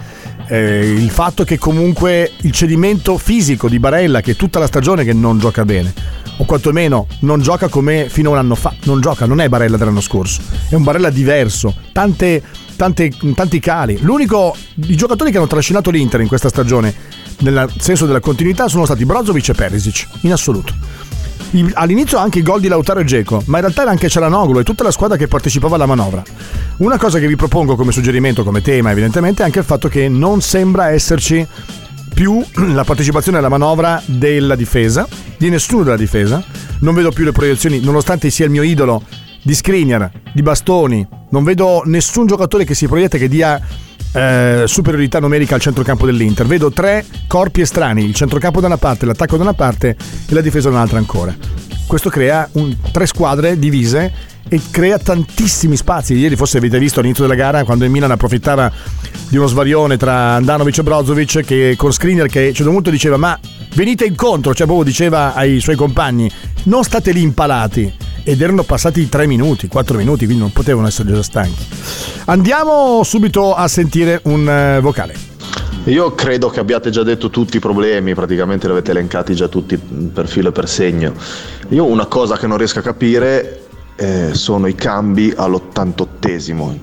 eh, 0.49 0.93
il 0.93 1.11
fatto 1.11 1.45
che 1.45 1.59
comunque 1.59 2.31
il 2.43 2.53
cedimento 2.53 3.19
fisico 3.19 3.69
di 3.69 3.79
Barella 3.79 4.21
che 4.21 4.33
è 4.33 4.37
tutta 4.37 4.59
la 4.59 4.67
stagione 4.67 5.05
che 5.05 5.13
non 5.13 5.39
gioca 5.39 5.65
bene 5.65 5.93
o 6.39 6.45
quantomeno 6.45 7.07
non 7.21 7.41
gioca 7.41 7.69
come 7.69 8.09
fino 8.09 8.31
a 8.31 8.33
un 8.33 8.39
anno 8.39 8.55
fa 8.55 8.75
non 8.85 9.01
gioca, 9.01 9.27
non 9.27 9.41
è 9.41 9.49
Barella 9.49 9.77
dell'anno 9.77 10.01
scorso 10.01 10.41
è 10.69 10.75
un 10.75 10.83
Barella 10.83 11.11
diverso 11.11 11.75
tante 11.93 12.43
tante, 12.77 13.11
tanti 13.35 13.59
cali. 13.59 13.99
L'unico, 14.03 14.55
i 14.75 14.95
giocatori 14.95 15.31
che 15.31 15.39
hanno 15.39 15.47
trascinato 15.47 15.91
l'Inter 15.91 16.21
in 16.21 16.29
questa 16.29 16.49
stagione, 16.49 16.95
nel 17.39 17.69
senso 17.79 18.07
della 18.07 18.21
continuità, 18.21 18.69
sono 18.69 18.85
stati 18.85 19.05
Brozovic 19.05 19.49
e 19.49 19.55
Perisic, 19.55 20.07
in 20.21 20.33
assoluto. 20.33 20.75
all'inizio 21.75 22.19
anche 22.19 22.41
i 22.41 22.43
gol 22.43 22.61
di 22.61 22.69
Lautaro 22.69 23.01
e 23.01 23.05
Geco, 23.05 23.43
ma 23.47 23.57
in 23.57 23.65
realtà 23.65 23.83
era 23.83 23.91
anche 23.91 24.09
Cialanoglu 24.09 24.61
e 24.61 24.65
tutta 24.65 24.85
la 24.85 24.91
squadra 24.91 25.17
che 25.17 25.27
partecipava 25.27 25.75
alla 25.75 25.87
manovra. 25.87 26.23
Una 26.79 26.99
cosa 26.99 27.19
che 27.19 27.27
vi 27.27 27.37
propongo 27.37 27.77
come 27.77 27.93
suggerimento, 27.93 28.45
come 28.45 28.61
tema, 28.61 28.91
evidentemente, 28.91 29.43
è 29.43 29.47
anche 29.47 29.61
il 29.61 29.65
fatto 29.65 29.89
che 29.89 30.09
non 30.09 30.41
sembra 30.41 30.91
esserci 30.91 31.47
più 32.17 32.43
la 32.73 32.83
partecipazione 32.83 33.37
alla 33.37 33.51
manovra 33.51 34.03
della 34.07 34.57
difesa, 34.57 35.07
di 35.37 35.51
nessuno 35.51 35.83
della 35.83 35.99
difesa. 35.99 36.43
Non 36.81 36.95
vedo 36.95 37.11
più 37.11 37.27
le 37.27 37.33
proiezioni, 37.33 37.81
nonostante 37.81 38.31
sia 38.31 38.47
il 38.47 38.51
mio 38.51 38.63
idolo 38.63 39.03
di 39.43 39.55
Skriniar, 39.55 40.11
di 40.33 40.41
Bastoni. 40.41 41.07
Non 41.29 41.45
vedo 41.45 41.83
nessun 41.85 42.27
giocatore 42.27 42.65
che 42.65 42.75
si 42.75 42.87
proietta 42.87 43.19
che 43.19 43.29
dia 43.29 43.61
eh, 44.13 44.63
superiorità 44.65 45.21
numerica 45.21 45.57
al 45.57 45.61
centrocampo 45.61 46.07
dell'Inter. 46.07 46.47
Vedo 46.47 46.71
tre 46.71 47.05
corpi 47.27 47.61
estranei, 47.61 48.07
il 48.07 48.15
centrocampo 48.15 48.63
da 48.63 48.69
una 48.69 48.79
parte, 48.79 49.05
l'attacco 49.05 49.37
da 49.37 49.43
una 49.43 49.53
parte 49.53 49.95
e 50.27 50.33
la 50.33 50.41
difesa 50.41 50.71
da 50.71 50.77
un'altra 50.77 50.97
ancora. 50.97 51.37
Questo 51.87 52.09
crea 52.09 52.49
un, 52.53 52.75
tre 52.93 53.05
squadre 53.05 53.59
divise 53.59 54.11
e 54.49 54.61
crea 54.71 54.99
tantissimi 54.99 55.77
spazi. 55.77 56.15
Ieri 56.15 56.37
forse 56.37 56.59
avete 56.59 56.79
visto 56.79 57.01
all'inizio 57.01 57.25
della 57.25 57.37
gara 57.37 57.65
quando 57.65 57.85
il 57.85 57.91
Milan 57.91 58.11
approfittava 58.11 58.71
di 59.29 59.37
uno 59.37 59.47
svarione 59.47 59.97
tra 59.97 60.35
Andanovic 60.35 60.79
e 60.79 60.83
Brozovic 60.83 61.41
che 61.45 61.75
con 61.77 61.93
Skriniar 61.93 62.29
che 62.29 62.45
a 62.45 62.49
un 62.49 62.55
certo 62.55 62.71
punto 62.71 62.91
diceva 62.91 63.17
ma 63.17 63.39
venite 63.75 64.05
incontro, 64.05 64.55
cioè 64.55 64.67
proprio 64.67 64.87
diceva 64.87 65.35
ai 65.35 65.61
suoi 65.61 65.77
compagni 65.77 66.31
non 66.65 66.83
state 66.85 67.13
lì 67.13 67.23
impalati 67.23 67.93
ed 68.23 68.41
erano 68.41 68.65
passati 68.65 69.09
3 69.09 69.27
minuti, 69.27 69.69
4 69.69 69.99
minuti, 69.99 70.25
quindi 70.25 70.43
non 70.43 70.53
potevano 70.53 70.89
essere 70.89 71.13
già 71.13 71.23
stanchi. 71.23 71.65
Andiamo 72.25 73.03
subito 73.05 73.55
a 73.55 73.69
sentire 73.69 74.21
un 74.25 74.49
eh, 74.49 74.81
vocale. 74.81 75.15
Io 75.85 76.13
credo 76.17 76.51
che 76.51 76.59
abbiate 76.59 76.91
già 76.91 77.05
detto 77.05 77.31
tutti 77.31 77.59
i 77.59 77.61
problemi, 77.61 78.15
praticamente 78.15 78.67
li 78.67 78.73
avete 78.73 78.91
elencati 78.91 79.37
già 79.37 79.47
tutti 79.47 79.77
per 79.77 80.27
filo 80.27 80.49
e 80.49 80.53
per 80.53 80.69
segno. 80.69 81.15
Io 81.69 81.85
una 81.85 82.07
cosa 82.07 82.37
che 82.37 82.49
non 82.49 82.57
riesco 82.57 82.81
a 82.81 82.83
capire 82.83 83.66
eh, 83.97 84.35
sono 84.35 84.67
i 84.67 84.75
cambi 84.75 85.33
all'ottantottesimo, 85.35 86.79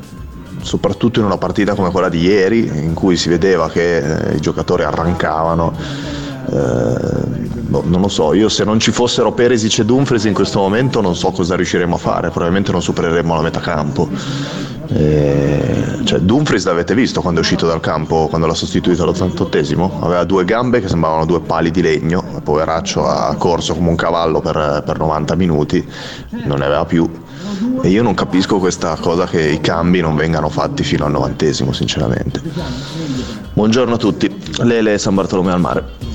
soprattutto 0.61 1.19
in 1.19 1.25
una 1.25 1.37
partita 1.37 1.75
come 1.75 1.91
quella 1.91 2.09
di 2.09 2.21
ieri, 2.21 2.65
in 2.65 2.93
cui 2.93 3.15
si 3.15 3.29
vedeva 3.29 3.69
che 3.69 4.31
eh, 4.31 4.35
i 4.35 4.39
giocatori 4.39 4.83
arrancavano 4.83 6.21
eh, 6.49 7.33
non 7.81 8.01
lo 8.01 8.07
so, 8.07 8.33
io 8.33 8.49
se 8.49 8.63
non 8.63 8.79
ci 8.79 8.91
fossero 8.91 9.31
Peresic 9.31 9.79
e 9.79 9.85
Dumfries 9.85 10.25
in 10.25 10.33
questo 10.33 10.59
momento 10.59 11.01
non 11.01 11.15
so 11.15 11.31
cosa 11.31 11.55
riusciremo 11.55 11.95
a 11.95 11.97
fare, 11.97 12.29
probabilmente 12.29 12.71
non 12.71 12.81
supereremo 12.81 13.33
la 13.33 13.41
metà 13.41 13.59
campo. 13.59 14.09
E, 14.87 15.99
cioè, 16.03 16.19
Dumfries 16.19 16.65
l'avete 16.65 16.93
visto 16.93 17.21
quando 17.21 17.39
è 17.39 17.43
uscito 17.43 17.65
dal 17.65 17.79
campo, 17.79 18.27
quando 18.27 18.45
l'ha 18.45 18.53
sostituito 18.53 19.03
all'88esimo? 19.03 20.03
Aveva 20.03 20.23
due 20.23 20.45
gambe 20.45 20.81
che 20.81 20.87
sembravano 20.87 21.25
due 21.25 21.41
pali 21.41 21.71
di 21.71 21.81
legno, 21.81 22.23
il 22.35 22.41
poveraccio 22.43 23.07
ha 23.07 23.33
corso 23.35 23.73
come 23.73 23.89
un 23.89 23.95
cavallo 23.95 24.39
per, 24.39 24.83
per 24.85 24.97
90 24.99 25.35
minuti, 25.35 25.85
non 26.45 26.59
ne 26.59 26.65
aveva 26.65 26.85
più. 26.85 27.09
E 27.81 27.89
io 27.89 28.03
non 28.03 28.13
capisco 28.13 28.59
questa 28.59 28.95
cosa 28.99 29.25
che 29.25 29.41
i 29.41 29.61
cambi 29.61 30.01
non 30.01 30.15
vengano 30.15 30.49
fatti 30.49 30.83
fino 30.83 31.05
al 31.05 31.11
novantesimo, 31.11 31.71
sinceramente. 31.71 32.41
Buongiorno 33.53 33.95
a 33.95 33.97
tutti, 33.97 34.29
Lele 34.59 34.97
San 34.97 35.15
Bartolomeo 35.15 35.53
al 35.53 35.59
mare. 35.59 36.12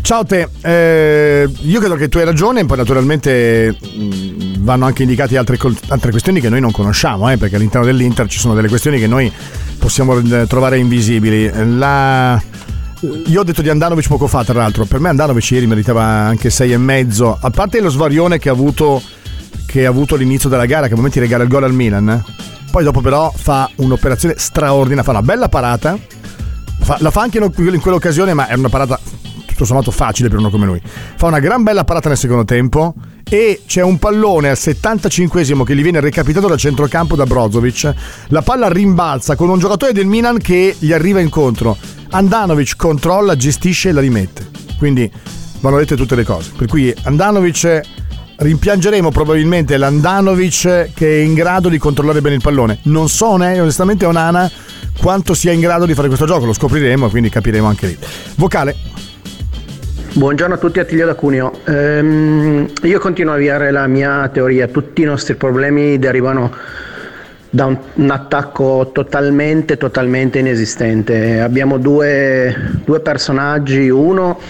Ciao 0.00 0.24
te, 0.24 0.48
eh, 0.62 1.48
io 1.60 1.80
credo 1.80 1.94
che 1.96 2.08
tu 2.08 2.18
hai 2.18 2.24
ragione, 2.24 2.64
poi 2.64 2.78
naturalmente 2.78 3.76
mh, 3.78 4.62
vanno 4.64 4.86
anche 4.86 5.02
indicate 5.02 5.36
altre, 5.36 5.58
altre 5.88 6.10
questioni 6.10 6.40
che 6.40 6.48
noi 6.48 6.60
non 6.60 6.70
conosciamo, 6.70 7.30
eh, 7.30 7.36
perché 7.36 7.56
all'interno 7.56 7.86
dell'Inter 7.86 8.26
ci 8.28 8.38
sono 8.38 8.54
delle 8.54 8.68
questioni 8.68 8.98
che 8.98 9.06
noi 9.06 9.30
possiamo 9.78 10.18
eh, 10.18 10.46
trovare 10.46 10.78
invisibili. 10.78 11.50
La... 11.76 12.40
Io 13.26 13.40
ho 13.40 13.44
detto 13.44 13.60
di 13.62 13.68
Andanovic 13.68 14.08
poco 14.08 14.26
fa, 14.26 14.44
tra 14.44 14.54
l'altro, 14.54 14.84
per 14.86 14.98
me 14.98 15.10
Andanovic 15.10 15.50
ieri 15.50 15.66
meritava 15.66 16.02
anche 16.02 16.48
6 16.48 16.72
e 16.72 16.78
mezzo, 16.78 17.36
a 17.40 17.50
parte 17.50 17.80
lo 17.80 17.90
svarione 17.90 18.38
che 18.38 18.48
ha 18.48 18.52
avuto, 18.52 19.02
che 19.66 19.84
ha 19.84 19.88
avuto 19.88 20.14
all'inizio 20.14 20.48
della 20.48 20.66
gara, 20.66 20.86
che 20.86 20.94
a 20.94 20.96
momenti 20.96 21.20
regala 21.20 21.42
il 21.44 21.50
gol 21.50 21.64
al 21.64 21.74
Milan, 21.74 22.08
eh. 22.08 22.22
poi 22.70 22.82
dopo 22.82 23.00
però 23.00 23.32
fa 23.36 23.70
un'operazione 23.76 24.34
straordinaria, 24.38 25.04
fa 25.04 25.10
una 25.10 25.22
bella 25.22 25.48
parata, 25.48 25.98
fa- 26.80 26.96
la 27.00 27.10
fa 27.10 27.20
anche 27.20 27.38
in 27.38 27.80
quell'occasione, 27.80 28.32
ma 28.32 28.48
è 28.48 28.54
una 28.54 28.68
parata 28.68 28.98
tutto 29.58 29.64
sommato 29.64 29.90
facile 29.90 30.28
per 30.28 30.38
uno 30.38 30.50
come 30.50 30.66
lui. 30.66 30.80
Fa 31.16 31.26
una 31.26 31.40
gran 31.40 31.64
bella 31.64 31.82
parata 31.82 32.08
nel 32.08 32.16
secondo 32.16 32.44
tempo 32.44 32.94
e 33.28 33.62
c'è 33.66 33.82
un 33.82 33.98
pallone 33.98 34.50
al 34.50 34.56
75esimo 34.58 35.64
che 35.64 35.74
gli 35.74 35.82
viene 35.82 35.98
recapitato 35.98 36.46
da 36.46 36.56
centrocampo 36.56 37.16
da 37.16 37.24
Brozovic. 37.24 37.92
La 38.28 38.42
palla 38.42 38.68
rimbalza 38.68 39.34
con 39.34 39.48
un 39.48 39.58
giocatore 39.58 39.92
del 39.92 40.06
Milan 40.06 40.38
che 40.38 40.76
gli 40.78 40.92
arriva 40.92 41.18
incontro. 41.18 41.76
Andanovic 42.10 42.76
controlla, 42.76 43.36
gestisce 43.36 43.88
e 43.88 43.92
la 43.92 44.00
rimette. 44.00 44.48
Quindi 44.78 45.10
vanno 45.60 45.78
dette 45.78 45.96
tutte 45.96 46.14
le 46.14 46.24
cose. 46.24 46.52
Per 46.56 46.68
cui 46.68 46.94
Andanovic 47.02 47.80
rimpiangeremo 48.36 49.10
probabilmente 49.10 49.76
l'Andanovic 49.76 50.92
che 50.94 51.18
è 51.18 51.22
in 51.22 51.34
grado 51.34 51.68
di 51.68 51.78
controllare 51.78 52.20
bene 52.20 52.36
il 52.36 52.42
pallone. 52.42 52.78
Non 52.84 53.08
so, 53.08 53.36
né, 53.36 53.58
onestamente, 53.58 54.06
Onana 54.06 54.48
quanto 55.00 55.34
sia 55.34 55.52
in 55.52 55.60
grado 55.60 55.86
di 55.86 55.94
fare 55.94 56.06
questo 56.08 56.26
gioco, 56.26 56.44
lo 56.44 56.52
scopriremo, 56.52 57.08
quindi 57.08 57.28
capiremo 57.28 57.66
anche 57.66 57.86
lì. 57.86 57.98
Vocale. 58.36 59.07
Buongiorno 60.10 60.54
a 60.54 60.58
tutti, 60.58 60.80
Attilio 60.80 61.04
da 61.04 61.14
Cuneo. 61.14 61.60
Ehm, 61.64 62.66
io 62.82 62.98
continuo 62.98 63.32
a 63.34 63.36
avviare 63.36 63.70
la 63.70 63.86
mia 63.86 64.28
teoria, 64.32 64.66
tutti 64.66 65.02
i 65.02 65.04
nostri 65.04 65.34
problemi 65.34 65.98
derivano 65.98 66.50
da 67.50 67.66
un, 67.66 67.78
un 67.92 68.10
attacco 68.10 68.90
totalmente, 68.92 69.76
totalmente 69.76 70.38
inesistente. 70.38 71.40
Abbiamo 71.40 71.76
due, 71.76 72.80
due 72.84 73.00
personaggi, 73.00 73.90
uno 73.90 74.40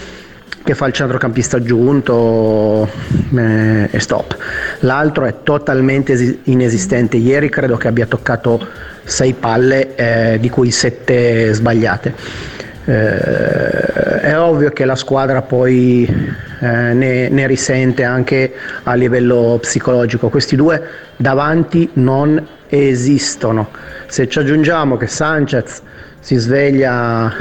che 0.63 0.75
fa 0.75 0.87
il 0.87 0.93
centrocampista 0.93 1.57
aggiunto 1.57 2.89
eh, 3.35 3.89
e 3.91 3.99
stop, 3.99 4.37
l'altro 4.79 5.25
è 5.25 5.43
totalmente 5.43 6.13
esi- 6.13 6.39
inesistente. 6.43 7.17
Ieri 7.17 7.49
credo 7.49 7.75
che 7.75 7.89
abbia 7.89 8.05
toccato 8.05 8.65
sei 9.03 9.33
palle, 9.33 9.95
eh, 9.95 10.39
di 10.39 10.49
cui 10.49 10.71
sette 10.71 11.53
sbagliate. 11.53 12.57
Eh, 12.89 14.19
è 14.21 14.39
ovvio 14.39 14.71
che 14.71 14.83
la 14.83 14.95
squadra 14.95 15.43
poi 15.43 16.07
eh, 16.07 16.65
ne, 16.65 17.29
ne 17.29 17.45
risente 17.45 18.03
anche 18.03 18.51
a 18.81 18.95
livello 18.95 19.59
psicologico. 19.61 20.29
Questi 20.29 20.55
due 20.55 20.81
davanti 21.15 21.87
non 21.93 22.43
esistono. 22.67 23.69
Se 24.07 24.27
ci 24.27 24.39
aggiungiamo 24.39 24.97
che 24.97 25.05
Sanchez 25.05 25.83
si 26.19 26.35
sveglia 26.37 27.31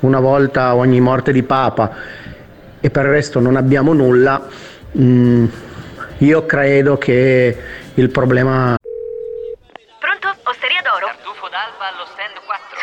una 0.00 0.18
volta 0.18 0.74
ogni 0.74 1.00
morte 1.00 1.30
di 1.30 1.44
Papa 1.44 1.94
e 2.80 2.90
per 2.90 3.04
il 3.04 3.10
resto 3.12 3.38
non 3.38 3.54
abbiamo 3.54 3.92
nulla, 3.92 4.44
mm, 4.98 5.44
io 6.18 6.44
credo 6.44 6.98
che 6.98 7.56
il 7.94 8.10
problema 8.10 8.74
Pronto? 10.00 10.34
Osteria 10.42 10.82
d'oro? 10.82 11.06
Tartufo 11.06 11.48
d'alba 11.48 11.86
allo 11.94 12.04
stand 12.06 12.34
4. 12.44 12.82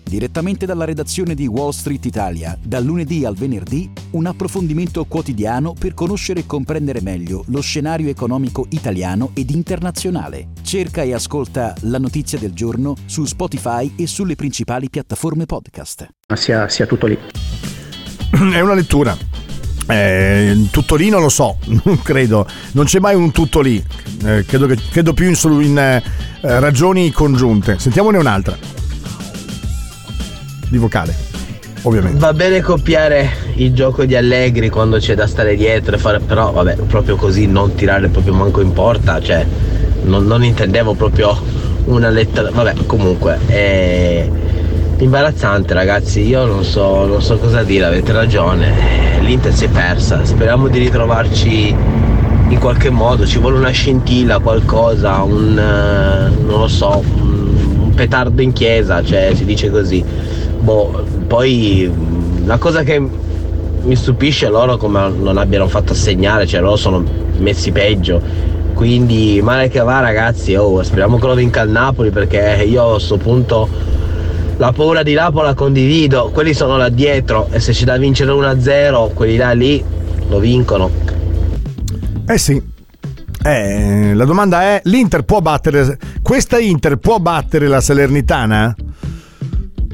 Direttamente 0.11 0.65
dalla 0.65 0.83
redazione 0.83 1.35
di 1.35 1.47
Wall 1.47 1.69
Street 1.69 2.03
Italia, 2.03 2.57
dal 2.61 2.83
lunedì 2.83 3.23
al 3.23 3.33
venerdì, 3.33 3.89
un 4.09 4.25
approfondimento 4.25 5.05
quotidiano 5.05 5.71
per 5.71 5.93
conoscere 5.93 6.41
e 6.41 6.45
comprendere 6.45 6.99
meglio 6.99 7.45
lo 7.47 7.61
scenario 7.61 8.09
economico 8.09 8.65
italiano 8.71 9.29
ed 9.33 9.51
internazionale. 9.51 10.49
Cerca 10.63 11.01
e 11.03 11.13
ascolta 11.13 11.73
La 11.83 11.97
Notizia 11.97 12.37
del 12.37 12.51
Giorno 12.51 12.95
su 13.05 13.23
Spotify 13.23 13.93
e 13.95 14.05
sulle 14.05 14.35
principali 14.35 14.89
piattaforme 14.89 15.45
podcast. 15.45 16.09
sia, 16.33 16.67
sia 16.67 16.85
tutto 16.85 17.07
lì. 17.07 17.17
È 18.51 18.59
una 18.59 18.73
lettura. 18.73 19.17
Eh, 19.87 20.67
tutto 20.71 20.95
lì 20.95 21.07
non 21.07 21.21
lo 21.21 21.29
so, 21.29 21.57
non 21.85 22.01
credo. 22.01 22.45
Non 22.73 22.83
c'è 22.83 22.99
mai 22.99 23.15
un 23.15 23.31
tutto 23.31 23.61
lì. 23.61 23.81
Eh, 24.25 24.43
credo, 24.45 24.65
che- 24.65 24.77
credo 24.91 25.13
più 25.13 25.29
in, 25.29 25.37
in 25.61 25.77
eh, 25.77 26.03
ragioni 26.41 27.11
congiunte. 27.11 27.79
Sentiamone 27.79 28.17
un'altra. 28.17 28.80
Di 30.71 30.77
vocale, 30.77 31.13
ovviamente. 31.81 32.17
Va 32.17 32.31
bene 32.31 32.61
copiare 32.61 33.29
il 33.55 33.73
gioco 33.73 34.05
di 34.05 34.15
Allegri 34.15 34.69
quando 34.69 34.99
c'è 34.99 35.15
da 35.15 35.27
stare 35.27 35.57
dietro 35.57 35.95
e 35.95 35.97
fare, 35.97 36.21
però 36.21 36.53
vabbè, 36.53 36.75
proprio 36.87 37.17
così 37.17 37.45
non 37.45 37.75
tirare 37.75 38.07
proprio 38.07 38.33
manco 38.33 38.61
in 38.61 38.71
porta, 38.71 39.19
cioè 39.19 39.45
non, 40.03 40.25
non 40.25 40.45
intendevo 40.45 40.93
proprio 40.93 41.37
una 41.87 42.07
lettera, 42.07 42.51
vabbè, 42.51 42.85
comunque 42.85 43.39
è 43.47 44.29
imbarazzante 44.99 45.73
ragazzi, 45.73 46.25
io 46.25 46.45
non 46.45 46.63
so, 46.63 47.05
non 47.05 47.21
so 47.21 47.37
cosa 47.37 47.63
dire, 47.63 47.83
avete 47.83 48.13
ragione, 48.13 49.19
l'Inter 49.19 49.53
si 49.53 49.65
è 49.65 49.67
persa, 49.67 50.23
speriamo 50.23 50.69
di 50.69 50.79
ritrovarci 50.79 51.75
in 52.47 52.59
qualche 52.59 52.89
modo, 52.89 53.25
ci 53.25 53.39
vuole 53.39 53.57
una 53.57 53.71
scintilla, 53.71 54.39
qualcosa, 54.39 55.21
un, 55.23 55.59
eh, 55.59 56.29
non 56.45 56.59
lo 56.61 56.67
so, 56.69 57.03
un, 57.17 57.77
un 57.81 57.93
petardo 57.93 58.41
in 58.41 58.53
chiesa, 58.53 59.03
cioè 59.03 59.33
si 59.35 59.43
dice 59.43 59.69
così. 59.69 60.30
Boh, 60.61 61.03
poi 61.27 61.91
mh, 61.93 62.45
la 62.45 62.57
cosa 62.57 62.83
che 62.83 62.99
mi 62.99 63.95
stupisce 63.95 64.45
è 64.45 64.49
loro 64.49 64.77
come 64.77 65.09
non 65.09 65.37
abbiano 65.37 65.67
fatto 65.67 65.93
assegnare, 65.93 66.45
cioè 66.45 66.61
loro 66.61 66.75
sono 66.75 67.03
messi 67.37 67.71
peggio. 67.71 68.21
Quindi 68.73 69.41
male 69.43 69.67
che 69.69 69.79
va 69.79 69.99
ragazzi, 69.99 70.55
oh, 70.55 70.81
speriamo 70.81 71.17
che 71.17 71.27
lo 71.27 71.35
vinca 71.35 71.61
il 71.61 71.69
Napoli 71.69 72.09
perché 72.09 72.63
io 72.67 72.83
a 72.83 72.91
questo 72.93 73.17
punto 73.17 73.67
la 74.57 74.71
paura 74.71 75.03
di 75.03 75.13
Napoli 75.13 75.47
la 75.47 75.53
condivido, 75.53 76.29
quelli 76.31 76.53
sono 76.53 76.77
là 76.77 76.89
dietro 76.89 77.47
e 77.51 77.59
se 77.59 77.73
c'è 77.73 77.83
da 77.85 77.97
vincere 77.97 78.31
1-0, 78.31 79.13
quelli 79.13 79.35
là 79.37 79.51
lì 79.51 79.83
lo 80.29 80.39
vincono. 80.39 80.89
Eh 82.27 82.37
sì. 82.37 82.61
Eh, 83.43 84.13
la 84.13 84.25
domanda 84.25 84.61
è: 84.61 84.81
l'Inter 84.85 85.23
può 85.23 85.41
battere. 85.41 85.97
Questa 86.21 86.59
Inter 86.59 86.97
può 86.97 87.17
battere 87.17 87.67
la 87.67 87.81
Salernitana? 87.81 88.75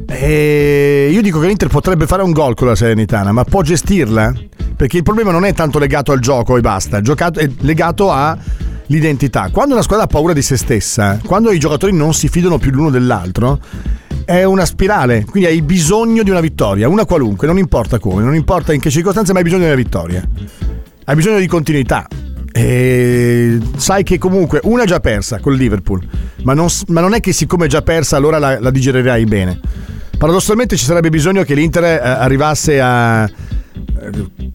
Eh, 0.09 1.09
io 1.11 1.21
dico 1.21 1.39
che 1.39 1.47
l'Inter 1.47 1.67
potrebbe 1.67 2.07
fare 2.07 2.23
un 2.23 2.31
gol 2.31 2.55
con 2.55 2.67
la 2.67 2.75
Salernitana, 2.75 3.33
ma 3.33 3.43
può 3.43 3.61
gestirla? 3.61 4.33
Perché 4.75 4.97
il 4.97 5.03
problema 5.03 5.31
non 5.31 5.43
è 5.43 5.53
tanto 5.53 5.79
legato 5.79 6.11
al 6.11 6.19
gioco 6.19 6.55
e 6.55 6.61
basta, 6.61 6.97
è, 6.99 7.49
legato 7.59 8.11
all'identità. 8.11 9.49
Quando 9.51 9.73
una 9.73 9.83
squadra 9.83 10.05
ha 10.05 10.07
paura 10.07 10.33
di 10.33 10.41
se 10.41 10.55
stessa, 10.55 11.19
quando 11.25 11.51
i 11.51 11.59
giocatori 11.59 11.91
non 11.93 12.13
si 12.13 12.29
fidano 12.29 12.57
più 12.57 12.71
l'uno 12.71 12.89
dell'altro, 12.89 13.59
è 14.23 14.43
una 14.43 14.65
spirale. 14.65 15.25
Quindi 15.25 15.49
hai 15.49 15.61
bisogno 15.61 16.23
di 16.23 16.29
una 16.29 16.41
vittoria, 16.41 16.87
una 16.87 17.05
qualunque, 17.05 17.47
non 17.47 17.57
importa 17.57 17.99
come, 17.99 18.23
non 18.23 18.35
importa 18.35 18.73
in 18.73 18.79
che 18.79 18.89
circostanze, 18.89 19.33
ma 19.33 19.39
hai 19.39 19.43
bisogno 19.43 19.63
di 19.63 19.67
una 19.67 19.75
vittoria. 19.75 20.23
Hai 21.05 21.15
bisogno 21.15 21.39
di 21.39 21.47
continuità. 21.47 22.07
E 22.51 23.59
sai 23.75 24.03
che 24.03 24.17
comunque 24.17 24.61
una 24.63 24.83
è 24.83 24.85
già 24.85 24.99
persa 24.99 25.39
col 25.39 25.55
Liverpool, 25.55 26.01
ma 26.43 26.53
non, 26.53 26.67
ma 26.87 27.01
non 27.01 27.13
è 27.13 27.19
che 27.19 27.33
siccome 27.33 27.65
è 27.65 27.67
già 27.67 27.81
persa 27.81 28.15
allora 28.17 28.39
la, 28.39 28.59
la 28.59 28.71
digererai 28.71 29.25
bene. 29.25 29.59
Paradossalmente 30.17 30.75
ci 30.75 30.85
sarebbe 30.85 31.09
bisogno 31.09 31.43
che 31.43 31.53
l'Inter 31.53 31.83
eh, 31.83 31.99
arrivasse 31.99 32.81
a 32.81 33.23
eh, 33.25 33.31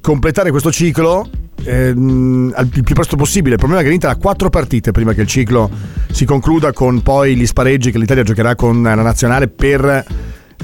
completare 0.01 0.51
questo 0.51 0.73
ciclo 0.73 1.29
ehm, 1.63 2.53
al- 2.57 2.69
il 2.73 2.83
più 2.83 2.95
presto 2.95 3.15
possibile. 3.15 3.55
Il 3.55 3.59
problema 3.59 3.81
è 3.81 3.85
che 3.85 3.91
l'Inter 3.91 4.11
ha 4.11 4.17
quattro 4.17 4.51
partite 4.51 4.91
prima 4.91 5.13
che 5.13 5.21
il 5.21 5.29
ciclo 5.29 5.71
si 6.11 6.25
concluda 6.25 6.73
con 6.73 7.01
poi 7.03 7.37
gli 7.37 7.47
spareggi 7.47 7.93
che 7.93 7.99
l'Italia 7.99 8.25
giocherà 8.25 8.57
con 8.57 8.83
la 8.83 8.95
nazionale 8.97 9.47
per 9.47 10.05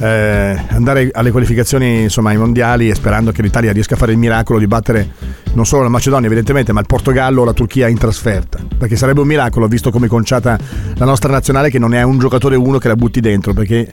eh, 0.01 0.65
andare 0.69 1.11
alle 1.13 1.31
qualificazioni 1.31 2.03
insomma, 2.03 2.31
ai 2.31 2.37
mondiali 2.37 2.89
e 2.89 2.95
sperando 2.95 3.33
che 3.33 3.43
l'Italia 3.43 3.73
riesca 3.73 3.95
a 3.95 3.97
fare 3.97 4.13
il 4.13 4.19
miracolo 4.19 4.59
di 4.59 4.67
battere 4.67 5.37
non 5.55 5.67
solo 5.67 5.83
la 5.83 5.89
Macedonia 5.89 6.27
evidentemente 6.27 6.73
ma 6.73 6.81
il 6.81 6.87
Portogallo 6.87 7.43
o 7.43 7.45
la 7.45 7.53
Turchia 7.53 7.89
in 7.89 7.99
trasferta. 7.99 8.59
Perché 8.77 8.97
sarebbe 8.97 9.21
un 9.21 9.27
miracolo 9.27 9.67
visto 9.67 9.91
come 9.91 10.07
conciata 10.07 10.59
la 10.95 11.05
nostra 11.05 11.33
nazionale 11.33 11.71
che 11.71 11.79
non 11.79 11.95
è 11.95 12.03
un 12.03 12.19
giocatore 12.19 12.57
uno 12.57 12.79
che 12.79 12.89
la 12.89 12.97
butti 12.97 13.21
dentro 13.21 13.53
perché 13.53 13.93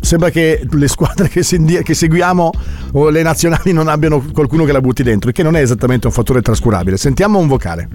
sembra 0.00 0.30
che 0.30 0.66
le 0.68 0.88
squadre 0.88 1.28
che, 1.28 1.42
che 1.82 1.94
seguiamo 1.94 2.50
o 2.92 3.08
le 3.10 3.22
nazionali 3.22 3.72
non 3.72 3.88
abbiano 3.88 4.24
qualcuno 4.32 4.64
che 4.64 4.72
la 4.72 4.80
butti 4.80 5.02
dentro 5.02 5.28
il 5.28 5.34
che 5.34 5.42
non 5.42 5.56
è 5.56 5.60
esattamente 5.60 6.06
un 6.06 6.12
fattore 6.12 6.40
trascurabile. 6.40 6.96
Sentiamo 6.96 7.38
un 7.38 7.46
vocale. 7.46 7.88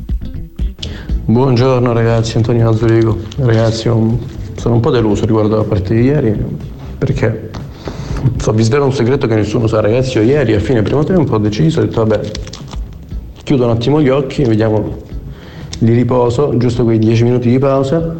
Buongiorno 1.26 1.92
ragazzi, 1.92 2.38
Antonio 2.38 2.70
Azzurigo. 2.70 3.18
Ragazzi, 3.40 3.84
sono 3.84 4.76
un 4.76 4.80
po' 4.80 4.92
deluso 4.92 5.26
riguardo 5.26 5.58
la 5.58 5.64
partita 5.64 5.94
di 5.94 6.02
ieri 6.04 6.76
perché 6.98 7.50
so, 8.38 8.52
vi 8.52 8.64
svelo 8.64 8.86
un 8.86 8.94
segreto 8.94 9.28
che 9.28 9.36
nessuno 9.36 9.68
sa, 9.68 9.80
ragazzi. 9.80 10.18
Io 10.18 10.24
ieri 10.24 10.54
a 10.54 10.60
fine 10.60 10.82
primo 10.82 11.04
tempo 11.04 11.36
ho 11.36 11.38
deciso, 11.38 11.80
ho 11.80 11.84
detto 11.84 12.06
vabbè, 12.06 12.30
chiudo 13.44 13.66
un 13.66 13.72
attimo 13.72 14.02
gli 14.02 14.10
occhi, 14.10 14.44
vediamo 14.44 14.98
di 15.80 15.94
riposo, 15.94 16.58
giusto 16.58 16.84
quei 16.84 17.00
10 17.00 17.24
minuti 17.24 17.50
di 17.50 17.60
pausa. 17.60 18.16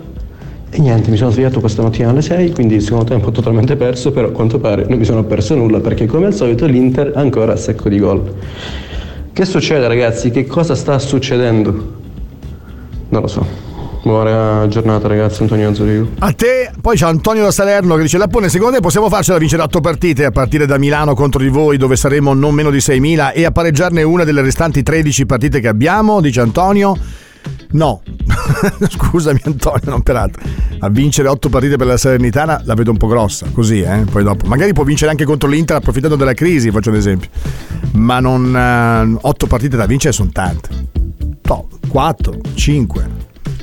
E 0.70 0.80
niente, 0.80 1.10
mi 1.10 1.18
sono 1.18 1.32
svegliato 1.32 1.60
questa 1.60 1.82
mattina 1.82 2.10
alle 2.10 2.22
6, 2.22 2.52
quindi 2.52 2.76
il 2.76 2.82
secondo 2.82 3.06
tempo 3.06 3.32
totalmente 3.32 3.76
perso, 3.78 4.12
però 4.12 4.28
a 4.28 4.32
quanto 4.32 4.60
pare 4.60 4.86
non 4.88 4.98
mi 4.98 5.06
sono 5.06 5.24
perso 5.24 5.56
nulla 5.56 5.80
perché 5.80 6.06
come 6.06 6.28
al 6.28 6.34
solito 6.34 6.66
l'Inter 6.66 7.14
ancora 7.16 7.54
a 7.54 7.56
secco 7.56 7.90
di 7.90 8.00
gol. 8.00 8.34
Che 9.32 9.46
succede 9.46 9.88
ragazzi? 9.88 10.30
Che 10.30 10.46
cosa 10.46 10.76
sta 10.76 11.00
succedendo? 11.00 11.72
Non 13.10 13.22
lo 13.22 13.28
so. 13.28 13.67
Buona 14.04 14.68
giornata 14.68 15.08
ragazzi, 15.08 15.42
Antonio 15.42 15.70
Azzurigo. 15.70 16.12
A 16.20 16.32
te, 16.32 16.72
poi 16.82 16.96
c'è 16.96 17.06
Antonio 17.06 17.44
da 17.44 17.52
Salerno 17.52 17.96
che 17.96 18.04
dice 18.04 18.18
Lappone, 18.18 18.50
secondo 18.50 18.76
te 18.76 18.82
possiamo 18.82 19.10
farcela 19.10 19.38
vincere 19.38 19.64
8 19.64 19.82
partite 19.82 20.26
a 20.26 20.32
partire 20.32 20.66
da 20.66 20.78
Milano 20.78 21.14
contro 21.14 21.42
di 21.42 21.50
voi 21.50 21.78
dove 21.78 21.96
saremo 21.96 22.34
non 22.34 22.54
meno 22.54 22.70
di 22.70 22.78
6.000 22.78 23.32
e 23.34 23.46
a 23.46 23.52
pareggiarne 23.52 24.04
una 24.04 24.24
delle 24.24 24.42
restanti 24.42 24.84
13 24.84 25.26
partite 25.26 25.60
che 25.60 25.68
abbiamo? 25.68 26.22
Dice 26.22 26.42
Antonio. 26.42 26.98
No, 27.72 28.02
scusami 28.88 29.42
Antonio, 29.44 29.90
non 29.90 30.02
peraltro. 30.02 30.42
A 30.80 30.90
vincere 30.90 31.28
8 31.28 31.50
partite 31.50 31.76
per 31.76 31.88
la 31.88 31.98
Salernitana 31.98 32.62
la 32.64 32.74
vedo 32.76 32.92
un 32.92 32.98
po' 32.98 33.08
grossa, 33.08 33.48
così, 33.52 33.82
eh? 33.82 34.06
Poi 34.10 34.24
dopo. 34.24 34.48
Magari 34.48 34.74
può 34.74 34.84
vincere 34.84 35.12
anche 35.12 35.26
contro 35.26 35.50
l'Inter 35.50 35.78
approfittando 35.78 36.16
della 36.16 36.34
crisi, 36.34 36.72
faccio 36.72 36.90
un 36.90 36.96
esempio. 36.96 37.30
Ma 37.94 38.20
non 38.20 39.18
8 39.22 39.46
uh, 39.46 39.48
partite 39.48 39.76
da 39.76 39.86
vincere 39.86 40.14
sono 40.14 40.30
tante. 40.32 40.70
No, 41.44 41.68
4, 41.88 42.38
5, 42.54 43.10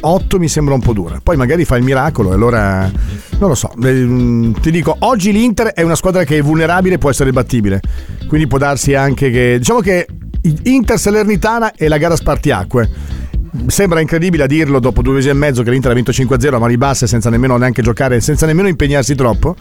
8 0.00 0.38
mi 0.38 0.48
sembra 0.48 0.74
un 0.74 0.80
po' 0.80 0.92
dura. 0.92 1.20
Poi 1.22 1.36
magari 1.36 1.64
fa 1.64 1.76
il 1.76 1.84
miracolo 1.84 2.30
e 2.30 2.34
allora 2.34 2.90
non 3.38 3.48
lo 3.48 3.54
so. 3.54 3.70
Eh, 3.82 4.52
ti 4.60 4.70
dico, 4.70 4.96
oggi 5.00 5.32
l'Inter 5.32 5.68
è 5.68 5.82
una 5.82 5.96
squadra 5.96 6.24
che 6.24 6.38
è 6.38 6.42
vulnerabile, 6.42 6.98
può 6.98 7.10
essere 7.10 7.32
battibile. 7.32 7.80
Quindi 8.28 8.46
può 8.46 8.58
darsi 8.58 8.94
anche 8.94 9.30
che 9.30 9.56
diciamo 9.58 9.80
che 9.80 10.06
Inter 10.64 10.98
Salernitana 10.98 11.72
è 11.74 11.88
la 11.88 11.98
gara 11.98 12.16
spartiacque 12.16 12.90
sembra 13.66 14.00
incredibile 14.00 14.44
a 14.44 14.46
dirlo 14.46 14.80
dopo 14.80 15.02
due 15.02 15.14
mesi 15.14 15.28
e 15.28 15.32
mezzo 15.32 15.62
che 15.62 15.70
l'Inter 15.70 15.92
ha 15.92 15.94
vinto 15.94 16.10
5-0 16.10 16.54
a 16.54 16.58
mani 16.58 16.76
basse 16.76 17.06
senza 17.06 17.30
nemmeno 17.30 17.56
neanche 17.56 17.82
giocare, 17.82 18.20
senza 18.20 18.46
nemmeno 18.46 18.68
impegnarsi 18.68 19.14
troppo, 19.14 19.56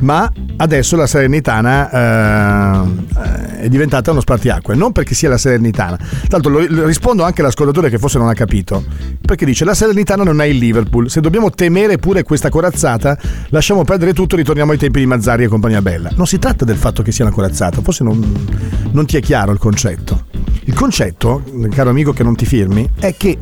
ma 0.00 0.30
adesso 0.56 0.96
la 0.96 1.06
Salernitana 1.06 2.84
eh, 2.84 3.60
è 3.62 3.68
diventata 3.68 4.10
uno 4.10 4.20
spartiacque, 4.20 4.74
non 4.74 4.92
perché 4.92 5.14
sia 5.14 5.28
la 5.28 5.38
Salernitana. 5.38 5.98
Tanto 6.28 6.48
lo, 6.48 6.64
lo 6.68 6.86
rispondo 6.86 7.22
anche 7.22 7.40
all'ascoltatore 7.40 7.90
che 7.90 7.98
forse 7.98 8.18
non 8.18 8.28
ha 8.28 8.34
capito, 8.34 8.84
perché 9.20 9.44
dice 9.44 9.64
la 9.64 9.74
Salernitana 9.74 10.24
non 10.24 10.40
è 10.40 10.46
il 10.46 10.56
Liverpool, 10.56 11.10
se 11.10 11.20
dobbiamo 11.20 11.50
temere 11.50 11.98
pure 11.98 12.22
questa 12.22 12.48
corazzata, 12.48 13.18
lasciamo 13.50 13.84
perdere 13.84 14.12
tutto 14.12 14.34
e 14.34 14.38
ritorniamo 14.38 14.72
ai 14.72 14.78
tempi 14.78 14.98
di 14.98 15.06
Mazzari 15.06 15.44
e 15.44 15.48
compagnia 15.48 15.82
bella. 15.82 16.10
Non 16.14 16.26
si 16.26 16.38
tratta 16.38 16.64
del 16.64 16.76
fatto 16.76 17.02
che 17.02 17.12
sia 17.12 17.24
una 17.24 17.34
corazzata, 17.34 17.80
forse 17.80 18.04
non, 18.04 18.46
non 18.90 19.06
ti 19.06 19.16
è 19.16 19.20
chiaro 19.20 19.52
il 19.52 19.58
concetto. 19.58 20.35
Il 20.68 20.74
concetto, 20.74 21.44
caro 21.70 21.90
amico 21.90 22.12
che 22.12 22.24
non 22.24 22.34
ti 22.34 22.44
firmi, 22.44 22.88
è 22.98 23.14
che 23.16 23.38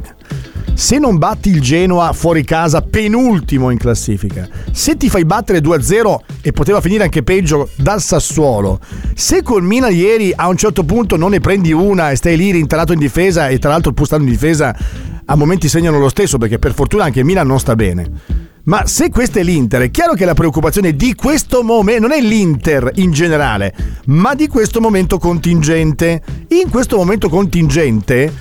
se 0.75 0.99
non 0.99 1.17
batti 1.17 1.49
il 1.49 1.63
Genoa 1.63 2.13
fuori 2.13 2.45
casa 2.45 2.83
penultimo 2.83 3.71
in 3.71 3.79
classifica, 3.79 4.47
se 4.71 4.99
ti 4.99 5.09
fai 5.09 5.25
battere 5.25 5.61
2-0 5.61 6.17
e 6.43 6.53
poteva 6.53 6.83
finire 6.83 7.05
anche 7.05 7.23
peggio 7.23 7.71
dal 7.77 8.03
Sassuolo, 8.03 8.79
se 9.15 9.43
col 9.43 9.63
Milan 9.63 9.95
ieri 9.95 10.35
a 10.37 10.49
un 10.49 10.59
certo 10.59 10.85
punto 10.85 11.17
non 11.17 11.31
ne 11.31 11.41
prendi 11.41 11.73
una 11.73 12.11
e 12.11 12.17
stai 12.17 12.37
lì 12.37 12.51
rintanato 12.51 12.93
in 12.93 12.99
difesa 12.99 13.49
e 13.49 13.59
tra 13.59 13.71
l'altro 13.71 13.93
pur 13.93 14.05
stando 14.05 14.27
in 14.27 14.33
difesa 14.33 14.77
a 15.25 15.35
momenti 15.35 15.67
segnano 15.67 15.99
lo 15.99 16.11
stesso 16.11 16.37
perché 16.37 16.59
per 16.59 16.75
fortuna 16.75 17.05
anche 17.05 17.25
Milan 17.25 17.47
non 17.47 17.59
sta 17.59 17.75
bene. 17.75 18.44
Ma 18.67 18.87
se 18.87 19.11
questo 19.11 19.39
è 19.39 19.43
l'Inter, 19.43 19.83
è 19.83 19.91
chiaro 19.91 20.15
che 20.15 20.25
la 20.25 20.33
preoccupazione 20.33 20.97
di 20.97 21.15
questo 21.15 21.63
momento 21.63 22.01
non 22.01 22.13
è 22.13 22.21
l'Inter 22.23 22.93
in 22.95 23.13
generale, 23.13 23.75
ma 24.07 24.35
di 24.35 24.49
questo 24.49 24.81
momento 24.81 25.19
contingente. 25.19 26.23
In 26.49 26.71
questo 26.71 26.97
momento 26.97 27.29
contingente 27.29 28.33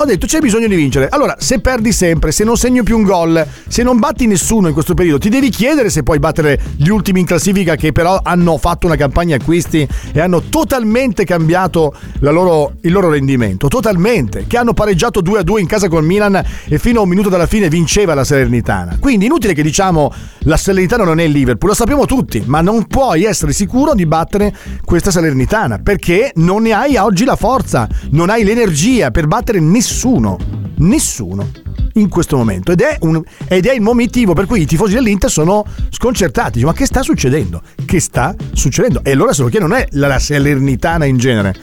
ho 0.00 0.04
detto 0.04 0.26
c'è 0.26 0.38
bisogno 0.38 0.68
di 0.68 0.76
vincere. 0.76 1.08
Allora, 1.08 1.34
se 1.40 1.58
perdi 1.58 1.90
sempre, 1.90 2.30
se 2.30 2.44
non 2.44 2.56
segni 2.56 2.84
più 2.84 2.96
un 2.96 3.02
gol, 3.02 3.44
se 3.66 3.82
non 3.82 3.98
batti 3.98 4.28
nessuno 4.28 4.68
in 4.68 4.72
questo 4.72 4.94
periodo, 4.94 5.18
ti 5.18 5.28
devi 5.28 5.48
chiedere 5.50 5.90
se 5.90 6.04
puoi 6.04 6.20
battere 6.20 6.60
gli 6.76 6.88
ultimi 6.88 7.18
in 7.18 7.26
classifica 7.26 7.74
che 7.74 7.90
però 7.90 8.20
hanno 8.22 8.58
fatto 8.58 8.86
una 8.86 8.94
campagna 8.94 9.34
acquisti 9.34 9.86
e 10.12 10.20
hanno 10.20 10.42
totalmente 10.42 11.24
cambiato 11.24 11.92
loro, 12.20 12.74
il 12.82 12.92
loro 12.92 13.10
rendimento. 13.10 13.66
Totalmente. 13.66 14.44
Che 14.46 14.56
hanno 14.56 14.72
pareggiato 14.72 15.20
2-2 15.20 15.58
in 15.58 15.66
casa 15.66 15.88
con 15.88 16.04
Milan 16.04 16.40
e 16.68 16.78
fino 16.78 17.00
a 17.00 17.02
un 17.02 17.08
minuto 17.08 17.28
dalla 17.28 17.46
fine 17.46 17.68
vinceva 17.68 18.14
la 18.14 18.22
Salernitana. 18.22 18.98
Quindi 19.00 19.26
inutile 19.26 19.52
che 19.52 19.62
diciamo 19.62 20.12
la 20.42 20.56
Salernitana 20.56 21.02
non 21.02 21.18
è 21.18 21.24
il 21.24 21.32
Liverpool, 21.32 21.70
lo 21.70 21.76
sappiamo 21.76 22.06
tutti, 22.06 22.42
ma 22.46 22.60
non 22.60 22.86
puoi 22.86 23.24
essere 23.24 23.52
sicuro 23.52 23.94
di 23.94 24.06
battere 24.06 24.54
questa 24.84 25.10
Salernitana 25.10 25.80
perché 25.80 26.30
non 26.36 26.62
ne 26.62 26.72
hai 26.72 26.96
oggi 26.96 27.24
la 27.24 27.34
forza, 27.34 27.88
non 28.10 28.30
hai 28.30 28.44
l'energia 28.44 29.10
per 29.10 29.26
battere 29.26 29.58
nessuno 29.70 30.66
nessuno, 30.78 31.50
in 31.94 32.08
questo 32.08 32.36
momento 32.36 32.72
ed 32.72 32.80
è, 32.80 32.96
un, 33.00 33.20
ed 33.48 33.66
è, 33.66 33.74
il 33.74 33.80
motivo 33.80 34.32
per 34.32 34.46
cui 34.46 34.62
i 34.62 34.66
tifosi 34.66 34.94
dell'Inter 34.94 35.30
sono 35.30 35.64
sconcertati. 35.90 36.62
Ma 36.64 36.72
che 36.72 36.86
sta 36.86 37.02
succedendo? 37.02 37.62
Che 37.84 38.00
sta 38.00 38.34
succedendo? 38.52 39.00
E 39.02 39.12
allora 39.12 39.32
se 39.32 39.42
lo 39.42 39.48
chiedo 39.48 39.66
non 39.66 39.76
è 39.76 39.86
la 39.92 40.18
Salernitana 40.18 41.04
in 41.04 41.16
genere, 41.16 41.54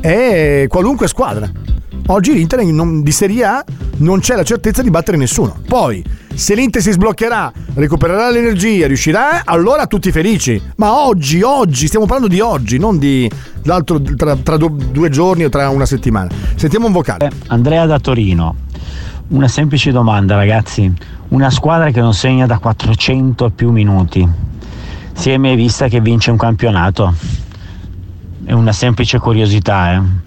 è 0.00 0.66
qualunque 0.68 1.08
squadra. 1.08 1.50
Oggi 2.06 2.32
l'Inter 2.32 2.64
non, 2.64 3.02
di 3.02 3.12
Serie 3.12 3.44
A 3.44 3.64
non 3.98 4.20
c'è 4.20 4.34
la 4.34 4.42
certezza 4.42 4.82
di 4.82 4.90
battere 4.90 5.16
nessuno. 5.16 5.60
Poi, 5.66 6.02
se 6.34 6.54
l'Inter 6.54 6.80
si 6.80 6.92
sbloccherà, 6.92 7.52
recupererà 7.74 8.30
l'energia, 8.30 8.86
riuscirà, 8.86 9.42
allora 9.44 9.86
tutti 9.86 10.10
felici. 10.12 10.60
Ma 10.76 11.04
oggi, 11.04 11.42
oggi, 11.42 11.86
stiamo 11.86 12.06
parlando 12.06 12.32
di 12.32 12.40
oggi, 12.40 12.78
non 12.78 12.98
di 12.98 13.30
tra, 13.62 14.36
tra 14.36 14.56
due 14.56 15.10
giorni 15.10 15.44
o 15.44 15.48
tra 15.48 15.68
una 15.68 15.84
settimana. 15.84 16.30
Sentiamo 16.54 16.86
un 16.86 16.92
vocale. 16.92 17.26
Eh, 17.26 17.30
Andrea 17.48 17.86
da 17.86 17.98
Torino. 17.98 18.54
Una 19.28 19.48
semplice 19.48 19.90
domanda, 19.90 20.36
ragazzi. 20.36 20.90
Una 21.28 21.50
squadra 21.50 21.90
che 21.90 22.00
non 22.00 22.14
segna 22.14 22.46
da 22.46 22.58
400 22.58 23.50
più 23.50 23.70
minuti. 23.70 24.26
Si 25.12 25.30
è 25.30 25.36
mai 25.36 25.56
vista 25.56 25.88
che 25.88 26.00
vince 26.00 26.30
un 26.30 26.38
campionato? 26.38 27.12
È 28.44 28.52
una 28.52 28.72
semplice 28.72 29.18
curiosità, 29.18 29.92
eh 29.92 30.26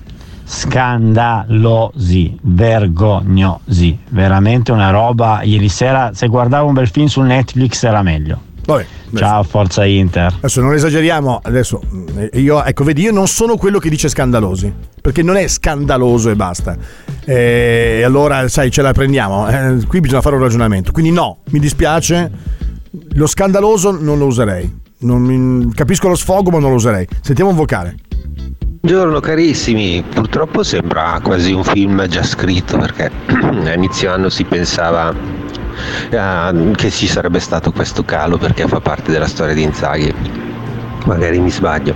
scandalosi, 0.51 2.37
vergognosi, 2.41 3.97
veramente 4.09 4.73
una 4.73 4.89
roba. 4.89 5.43
Ieri 5.43 5.69
sera, 5.69 6.11
se 6.13 6.27
guardavo 6.27 6.67
un 6.67 6.73
bel 6.73 6.89
film 6.89 7.07
su 7.07 7.21
Netflix 7.21 7.81
era 7.83 8.01
meglio. 8.01 8.49
Vabbè, 8.65 8.85
Ciao, 9.15 9.43
forza 9.43 9.85
Inter. 9.85 10.33
Adesso 10.35 10.61
non 10.61 10.73
esageriamo, 10.73 11.39
adesso 11.41 11.81
eh, 12.17 12.39
io, 12.41 12.63
ecco, 12.63 12.83
vedi, 12.83 13.03
io 13.03 13.13
non 13.13 13.27
sono 13.27 13.55
quello 13.55 13.79
che 13.79 13.89
dice 13.89 14.09
scandalosi, 14.09 14.71
perché 15.01 15.23
non 15.23 15.37
è 15.37 15.47
scandaloso 15.47 16.29
e 16.29 16.35
basta. 16.35 16.75
Eh, 17.23 17.99
e 17.99 18.03
allora, 18.03 18.49
sai, 18.49 18.69
ce 18.71 18.81
la 18.81 18.91
prendiamo. 18.91 19.47
Eh, 19.47 19.85
qui 19.87 20.01
bisogna 20.01 20.21
fare 20.21 20.35
un 20.35 20.41
ragionamento. 20.41 20.91
Quindi 20.91 21.11
no, 21.11 21.39
mi 21.51 21.59
dispiace, 21.59 22.29
lo 23.13 23.25
scandaloso 23.25 23.97
non 23.97 24.17
lo 24.17 24.25
userei. 24.25 24.79
Non 24.99 25.71
capisco 25.73 26.09
lo 26.09 26.15
sfogo, 26.15 26.51
ma 26.51 26.59
non 26.59 26.71
lo 26.71 26.75
userei. 26.75 27.07
Sentiamo 27.21 27.51
un 27.51 27.55
vocale. 27.55 27.95
Buongiorno 28.83 29.19
carissimi, 29.19 30.01
purtroppo 30.01 30.63
sembra 30.63 31.19
quasi 31.21 31.51
un 31.51 31.63
film 31.63 32.03
già 32.07 32.23
scritto 32.23 32.79
perché 32.79 33.11
a 33.29 33.73
inizio 33.75 34.11
anno 34.11 34.27
si 34.29 34.43
pensava 34.43 35.09
uh, 35.09 36.71
che 36.71 36.89
ci 36.89 37.05
sarebbe 37.05 37.39
stato 37.39 37.71
questo 37.71 38.03
calo 38.03 38.39
perché 38.39 38.67
fa 38.67 38.79
parte 38.79 39.11
della 39.11 39.27
storia 39.27 39.53
di 39.53 39.61
Inzaghi, 39.61 40.11
magari 41.05 41.37
mi 41.37 41.51
sbaglio. 41.51 41.93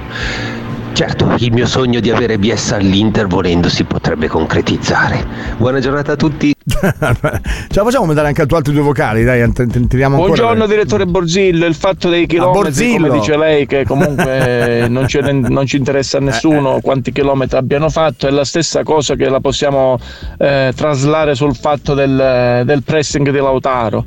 Certo, 0.96 1.36
il 1.40 1.52
mio 1.52 1.66
sogno 1.66 2.00
di 2.00 2.10
avere 2.10 2.38
BS 2.38 2.72
all'Inter 2.72 3.28
volendo 3.28 3.68
si 3.68 3.84
potrebbe 3.84 4.30
concretizzare. 4.30 5.28
Buona 5.58 5.82
giornata 5.82 6.14
a 6.14 6.16
tutti. 6.16 6.56
Ce 6.66 6.96
la 7.02 7.84
facciamo 7.84 8.06
mandare 8.06 8.30
anche 8.30 8.46
altri 8.50 8.72
due 8.72 8.82
vocali, 8.82 9.26
dai, 9.26 9.46
tiriamo 9.52 10.16
ancora. 10.16 10.34
Buongiorno 10.34 10.66
direttore 10.66 11.06
Borzillo, 11.06 11.66
il 11.66 11.76
fatto 11.76 12.08
dei 12.08 12.26
chilometri, 12.26 12.94
come 12.94 13.10
dice 13.10 13.36
lei, 13.36 13.66
che 13.66 13.84
comunque 13.84 14.88
non, 14.88 15.06
ci, 15.10 15.20
non, 15.22 15.66
ci, 15.66 15.76
interessa 15.76 16.20
a 16.20 16.22
nessuno 16.22 16.80
quanti 16.80 17.12
chilometri 17.12 17.58
abbiano 17.58 17.90
fatto, 17.90 18.28
è 18.28 18.32
la 18.32 18.46
stessa 18.46 18.84
cosa 18.84 19.16
che 19.16 19.28
la 19.28 19.42
possiamo 19.42 20.00
eh, 20.38 20.72
traslare 20.74 21.36
sul 21.36 21.58
fatto 21.58 21.94
del, 21.94 22.62
del 22.64 22.84
pressing 22.84 23.32
di 23.32 23.38
Lautaro 23.38 24.06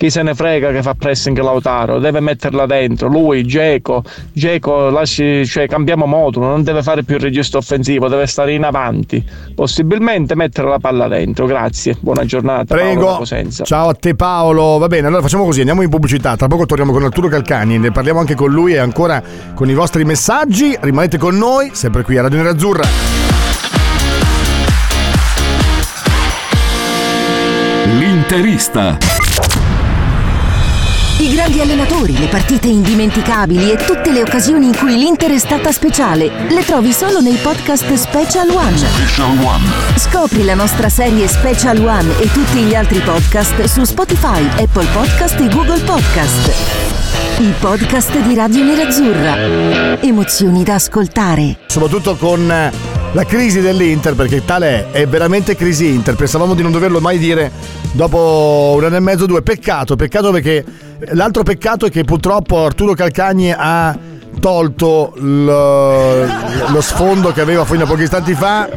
chi 0.00 0.08
se 0.08 0.22
ne 0.22 0.34
frega 0.34 0.72
che 0.72 0.80
fa 0.80 0.94
pressing 0.94 1.38
Lautaro, 1.38 1.98
deve 1.98 2.20
metterla 2.20 2.64
dentro, 2.64 3.06
lui, 3.06 3.44
Geco, 3.44 4.02
Geco 4.32 4.88
lasci, 4.88 5.44
cioè, 5.44 5.68
cambiamo 5.68 6.06
modulo, 6.06 6.46
non 6.46 6.62
deve 6.62 6.82
fare 6.82 7.02
più 7.02 7.16
il 7.16 7.20
registro 7.20 7.58
offensivo, 7.58 8.08
deve 8.08 8.26
stare 8.26 8.54
in 8.54 8.64
avanti, 8.64 9.22
possibilmente 9.54 10.34
mettere 10.34 10.70
la 10.70 10.78
palla 10.78 11.06
dentro, 11.06 11.44
grazie, 11.44 11.98
buona 12.00 12.24
giornata. 12.24 12.74
Prego, 12.74 13.22
ciao 13.62 13.90
a 13.90 13.92
te 13.92 14.14
Paolo, 14.14 14.78
va 14.78 14.86
bene, 14.86 15.06
allora 15.06 15.20
facciamo 15.20 15.44
così, 15.44 15.58
andiamo 15.58 15.82
in 15.82 15.90
pubblicità, 15.90 16.34
tra 16.34 16.46
poco 16.46 16.64
torniamo 16.64 16.92
con 16.92 17.04
Arturo 17.04 17.28
Calcani, 17.28 17.78
ne 17.78 17.92
parliamo 17.92 18.20
anche 18.20 18.34
con 18.34 18.50
lui 18.50 18.72
e 18.72 18.78
ancora 18.78 19.22
con 19.52 19.68
i 19.68 19.74
vostri 19.74 20.06
messaggi, 20.06 20.78
rimanete 20.80 21.18
con 21.18 21.36
noi, 21.36 21.72
sempre 21.74 22.04
qui 22.04 22.16
a 22.16 22.22
Radio 22.22 22.38
Nerazzurra. 22.38 22.84
L'interista. 27.98 29.19
I 31.20 31.34
grandi 31.34 31.60
allenatori, 31.60 32.16
le 32.16 32.28
partite 32.28 32.68
indimenticabili 32.68 33.70
e 33.70 33.76
tutte 33.76 34.10
le 34.10 34.22
occasioni 34.22 34.68
in 34.68 34.74
cui 34.74 34.96
l'Inter 34.96 35.30
è 35.32 35.38
stata 35.38 35.70
speciale 35.70 36.48
le 36.48 36.64
trovi 36.64 36.92
solo 36.92 37.20
nei 37.20 37.34
podcast 37.34 37.92
Special 37.92 38.48
One. 38.48 38.78
Special 38.78 39.36
One. 39.38 39.64
Scopri 39.96 40.44
la 40.44 40.54
nostra 40.54 40.88
serie 40.88 41.28
Special 41.28 41.76
One 41.84 42.18
e 42.20 42.32
tutti 42.32 42.60
gli 42.60 42.74
altri 42.74 43.00
podcast 43.00 43.62
su 43.64 43.84
Spotify, 43.84 44.48
Apple 44.62 44.86
Podcast 44.94 45.38
e 45.40 45.48
Google 45.48 45.82
Podcast. 45.82 46.52
I 47.38 47.52
podcast 47.60 48.18
di 48.18 48.34
Radio 48.34 48.64
Nerazzurra. 48.64 50.00
Emozioni 50.00 50.62
da 50.62 50.76
ascoltare. 50.76 51.58
Soprattutto 51.66 52.16
con 52.16 52.50
eh, 52.50 52.72
la 53.12 53.24
crisi 53.26 53.60
dell'Inter, 53.60 54.14
perché 54.14 54.42
tale 54.46 54.90
è, 54.90 55.02
è 55.02 55.06
veramente 55.06 55.54
crisi 55.54 55.86
Inter. 55.86 56.14
Pensavamo 56.14 56.54
di 56.54 56.62
non 56.62 56.72
doverlo 56.72 56.98
mai 56.98 57.18
dire 57.18 57.52
dopo 57.92 58.72
un 58.78 58.84
anno 58.84 58.96
e 58.96 59.00
mezzo, 59.00 59.26
due. 59.26 59.42
Peccato, 59.42 59.96
peccato 59.96 60.30
perché 60.30 60.64
l'altro 61.12 61.42
peccato 61.42 61.86
è 61.86 61.90
che 61.90 62.04
purtroppo 62.04 62.64
Arturo 62.64 62.94
Calcagni 62.94 63.52
ha 63.56 63.96
tolto 64.38 65.12
lo, 65.16 66.24
lo 66.24 66.80
sfondo 66.80 67.32
che 67.32 67.40
aveva 67.40 67.64
fino 67.64 67.84
a 67.84 67.86
pochi 67.86 68.02
istanti 68.02 68.34
fa. 68.34 68.68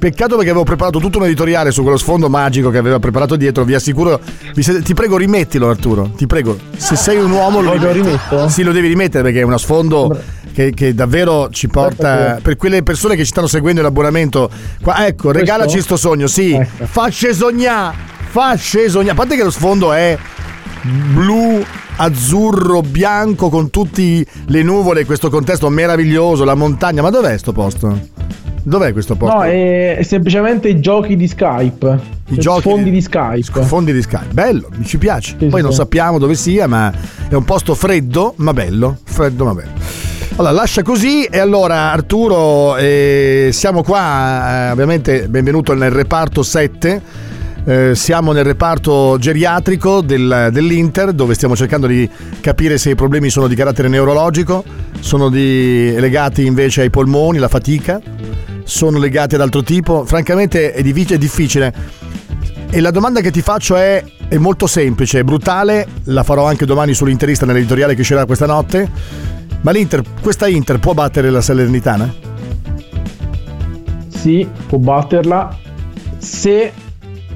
Peccato 0.00 0.36
perché 0.36 0.48
avevo 0.48 0.64
preparato 0.64 0.98
tutto 0.98 1.18
un 1.18 1.24
editoriale 1.24 1.70
su 1.70 1.82
quello 1.82 1.98
sfondo 1.98 2.30
magico 2.30 2.70
che 2.70 2.78
aveva 2.78 2.98
preparato 2.98 3.36
dietro. 3.36 3.64
Vi 3.64 3.74
assicuro, 3.74 4.18
vi 4.54 4.62
siete- 4.62 4.80
ti 4.80 4.94
prego, 4.94 5.18
rimettilo, 5.18 5.68
Arturo. 5.68 6.12
Ti 6.16 6.26
prego, 6.26 6.56
se 6.74 6.96
sei 6.96 7.18
un 7.18 7.30
uomo, 7.30 7.60
lo, 7.60 7.74
Lo 7.74 7.92
rimetto? 7.92 8.48
Sì, 8.48 8.62
lo 8.62 8.72
devi 8.72 8.88
rimettere 8.88 9.22
perché 9.22 9.40
è 9.40 9.42
uno 9.42 9.58
sfondo 9.58 10.18
che, 10.54 10.72
che 10.72 10.94
davvero 10.94 11.50
ci 11.50 11.68
porta. 11.68 12.38
Per 12.40 12.56
quelle 12.56 12.82
persone 12.82 13.14
che 13.14 13.24
ci 13.24 13.30
stanno 13.30 13.46
seguendo 13.46 13.80
in 13.80 13.86
abbonamento, 13.86 14.50
qua, 14.80 15.06
ecco, 15.06 15.32
regalaci 15.32 15.82
sto 15.82 15.98
sogno. 15.98 16.26
Sì, 16.28 16.58
facce 16.84 17.34
sognare, 17.34 17.94
facce 18.30 18.88
sognare. 18.88 19.12
A 19.12 19.16
parte 19.16 19.36
che 19.36 19.44
lo 19.44 19.50
sfondo 19.50 19.92
è 19.92 20.16
blu, 20.90 21.62
azzurro, 21.96 22.82
bianco 22.82 23.48
con 23.48 23.70
tutte 23.70 24.24
le 24.46 24.62
nuvole, 24.62 25.04
questo 25.04 25.30
contesto 25.30 25.68
meraviglioso, 25.68 26.44
la 26.44 26.54
montagna. 26.54 27.02
Ma 27.02 27.10
dov'è 27.10 27.36
sto 27.38 27.52
posto? 27.52 27.98
Dov'è 28.62 28.92
questo 28.92 29.16
posto? 29.16 29.36
No, 29.36 29.44
è, 29.44 30.00
semplicemente 30.02 30.68
i 30.68 30.80
giochi 30.80 31.16
di 31.16 31.26
Skype. 31.26 31.98
I 32.28 32.34
Cioè, 32.34 32.38
giochi- 32.42 32.60
Fondi 32.62 32.90
di 32.90 33.00
Skype. 33.00 33.62
Fondi 33.62 33.92
di 33.92 34.02
Skype, 34.02 34.32
bello, 34.32 34.68
mi 34.76 34.84
ci 34.84 34.98
piace. 34.98 35.36
Poi 35.36 35.62
non 35.62 35.70
sì. 35.70 35.78
sappiamo 35.78 36.18
dove 36.18 36.34
sia, 36.34 36.66
ma 36.66 36.92
è 37.28 37.34
un 37.34 37.44
posto 37.44 37.74
freddo, 37.74 38.34
ma 38.36 38.52
bello. 38.52 38.98
Freddo, 39.04 39.44
ma 39.44 39.54
bello. 39.54 39.72
Allora, 40.36 40.52
lascia 40.54 40.82
così 40.82 41.24
e 41.24 41.38
allora 41.38 41.90
Arturo, 41.92 42.76
eh, 42.76 43.50
siamo 43.52 43.82
qua, 43.82 44.68
eh, 44.68 44.70
ovviamente 44.70 45.28
benvenuto 45.28 45.74
nel 45.74 45.90
reparto 45.90 46.42
7. 46.42 47.28
Eh, 47.64 47.94
siamo 47.94 48.32
nel 48.32 48.44
reparto 48.44 49.16
geriatrico 49.18 50.00
del- 50.00 50.48
dell'Inter 50.50 51.12
dove 51.12 51.34
stiamo 51.34 51.54
cercando 51.54 51.86
di 51.86 52.08
capire 52.40 52.78
se 52.78 52.90
i 52.90 52.94
problemi 52.94 53.28
sono 53.28 53.46
di 53.48 53.54
carattere 53.54 53.88
neurologico, 53.88 54.64
sono 55.00 55.28
di- 55.28 55.92
legati 55.98 56.46
invece 56.46 56.80
ai 56.82 56.90
polmoni, 56.90 57.38
la 57.38 57.48
fatica, 57.48 58.00
sono 58.64 58.98
legati 58.98 59.34
ad 59.34 59.42
altro 59.42 59.62
tipo. 59.62 60.04
Francamente 60.04 60.72
è 60.72 60.82
difficile. 60.82 61.16
È 61.16 61.18
difficile. 61.18 61.74
E 62.70 62.80
la 62.80 62.90
domanda 62.90 63.20
che 63.20 63.30
ti 63.30 63.42
faccio 63.42 63.76
è, 63.76 64.02
è 64.28 64.36
molto 64.36 64.66
semplice, 64.66 65.18
è 65.18 65.22
brutale, 65.24 65.86
la 66.04 66.22
farò 66.22 66.46
anche 66.46 66.64
domani 66.64 66.94
sull'Interista 66.94 67.44
nell'editoriale 67.44 67.94
che 67.94 68.00
uscirà 68.00 68.24
questa 68.24 68.46
notte. 68.46 68.88
Ma 69.62 69.72
l'Inter, 69.72 70.02
questa 70.22 70.46
Inter 70.46 70.78
può 70.78 70.94
battere 70.94 71.30
la 71.30 71.40
Salernitana? 71.40 72.14
Sì, 74.08 74.48
può 74.68 74.78
batterla 74.78 75.58
se 76.18 76.72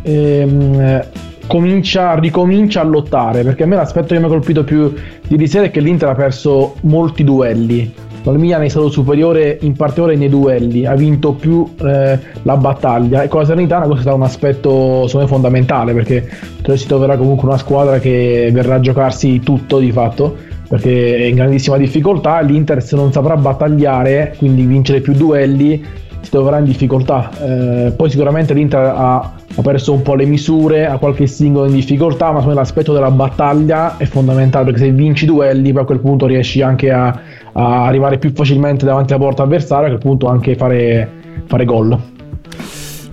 ehm, 0.05 1.07
comincia, 1.47 2.15
ricomincia 2.19 2.81
a 2.81 2.85
lottare. 2.85 3.43
Perché 3.43 3.65
a 3.65 3.67
me 3.67 3.77
l'aspetto 3.77 4.15
che 4.15 4.21
mi 4.21 4.27
ha 4.27 4.29
colpito 4.29 4.65
più 4.65 4.93
ieri 5.29 5.47
sera 5.49 5.65
è 5.67 5.71
che 5.71 5.81
l'Inter 5.81 6.11
ha 6.11 6.15
perso 6.15 6.77
molti 6.83 7.25
duelli. 7.25 7.93
Il 8.27 8.39
Milan 8.39 8.63
è 8.63 8.69
stato 8.69 8.89
superiore 8.89 9.59
in 9.61 9.75
particolare 9.75 10.17
nei 10.17 10.31
duelli, 10.31 10.87
ha 10.87 10.95
vinto 10.95 11.35
più 11.35 11.75
eh, 11.79 12.19
la 12.43 12.57
battaglia 12.57 13.23
e 13.23 13.29
con 13.29 13.41
la 13.41 13.47
Salernitana 13.47 13.87
questo 13.87 14.09
è 14.09 14.13
un 14.15 14.23
aspetto 14.23 15.07
me 15.13 15.27
fondamentale 15.27 15.93
perché 15.93 16.27
si 16.75 16.87
troverà 16.87 17.19
comunque 17.19 17.47
una 17.47 17.59
squadra 17.59 17.99
che 17.99 18.49
verrà 18.51 18.77
a 18.77 18.81
giocarsi 18.81 19.41
tutto 19.41 19.79
di 19.79 19.93
fatto 19.93 20.37
perché 20.67 21.17
è 21.17 21.25
in 21.25 21.35
grandissima 21.35 21.77
difficoltà 21.77 22.41
l'Inter 22.41 22.83
se 22.83 22.97
non 22.97 23.13
saprà 23.13 23.37
battagliare 23.37 24.35
quindi 24.39 24.65
vincere 24.65 25.01
più 25.01 25.13
duelli 25.13 25.85
si 26.25 26.31
troverà 26.31 26.59
in 26.59 26.65
difficoltà. 26.65 27.31
Eh, 27.41 27.93
poi 27.93 28.11
sicuramente 28.11 28.55
l'Inter 28.55 28.81
ha, 28.97 29.17
ha 29.17 29.63
perso 29.63 29.93
un 29.93 30.03
po' 30.03 30.15
le 30.15 30.25
misure 30.25 30.87
ha 30.87 30.97
qualche 30.97 31.27
singolo 31.27 31.67
in 31.67 31.75
difficoltà 31.75 32.33
ma 32.33 32.45
l'aspetto 32.53 32.93
della 32.93 33.11
battaglia 33.11 33.99
è 33.99 34.07
fondamentale 34.07 34.65
perché 34.65 34.81
se 34.81 34.91
vinci 34.91 35.25
i 35.25 35.27
duelli 35.27 35.73
poi 35.73 35.83
a 35.83 35.85
quel 35.85 36.01
punto 36.01 36.27
riesci 36.27 36.63
anche 36.63 36.91
a, 36.91 37.07
a 37.53 37.85
arrivare 37.85 38.19
più 38.19 38.33
facilmente 38.35 38.85
davanti 38.85 39.13
alla 39.13 39.23
porta 39.23 39.43
avversaria 39.43 39.87
a 39.87 39.91
quel 39.91 40.01
punto 40.01 40.27
anche 40.27 40.57
fare, 40.57 41.09
fare 41.47 41.65
gol. 41.65 42.13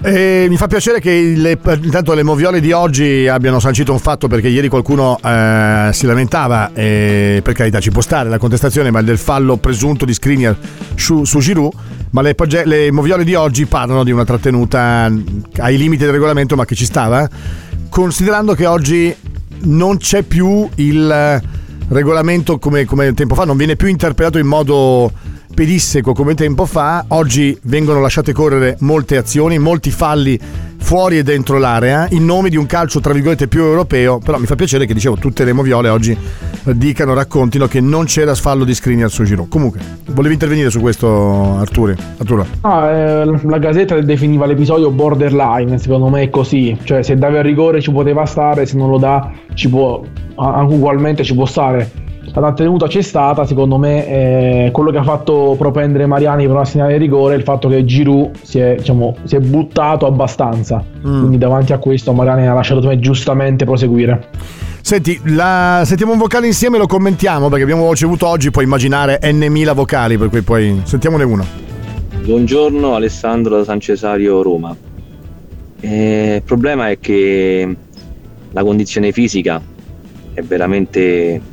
E 0.04 0.48
mi 0.50 0.58
fa 0.58 0.66
piacere 0.66 1.00
che 1.00 1.34
le, 1.36 1.60
intanto 1.84 2.16
le 2.16 2.24
moviole 2.24 2.60
di 2.60 2.72
oggi 2.72 3.28
abbiano 3.28 3.60
sancito 3.60 3.92
un 3.92 4.00
fatto 4.00 4.28
perché 4.28 4.48
ieri 4.48 4.68
qualcuno 4.68 5.20
eh, 5.24 5.90
si 5.92 6.08
lamentava, 6.08 6.72
e 6.74 7.42
per 7.44 7.54
carità 7.54 7.80
ci 7.80 7.92
può 7.92 8.02
stare 8.02 8.28
la 8.28 8.40
contestazione, 8.40 8.90
ma 8.90 9.04
del 9.04 9.20
fallo 9.20 9.58
presunto 9.58 10.04
di 10.04 10.14
Skriniar 10.14 10.58
su, 10.96 11.24
su 11.24 11.38
Giroud, 11.38 11.72
ma 12.12 12.22
le, 12.22 12.36
pogge- 12.36 12.66
le 12.66 12.92
moviole 12.92 13.24
di 13.24 13.36
oggi 13.36 13.66
parlano 13.66 14.04
di 14.04 14.12
una 14.12 14.26
trattenuta 14.26 15.12
ai 15.58 15.78
limiti 15.78 16.04
del 16.04 16.14
regolamento 16.14 16.56
ma 16.56 16.66
che 16.66 16.76
ci 16.76 16.86
stava, 16.86 17.28
considerando 17.90 18.54
che 18.54 18.66
oggi 18.66 19.14
non 19.64 19.98
c'è 19.98 20.24
più 20.24 20.68
il 20.76 21.42
regolamento 21.88 22.58
come, 22.58 22.86
come 22.86 23.14
tempo 23.14 23.36
fa, 23.36 23.46
non 23.46 23.58
viene 23.58 23.76
più 23.76 23.88
interpretato 23.88 24.38
in 24.38 24.48
modo 24.48 25.12
pedissequo 25.54 26.14
come 26.14 26.34
tempo 26.34 26.66
fa, 26.66 27.06
oggi 27.10 27.58
vengono 27.64 28.00
lasciate 28.00 28.34
correre 28.34 28.78
molte 28.80 29.18
azioni, 29.18 29.60
molti 29.60 29.92
falli 29.92 30.40
fuori 30.82 31.20
e 31.20 31.24
dentro 31.24 31.58
l'area 31.60 32.08
in 32.10 32.26
nome 32.26 32.50
di 32.50 32.58
un 32.58 32.66
calcio 32.66 33.00
tra 33.00 33.14
virgolette 33.14 33.48
più 33.48 33.62
europeo, 33.62 34.18
però 34.18 34.40
mi 34.40 34.46
fa 34.46 34.56
piacere 34.56 34.86
che 34.86 34.94
dicevo 34.94 35.16
tutte 35.16 35.44
le 35.44 35.54
moviole 35.54 35.90
oggi 35.90 36.18
dicano, 36.64 37.14
raccontino 37.14 37.68
che 37.68 37.80
non 37.80 38.06
c'era 38.06 38.34
sfallo 38.34 38.64
di 38.64 38.74
Skriniar 38.74 39.10
su 39.10 39.24
Giro. 39.24 39.46
Comunque, 39.48 39.80
volevi 40.08 40.34
intervenire 40.34 40.70
su 40.70 40.80
questo? 40.80 41.58
Arturo? 41.58 41.96
Ah, 42.62 42.90
eh, 42.90 43.26
la 43.26 43.58
Gazzetta 43.58 44.00
definiva 44.02 44.46
l'episodio 44.46 44.90
borderline, 44.92 45.78
secondo 45.78 46.10
me 46.10 46.24
è 46.24 46.30
così, 46.30 46.78
cioè 46.84 47.04
se 47.04 47.16
dava 47.16 47.38
il 47.38 47.44
rigore 47.44 47.82
ci 47.82 47.92
poteva 47.92 48.26
stare, 48.26 48.66
se 48.66 48.76
non 48.76 48.90
lo 48.90 48.98
dà 48.98 49.32
ci 49.54 49.70
può, 49.70 50.02
ugualmente 50.36 51.24
ci 51.24 51.36
può 51.36 51.46
stare. 51.46 52.10
La 52.24 52.32
trattenuta 52.32 52.86
c'è 52.88 53.02
stata, 53.02 53.46
secondo 53.46 53.78
me 53.78 54.08
eh, 54.08 54.72
quello 54.72 54.92
che 54.92 55.00
ha 55.00 55.04
fatto 55.04 55.56
propendere 55.58 56.06
Mariani 56.06 56.46
per 56.46 56.54
una 56.54 56.66
segnale 56.66 56.94
di 56.94 57.00
rigore 57.00 57.34
è 57.34 57.38
il 57.38 57.44
fatto 57.44 57.68
che 57.68 57.84
Giroud 57.84 58.36
si 58.44 58.60
è, 58.60 58.76
diciamo, 58.78 59.18
si 59.24 59.36
è 59.36 59.40
buttato 59.40 60.06
abbastanza, 60.06 60.84
quindi 61.02 61.40
davanti 61.40 61.74
a 61.74 61.80
questo 61.80 62.14
Mariani 62.14 62.48
ha 62.48 62.54
lasciato 62.54 62.86
me 62.88 63.00
giustamente 63.00 63.66
proseguire. 63.66 64.28
Senti, 64.82 65.20
la... 65.26 65.82
sentiamo 65.84 66.12
un 66.14 66.20
vocale 66.20 66.46
insieme 66.46 66.76
e 66.76 66.80
lo 66.80 66.86
commentiamo 66.86 67.50
perché 67.50 67.64
abbiamo 67.64 67.90
ricevuto 67.90 68.28
oggi, 68.28 68.52
puoi 68.52 68.66
immaginare 68.66 69.20
N.000 69.24 69.74
vocali, 69.74 70.18
per 70.18 70.30
cui 70.30 70.42
poi 70.42 70.80
sentiamone 70.84 71.24
uno. 71.24 71.46
Buongiorno 72.24 72.94
Alessandro 72.94 73.58
da 73.58 73.64
San 73.64 73.80
Cesario 73.80 74.44
Roma. 74.44 74.76
Eh, 75.80 76.36
il 76.36 76.44
problema 76.44 76.90
è 76.90 77.00
che 77.00 77.76
la 78.52 78.64
condizione 78.64 79.12
fisica 79.12 79.60
è 80.34 80.42
veramente 80.42 81.51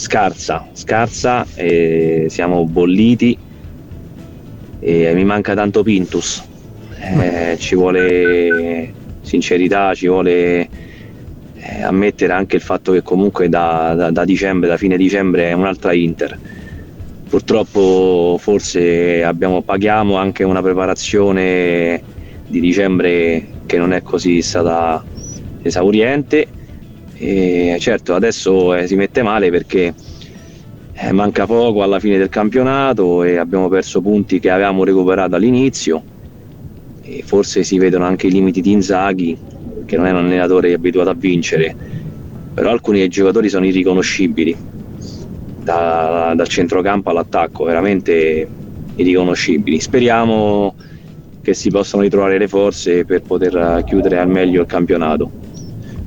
scarsa, 0.00 0.66
scarsa 0.72 1.46
e 1.54 2.24
siamo 2.30 2.64
bolliti 2.64 3.36
e 4.80 5.12
mi 5.12 5.24
manca 5.24 5.54
tanto 5.54 5.82
Pintus. 5.82 6.42
Eh, 6.98 7.56
ci 7.58 7.74
vuole 7.74 8.94
sincerità, 9.20 9.92
ci 9.92 10.06
vuole 10.06 10.68
eh, 11.54 11.82
ammettere 11.82 12.32
anche 12.32 12.56
il 12.56 12.62
fatto 12.62 12.92
che 12.92 13.02
comunque 13.02 13.50
da, 13.50 13.94
da- 13.94 14.10
da 14.10 14.24
dicembre, 14.24 14.70
da 14.70 14.78
fine 14.78 14.96
dicembre 14.96 15.50
è 15.50 15.52
un'altra 15.52 15.92
Inter. 15.92 16.38
Purtroppo 17.28 18.38
forse 18.40 19.22
abbiamo, 19.22 19.60
paghiamo 19.60 20.16
anche 20.16 20.44
una 20.44 20.62
preparazione 20.62 22.02
di 22.46 22.58
dicembre 22.58 23.48
che 23.66 23.76
non 23.76 23.92
è 23.92 24.00
così 24.00 24.40
stata 24.40 25.04
esauriente 25.62 26.48
E 27.22 27.76
certo, 27.78 28.14
adesso 28.14 28.74
eh, 28.74 28.86
si 28.86 28.96
mette 28.96 29.22
male 29.22 29.50
perché 29.50 29.92
eh, 30.94 31.12
manca 31.12 31.44
poco 31.44 31.82
alla 31.82 32.00
fine 32.00 32.16
del 32.16 32.30
campionato 32.30 33.22
e 33.24 33.36
abbiamo 33.36 33.68
perso 33.68 34.00
punti 34.00 34.40
che 34.40 34.48
avevamo 34.48 34.84
recuperato 34.84 35.36
all'inizio. 35.36 36.02
E 37.02 37.22
forse 37.22 37.62
si 37.62 37.76
vedono 37.76 38.06
anche 38.06 38.28
i 38.28 38.30
limiti 38.30 38.62
di 38.62 38.72
Inzaghi 38.72 39.36
che 39.84 39.98
non 39.98 40.06
è 40.06 40.12
un 40.12 40.16
allenatore 40.16 40.72
abituato 40.72 41.10
a 41.10 41.14
vincere. 41.14 41.76
Però 42.54 42.70
alcuni 42.70 43.00
dei 43.00 43.08
giocatori 43.08 43.50
sono 43.50 43.66
irriconoscibili. 43.66 44.56
Da- 45.62 46.32
dal 46.34 46.48
centrocampo 46.48 47.10
all'attacco 47.10 47.64
veramente 47.64 48.48
irriconoscibili. 48.94 49.78
Speriamo 49.78 50.74
che 51.42 51.52
si 51.52 51.68
possano 51.68 52.02
ritrovare 52.02 52.38
le 52.38 52.48
forze 52.48 53.04
per 53.04 53.20
poter 53.20 53.54
eh, 53.54 53.84
chiudere 53.84 54.18
al 54.18 54.28
meglio 54.28 54.62
il 54.62 54.66
campionato 54.66 55.30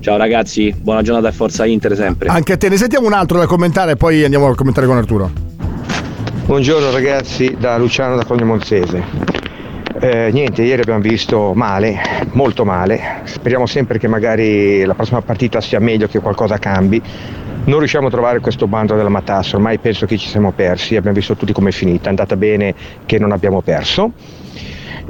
ciao 0.04 0.18
ragazzi 0.18 0.76
buona 0.78 1.02
giornata 1.02 1.30
e 1.30 1.32
forza 1.32 1.66
Inter 1.66 1.96
sempre 1.96 2.28
Anche 2.28 2.52
a 2.52 2.58
te, 2.58 2.68
ne 2.68 2.76
sentiamo 2.76 3.08
un 3.08 3.14
altro 3.14 3.40
da 3.40 3.46
commentare 3.46 3.94
e 3.94 3.96
poi 3.96 4.22
andiamo 4.26 4.48
a 4.48 4.54
commentare 4.54 4.86
con 4.86 4.98
Arturo. 4.98 5.32
Buongiorno 6.46 6.92
ragazzi, 6.92 7.56
da 7.58 7.78
Luciano 7.78 8.18
da 8.18 8.24
Fogno 8.26 8.44
Monzese. 8.44 9.02
Eh, 10.02 10.30
niente, 10.34 10.62
ieri 10.64 10.82
abbiamo 10.82 11.00
visto 11.00 11.54
male, 11.54 12.02
molto 12.34 12.66
male. 12.66 13.22
Speriamo 13.24 13.66
sempre 13.66 13.98
che 13.98 14.10
magari 14.10 14.84
la 14.84 14.94
prossima 14.94 15.22
partita 15.22 15.62
sia 15.62 15.80
meglio, 15.80 16.08
che 16.08 16.20
qualcosa 16.20 16.58
cambi. 16.58 17.02
Non 17.64 17.80
riusciamo 17.80 18.08
a 18.08 18.10
trovare 18.10 18.42
questo 18.42 18.68
bando 18.68 18.96
della 18.96 19.08
Matassa, 19.08 19.56
ormai 19.56 19.78
penso 19.78 20.06
che 20.06 20.18
ci 20.18 20.28
siamo 20.28 20.52
persi, 20.52 20.98
abbiamo 20.98 21.16
visto 21.16 21.38
tutti 21.38 21.54
come 21.54 21.70
è 21.70 21.72
finita, 21.72 22.08
è 22.08 22.10
andata 22.10 22.36
bene 22.36 22.76
che 23.06 23.18
non 23.20 23.32
abbiamo 23.32 23.62
perso. 23.62 24.12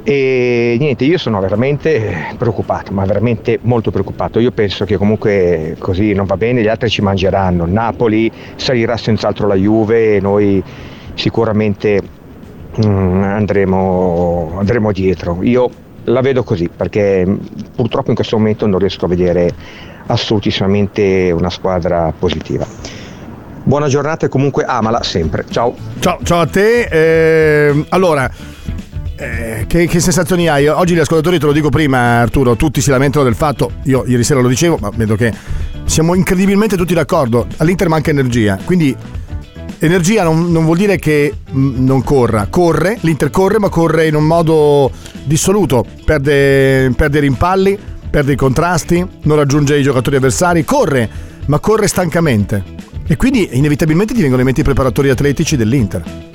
E 0.04 0.76
niente, 0.80 1.06
io 1.06 1.18
sono 1.18 1.40
veramente 1.40 2.36
preoccupato, 2.38 2.92
ma 2.92 3.06
veramente 3.06 3.60
molto 3.62 3.92
preoccupato. 3.92 4.40
Io 4.40 4.52
penso 4.52 4.86
che 4.86 4.98
comunque 4.98 5.76
così 5.80 6.14
non 6.14 6.26
va 6.26 6.36
bene, 6.36 6.62
gli 6.62 6.68
altri 6.68 6.90
ci 6.90 7.02
mangeranno. 7.02 7.66
Napoli 7.66 8.32
salirà 8.56 8.98
senz'altro 8.98 9.48
la 9.48 9.56
Juve 9.56 10.16
e 10.16 10.20
noi 10.20 10.62
sicuramente 11.14 12.02
mm, 12.86 13.24
andremo, 13.24 14.56
andremo 14.58 14.92
dietro. 14.92 15.40
Io 15.42 15.70
la 16.06 16.22
vedo 16.22 16.44
così 16.44 16.70
perché 16.76 17.26
mm, 17.26 17.36
purtroppo 17.76 18.10
in 18.10 18.16
questo 18.16 18.38
momento 18.38 18.66
non 18.66 18.80
riesco 18.80 19.06
a 19.06 19.08
vedere 19.08 19.52
assolutissimamente 20.08 21.32
una 21.32 21.50
squadra 21.50 22.14
positiva. 22.18 22.66
Buona 23.66 23.88
giornata 23.88 24.26
e 24.26 24.30
comunque 24.30 24.66
amala 24.66 25.02
sempre. 25.04 25.46
Ciao. 25.50 25.74
Ciao, 26.00 26.20
ciao 26.24 26.42
a 26.42 26.48
te. 26.48 27.68
Ehm, 27.70 27.86
allora, 27.90 28.30
eh, 29.16 29.66
che, 29.68 29.88
che 29.88 30.00
sensazioni 30.00 30.48
hai? 30.48 30.68
Oggi 30.68 30.96
gli 30.96 31.00
ascoltatori, 31.00 31.40
te 31.40 31.46
lo 31.46 31.52
dico 31.52 31.70
prima 31.70 32.22
Arturo, 32.22 32.56
tutti 32.56 32.82
si 32.82 32.90
lamentano 32.90 33.24
del 33.24 33.36
fatto, 33.36 33.72
io 33.84 34.04
ieri 34.08 34.24
sera 34.24 34.42
lo 34.42 34.48
dicevo, 34.48 34.78
ma 34.80 34.90
vedo 34.94 35.16
che 35.16 35.32
siamo 35.86 36.16
incredibilmente 36.16 36.76
tutti 36.76 36.94
d'accordo, 36.94 37.48
all'Inter 37.58 37.90
manca 37.90 38.10
energia, 38.10 38.58
quindi 38.64 38.96
energia 39.80 40.24
non, 40.24 40.52
non 40.52 40.66
vuol 40.66 40.78
dire 40.78 40.98
che 40.98 41.34
mm, 41.52 41.86
non 41.86 42.04
corra, 42.04 42.48
corre, 42.50 42.98
l'Inter 43.02 43.30
corre 43.30 43.60
ma 43.60 43.70
corre 43.70 44.08
in 44.08 44.16
un 44.16 44.26
modo 44.26 44.92
dissoluto, 45.24 45.86
perde, 46.06 46.92
perde 46.96 47.20
rimpalli, 47.20 47.78
perde 48.10 48.34
i 48.34 48.38
contrasti, 48.38 49.06
non 49.24 49.38
raggiunge 49.38 49.78
i 49.78 49.84
giocatori 49.84 50.16
avversari, 50.16 50.64
corre, 50.64 51.10
ma 51.48 51.60
corre 51.60 51.88
stancamente. 51.88 52.64
E 53.06 53.16
quindi 53.18 53.50
inevitabilmente 53.52 54.14
ti 54.14 54.20
vengono 54.22 54.42
in 54.42 54.46
mente 54.46 54.62
i 54.62 54.64
preparatori 54.64 55.10
atletici 55.10 55.58
dell'Inter. 55.58 56.32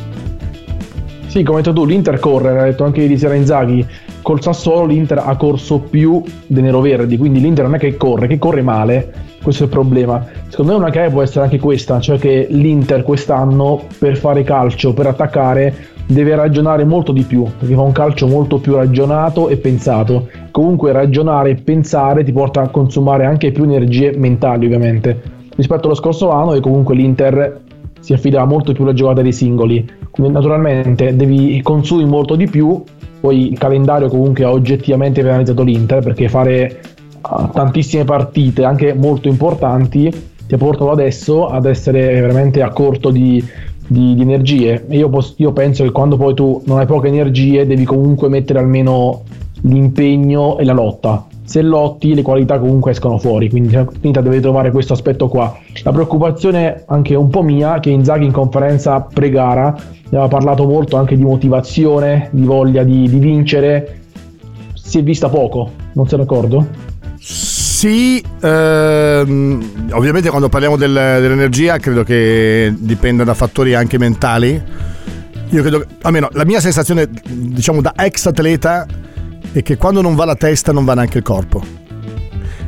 Sì, 1.28 1.42
come 1.42 1.58
hai 1.58 1.62
detto 1.62 1.76
tu, 1.76 1.84
l'Inter 1.84 2.18
corre, 2.18 2.54
l'ha 2.54 2.64
detto 2.64 2.84
anche 2.84 3.02
ieri 3.02 3.18
sera 3.18 3.34
Inzaghi, 3.34 3.86
col 4.22 4.42
Sassuolo 4.42 4.86
l'Inter 4.86 5.22
ha 5.24 5.36
corso 5.36 5.78
più 5.78 6.22
dei 6.46 6.62
neroverdi, 6.62 7.18
quindi 7.18 7.38
l'Inter 7.38 7.66
non 7.66 7.74
è 7.74 7.78
che 7.78 7.98
corre, 7.98 8.26
che 8.26 8.38
corre 8.38 8.62
male, 8.62 9.12
questo 9.42 9.64
è 9.64 9.66
il 9.66 9.72
problema. 9.72 10.26
Secondo 10.48 10.72
me 10.72 10.78
una 10.78 10.90
chiave 10.90 11.10
può 11.10 11.20
essere 11.20 11.44
anche 11.44 11.58
questa, 11.58 12.00
cioè 12.00 12.18
che 12.18 12.46
l'Inter 12.48 13.02
quest'anno 13.02 13.82
per 13.98 14.16
fare 14.16 14.42
calcio, 14.42 14.94
per 14.94 15.06
attaccare, 15.06 15.74
deve 16.06 16.34
ragionare 16.34 16.84
molto 16.84 17.12
di 17.12 17.24
più, 17.24 17.42
perché 17.42 17.74
fa 17.74 17.82
un 17.82 17.92
calcio 17.92 18.26
molto 18.26 18.56
più 18.58 18.74
ragionato 18.74 19.50
e 19.50 19.58
pensato. 19.58 20.28
Comunque 20.50 20.92
ragionare 20.92 21.50
e 21.50 21.54
pensare 21.56 22.24
ti 22.24 22.32
porta 22.32 22.62
a 22.62 22.68
consumare 22.68 23.26
anche 23.26 23.52
più 23.52 23.64
energie 23.64 24.14
mentali 24.16 24.64
ovviamente, 24.64 25.20
rispetto 25.54 25.88
allo 25.88 25.94
scorso 25.94 26.30
anno 26.30 26.54
e 26.54 26.60
comunque 26.60 26.94
l'Inter 26.94 27.60
si 28.00 28.14
affidava 28.14 28.46
molto 28.46 28.72
più 28.72 28.84
alla 28.84 28.94
giocata 28.94 29.20
dei 29.20 29.32
singoli. 29.32 29.97
Naturalmente 30.18 31.14
devi 31.14 31.60
consumi 31.62 32.04
molto 32.04 32.34
di 32.34 32.48
più, 32.48 32.82
poi 33.20 33.52
il 33.52 33.58
calendario 33.58 34.08
comunque 34.08 34.44
ha 34.44 34.50
oggettivamente 34.50 35.22
penalizzato 35.22 35.62
l'Inter 35.62 36.02
perché 36.02 36.28
fare 36.28 36.80
ah, 37.20 37.48
tantissime 37.52 38.04
partite, 38.04 38.64
anche 38.64 38.94
molto 38.94 39.28
importanti, 39.28 40.10
ti 40.46 40.54
ha 40.54 40.58
portato 40.58 40.90
adesso 40.90 41.46
ad 41.46 41.66
essere 41.66 42.20
veramente 42.20 42.62
a 42.62 42.70
corto 42.70 43.10
di, 43.10 43.42
di- 43.86 44.14
di 44.14 44.22
energie. 44.22 44.86
E 44.88 44.96
io, 44.96 45.08
pos- 45.08 45.34
io 45.36 45.52
penso 45.52 45.84
che 45.84 45.92
quando 45.92 46.16
poi 46.16 46.34
tu 46.34 46.62
non 46.66 46.78
hai 46.78 46.86
poche 46.86 47.08
energie 47.08 47.66
devi 47.66 47.84
comunque 47.84 48.28
mettere 48.28 48.58
almeno 48.58 49.22
l'impegno 49.62 50.58
e 50.58 50.64
la 50.64 50.72
lotta. 50.72 51.26
Se 51.44 51.62
lotti 51.62 52.14
le 52.14 52.22
qualità 52.22 52.58
comunque 52.58 52.90
escono 52.90 53.16
fuori, 53.18 53.48
quindi 53.48 53.74
l'Inter 54.00 54.22
deve 54.22 54.40
trovare 54.40 54.70
questo 54.70 54.92
aspetto 54.92 55.28
qua. 55.28 55.56
La 55.82 55.92
preoccupazione 55.92 56.82
anche 56.86 57.14
un 57.14 57.30
po' 57.30 57.42
mia 57.42 57.80
che 57.80 57.88
Inzaghi 57.88 58.26
in 58.26 58.32
conferenza 58.32 59.00
pre-gara 59.00 59.74
aveva 60.16 60.28
parlato 60.28 60.64
molto 60.64 60.96
anche 60.96 61.16
di 61.16 61.22
motivazione, 61.22 62.28
di 62.32 62.44
voglia 62.44 62.82
di, 62.82 63.08
di 63.08 63.18
vincere, 63.18 64.00
si 64.74 64.98
è 64.98 65.02
vista 65.02 65.28
poco, 65.28 65.72
non 65.92 66.08
sei 66.08 66.18
d'accordo? 66.18 66.66
Sì, 67.18 68.22
ehm, 68.40 69.90
ovviamente 69.92 70.30
quando 70.30 70.48
parliamo 70.48 70.76
del- 70.76 70.92
dell'energia 70.92 71.78
credo 71.78 72.02
che 72.02 72.74
dipenda 72.76 73.22
da 73.24 73.34
fattori 73.34 73.74
anche 73.74 73.98
mentali. 73.98 74.60
Io 75.50 75.62
credo, 75.62 75.84
almeno 76.02 76.28
la 76.32 76.44
mia 76.44 76.60
sensazione, 76.60 77.08
diciamo 77.24 77.80
da 77.80 77.92
ex 77.96 78.26
atleta, 78.26 78.86
è 79.52 79.62
che 79.62 79.76
quando 79.76 80.00
non 80.02 80.14
va 80.14 80.24
la 80.24 80.34
testa 80.34 80.72
non 80.72 80.84
va 80.84 80.94
neanche 80.94 81.18
il 81.18 81.24
corpo. 81.24 81.62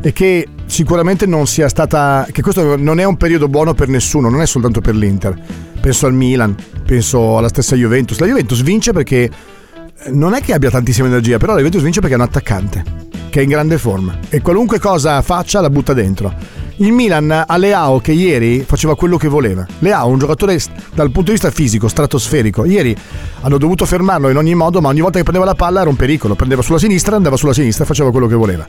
E 0.00 0.12
che 0.12 0.46
sicuramente 0.66 1.26
non 1.26 1.46
sia 1.46 1.68
stata. 1.68 2.26
che 2.30 2.42
questo 2.42 2.76
non 2.76 3.00
è 3.00 3.04
un 3.04 3.16
periodo 3.16 3.48
buono 3.48 3.74
per 3.74 3.88
nessuno, 3.88 4.28
non 4.30 4.40
è 4.40 4.46
soltanto 4.46 4.80
per 4.80 4.94
l'Inter. 4.94 5.36
Penso 5.80 6.06
al 6.06 6.14
Milan, 6.14 6.54
penso 6.84 7.38
alla 7.38 7.48
stessa 7.48 7.74
Juventus. 7.76 8.18
La 8.18 8.26
Juventus 8.26 8.62
vince 8.62 8.92
perché 8.92 9.22
eh, 9.24 10.10
non 10.10 10.34
è 10.34 10.40
che 10.40 10.52
abbia 10.52 10.70
tantissima 10.70 11.06
energia, 11.06 11.38
però 11.38 11.52
la 11.52 11.58
Juventus 11.58 11.82
vince 11.82 12.00
perché 12.00 12.14
è 12.14 12.18
un 12.18 12.24
attaccante 12.24 12.84
che 13.30 13.40
è 13.40 13.42
in 13.44 13.48
grande 13.48 13.78
forma 13.78 14.18
e 14.28 14.42
qualunque 14.42 14.78
cosa 14.80 15.22
faccia 15.22 15.60
la 15.60 15.70
butta 15.70 15.94
dentro. 15.94 16.34
Il 16.76 16.92
Milan 16.92 17.44
ha 17.46 17.56
Leao 17.58 18.00
che 18.00 18.12
ieri 18.12 18.64
faceva 18.66 18.96
quello 18.96 19.18
che 19.18 19.28
voleva. 19.28 19.66
Leao 19.80 20.08
è 20.08 20.10
un 20.12 20.18
giocatore 20.18 20.58
dal 20.94 21.10
punto 21.10 21.30
di 21.30 21.32
vista 21.32 21.50
fisico 21.50 21.88
stratosferico. 21.88 22.64
Ieri 22.64 22.96
hanno 23.42 23.58
dovuto 23.58 23.84
fermarlo 23.84 24.30
in 24.30 24.36
ogni 24.38 24.54
modo, 24.54 24.80
ma 24.80 24.88
ogni 24.88 25.02
volta 25.02 25.18
che 25.18 25.22
prendeva 25.22 25.44
la 25.44 25.54
palla 25.54 25.82
era 25.82 25.90
un 25.90 25.96
pericolo. 25.96 26.34
Prendeva 26.34 26.62
sulla 26.62 26.78
sinistra, 26.78 27.16
andava 27.16 27.36
sulla 27.36 27.52
sinistra 27.52 27.84
e 27.84 27.86
faceva 27.86 28.10
quello 28.10 28.26
che 28.26 28.34
voleva. 28.34 28.66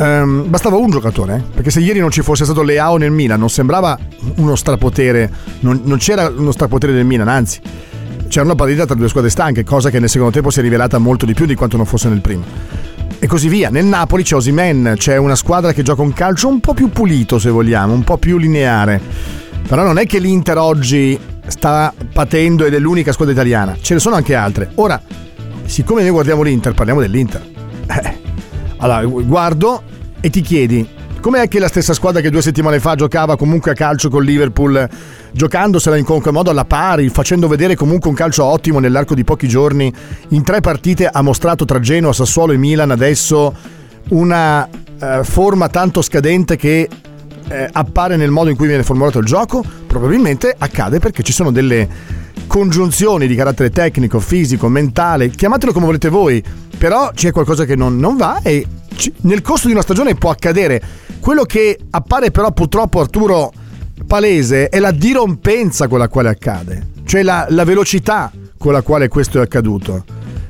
Ehm, 0.00 0.48
bastava 0.48 0.76
un 0.76 0.88
giocatore, 0.88 1.36
eh? 1.36 1.52
perché 1.54 1.70
se 1.70 1.80
ieri 1.80 1.98
non 1.98 2.10
ci 2.10 2.22
fosse 2.22 2.44
stato 2.44 2.62
Leao 2.62 2.96
nel 2.96 3.10
Milan 3.10 3.38
non 3.38 3.50
sembrava 3.50 3.98
uno 4.36 4.56
strapotere, 4.56 5.30
non, 5.60 5.82
non 5.84 5.98
c'era 5.98 6.32
uno 6.34 6.52
strapotere 6.52 6.94
del 6.94 7.04
Milan, 7.04 7.28
anzi 7.28 7.60
c'era 8.26 8.46
una 8.46 8.54
partita 8.54 8.86
tra 8.86 8.94
due 8.94 9.08
squadre 9.08 9.28
stanche, 9.28 9.62
cosa 9.62 9.90
che 9.90 9.98
nel 9.98 10.08
secondo 10.08 10.32
tempo 10.32 10.48
si 10.48 10.60
è 10.60 10.62
rivelata 10.62 10.96
molto 10.96 11.26
di 11.26 11.34
più 11.34 11.44
di 11.44 11.54
quanto 11.54 11.76
non 11.76 11.84
fosse 11.84 12.08
nel 12.08 12.22
primo. 12.22 12.44
E 13.18 13.26
così 13.26 13.48
via. 13.48 13.68
Nel 13.68 13.84
Napoli 13.84 14.22
c'è 14.22 14.36
Osimen, 14.36 14.94
c'è 14.96 15.18
una 15.18 15.34
squadra 15.34 15.74
che 15.74 15.82
gioca 15.82 16.00
un 16.00 16.14
calcio 16.14 16.48
un 16.48 16.60
po' 16.60 16.72
più 16.72 16.88
pulito, 16.88 17.38
se 17.38 17.50
vogliamo, 17.50 17.92
un 17.92 18.02
po' 18.02 18.16
più 18.16 18.38
lineare. 18.38 18.98
Però 19.68 19.82
non 19.82 19.98
è 19.98 20.06
che 20.06 20.18
l'Inter 20.18 20.56
oggi 20.56 21.18
sta 21.46 21.92
patendo 22.12 22.64
ed 22.64 22.72
è 22.72 22.78
l'unica 22.78 23.12
squadra 23.12 23.34
italiana, 23.34 23.76
ce 23.78 23.94
ne 23.94 24.00
sono 24.00 24.14
anche 24.14 24.34
altre. 24.34 24.70
Ora, 24.76 25.02
siccome 25.66 26.00
noi 26.00 26.10
guardiamo 26.10 26.42
l'Inter, 26.42 26.72
parliamo 26.72 27.00
dell'Inter. 27.00 27.48
Eh, 27.90 28.18
allora, 28.80 29.04
guardo 29.04 29.82
e 30.20 30.30
ti 30.30 30.40
chiedi, 30.40 30.86
com'è 31.20 31.48
che 31.48 31.58
la 31.58 31.68
stessa 31.68 31.92
squadra 31.92 32.20
che 32.20 32.30
due 32.30 32.42
settimane 32.42 32.80
fa 32.80 32.94
giocava 32.94 33.36
comunque 33.36 33.70
a 33.70 33.74
calcio 33.74 34.08
con 34.08 34.22
Liverpool, 34.22 34.88
giocandosela 35.32 35.96
in 35.96 36.04
qualche 36.04 36.30
modo 36.30 36.50
alla 36.50 36.64
pari, 36.64 37.08
facendo 37.10 37.46
vedere 37.46 37.74
comunque 37.74 38.08
un 38.08 38.16
calcio 38.16 38.44
ottimo 38.44 38.78
nell'arco 38.78 39.14
di 39.14 39.22
pochi 39.22 39.48
giorni, 39.48 39.92
in 40.28 40.42
tre 40.42 40.60
partite 40.60 41.06
ha 41.06 41.22
mostrato 41.22 41.64
tra 41.64 41.78
Genoa, 41.78 42.12
Sassuolo 42.12 42.52
e 42.52 42.56
Milan 42.56 42.90
adesso 42.90 43.54
una 44.08 44.66
eh, 44.66 45.20
forma 45.24 45.68
tanto 45.68 46.02
scadente 46.02 46.56
che 46.56 46.88
eh, 47.48 47.68
appare 47.70 48.16
nel 48.16 48.30
modo 48.30 48.48
in 48.48 48.56
cui 48.56 48.66
viene 48.66 48.82
formulato 48.82 49.18
il 49.18 49.26
gioco? 49.26 49.62
Probabilmente 49.86 50.54
accade 50.56 51.00
perché 51.00 51.22
ci 51.22 51.32
sono 51.32 51.50
delle 51.50 51.88
congiunzioni 52.46 53.26
di 53.26 53.34
carattere 53.34 53.70
tecnico, 53.70 54.20
fisico, 54.20 54.68
mentale, 54.68 55.30
chiamatelo 55.30 55.72
come 55.72 55.86
volete 55.86 56.08
voi, 56.08 56.42
però 56.80 57.10
c'è 57.14 57.30
qualcosa 57.30 57.66
che 57.66 57.76
non, 57.76 57.98
non 57.98 58.16
va 58.16 58.40
e 58.42 58.66
ci- 58.96 59.12
nel 59.24 59.42
corso 59.42 59.66
di 59.66 59.74
una 59.74 59.82
stagione 59.82 60.14
può 60.14 60.30
accadere. 60.30 60.80
Quello 61.20 61.42
che 61.42 61.78
appare 61.90 62.30
però 62.30 62.52
purtroppo 62.52 63.00
Arturo 63.00 63.52
palese 64.06 64.70
è 64.70 64.78
la 64.78 64.90
dirompenza 64.90 65.88
con 65.88 65.98
la 65.98 66.08
quale 66.08 66.30
accade, 66.30 66.86
cioè 67.04 67.22
la, 67.22 67.44
la 67.50 67.64
velocità 67.64 68.32
con 68.56 68.72
la 68.72 68.80
quale 68.80 69.08
questo 69.08 69.38
è 69.40 69.42
accaduto. 69.42 70.04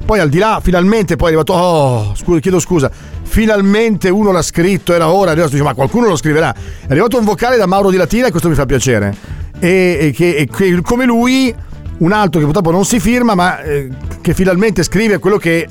poi 0.07 0.20
al 0.20 0.28
di 0.28 0.39
là, 0.39 0.61
finalmente 0.62 1.16
poi 1.16 1.33
è 1.33 1.35
arrivato, 1.35 1.53
oh, 1.53 2.14
scusa, 2.14 2.39
chiedo 2.39 2.61
scusa, 2.61 2.89
finalmente 3.22 4.09
uno 4.09 4.31
l'ha 4.31 4.43
scritto, 4.43 4.95
era 4.95 5.11
ora, 5.11 5.33
adesso 5.33 5.49
dice, 5.49 5.64
ma 5.64 5.74
qualcuno 5.74 6.07
lo 6.07 6.16
scriverà. 6.16 6.55
È 6.55 6.91
arrivato 6.91 7.18
un 7.18 7.24
vocale 7.24 7.57
da 7.57 7.66
Mauro 7.66 7.91
Di 7.91 7.97
Latina 7.97 8.28
e 8.28 8.31
questo 8.31 8.49
mi 8.49 8.55
fa 8.55 8.66
piacere. 8.66 9.16
E, 9.59 9.99
e 10.01 10.12
che, 10.12 10.37
e 10.37 10.47
che 10.47 10.81
come 10.81 11.07
lui, 11.07 11.53
un 11.99 12.12
altro 12.12 12.39
che 12.39 12.45
purtroppo 12.45 12.70
non 12.70 12.85
si 12.85 13.01
firma, 13.01 13.35
ma 13.35 13.61
eh, 13.62 13.89
che 14.20 14.33
finalmente 14.33 14.85
scrive 14.85 15.18
quello 15.18 15.37
che 15.37 15.66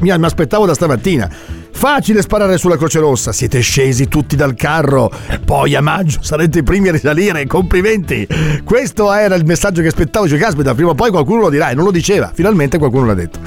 mi, 0.00 0.10
aspettavo 0.10 0.66
da 0.66 0.74
stamattina. 0.74 1.30
Facile 1.70 2.22
sparare 2.22 2.56
sulla 2.56 2.76
Croce 2.76 3.00
Rossa, 3.00 3.32
siete 3.32 3.60
scesi 3.60 4.08
tutti 4.08 4.34
dal 4.34 4.54
carro, 4.54 5.10
poi 5.44 5.74
a 5.74 5.82
maggio 5.82 6.18
sarete 6.22 6.60
i 6.60 6.62
primi 6.62 6.88
a 6.88 6.92
risalire, 6.92 7.46
complimenti. 7.46 8.26
Questo 8.64 9.12
era 9.12 9.34
il 9.34 9.44
messaggio 9.44 9.82
che 9.82 9.88
aspettavo, 9.88 10.26
cioè 10.26 10.38
caspita, 10.38 10.74
prima 10.74 10.90
o 10.90 10.94
poi 10.94 11.10
qualcuno 11.10 11.42
lo 11.42 11.50
dirà 11.50 11.70
e 11.70 11.74
non 11.74 11.84
lo 11.84 11.90
diceva, 11.90 12.30
finalmente 12.32 12.78
qualcuno 12.78 13.06
l'ha 13.06 13.14
detto. 13.14 13.38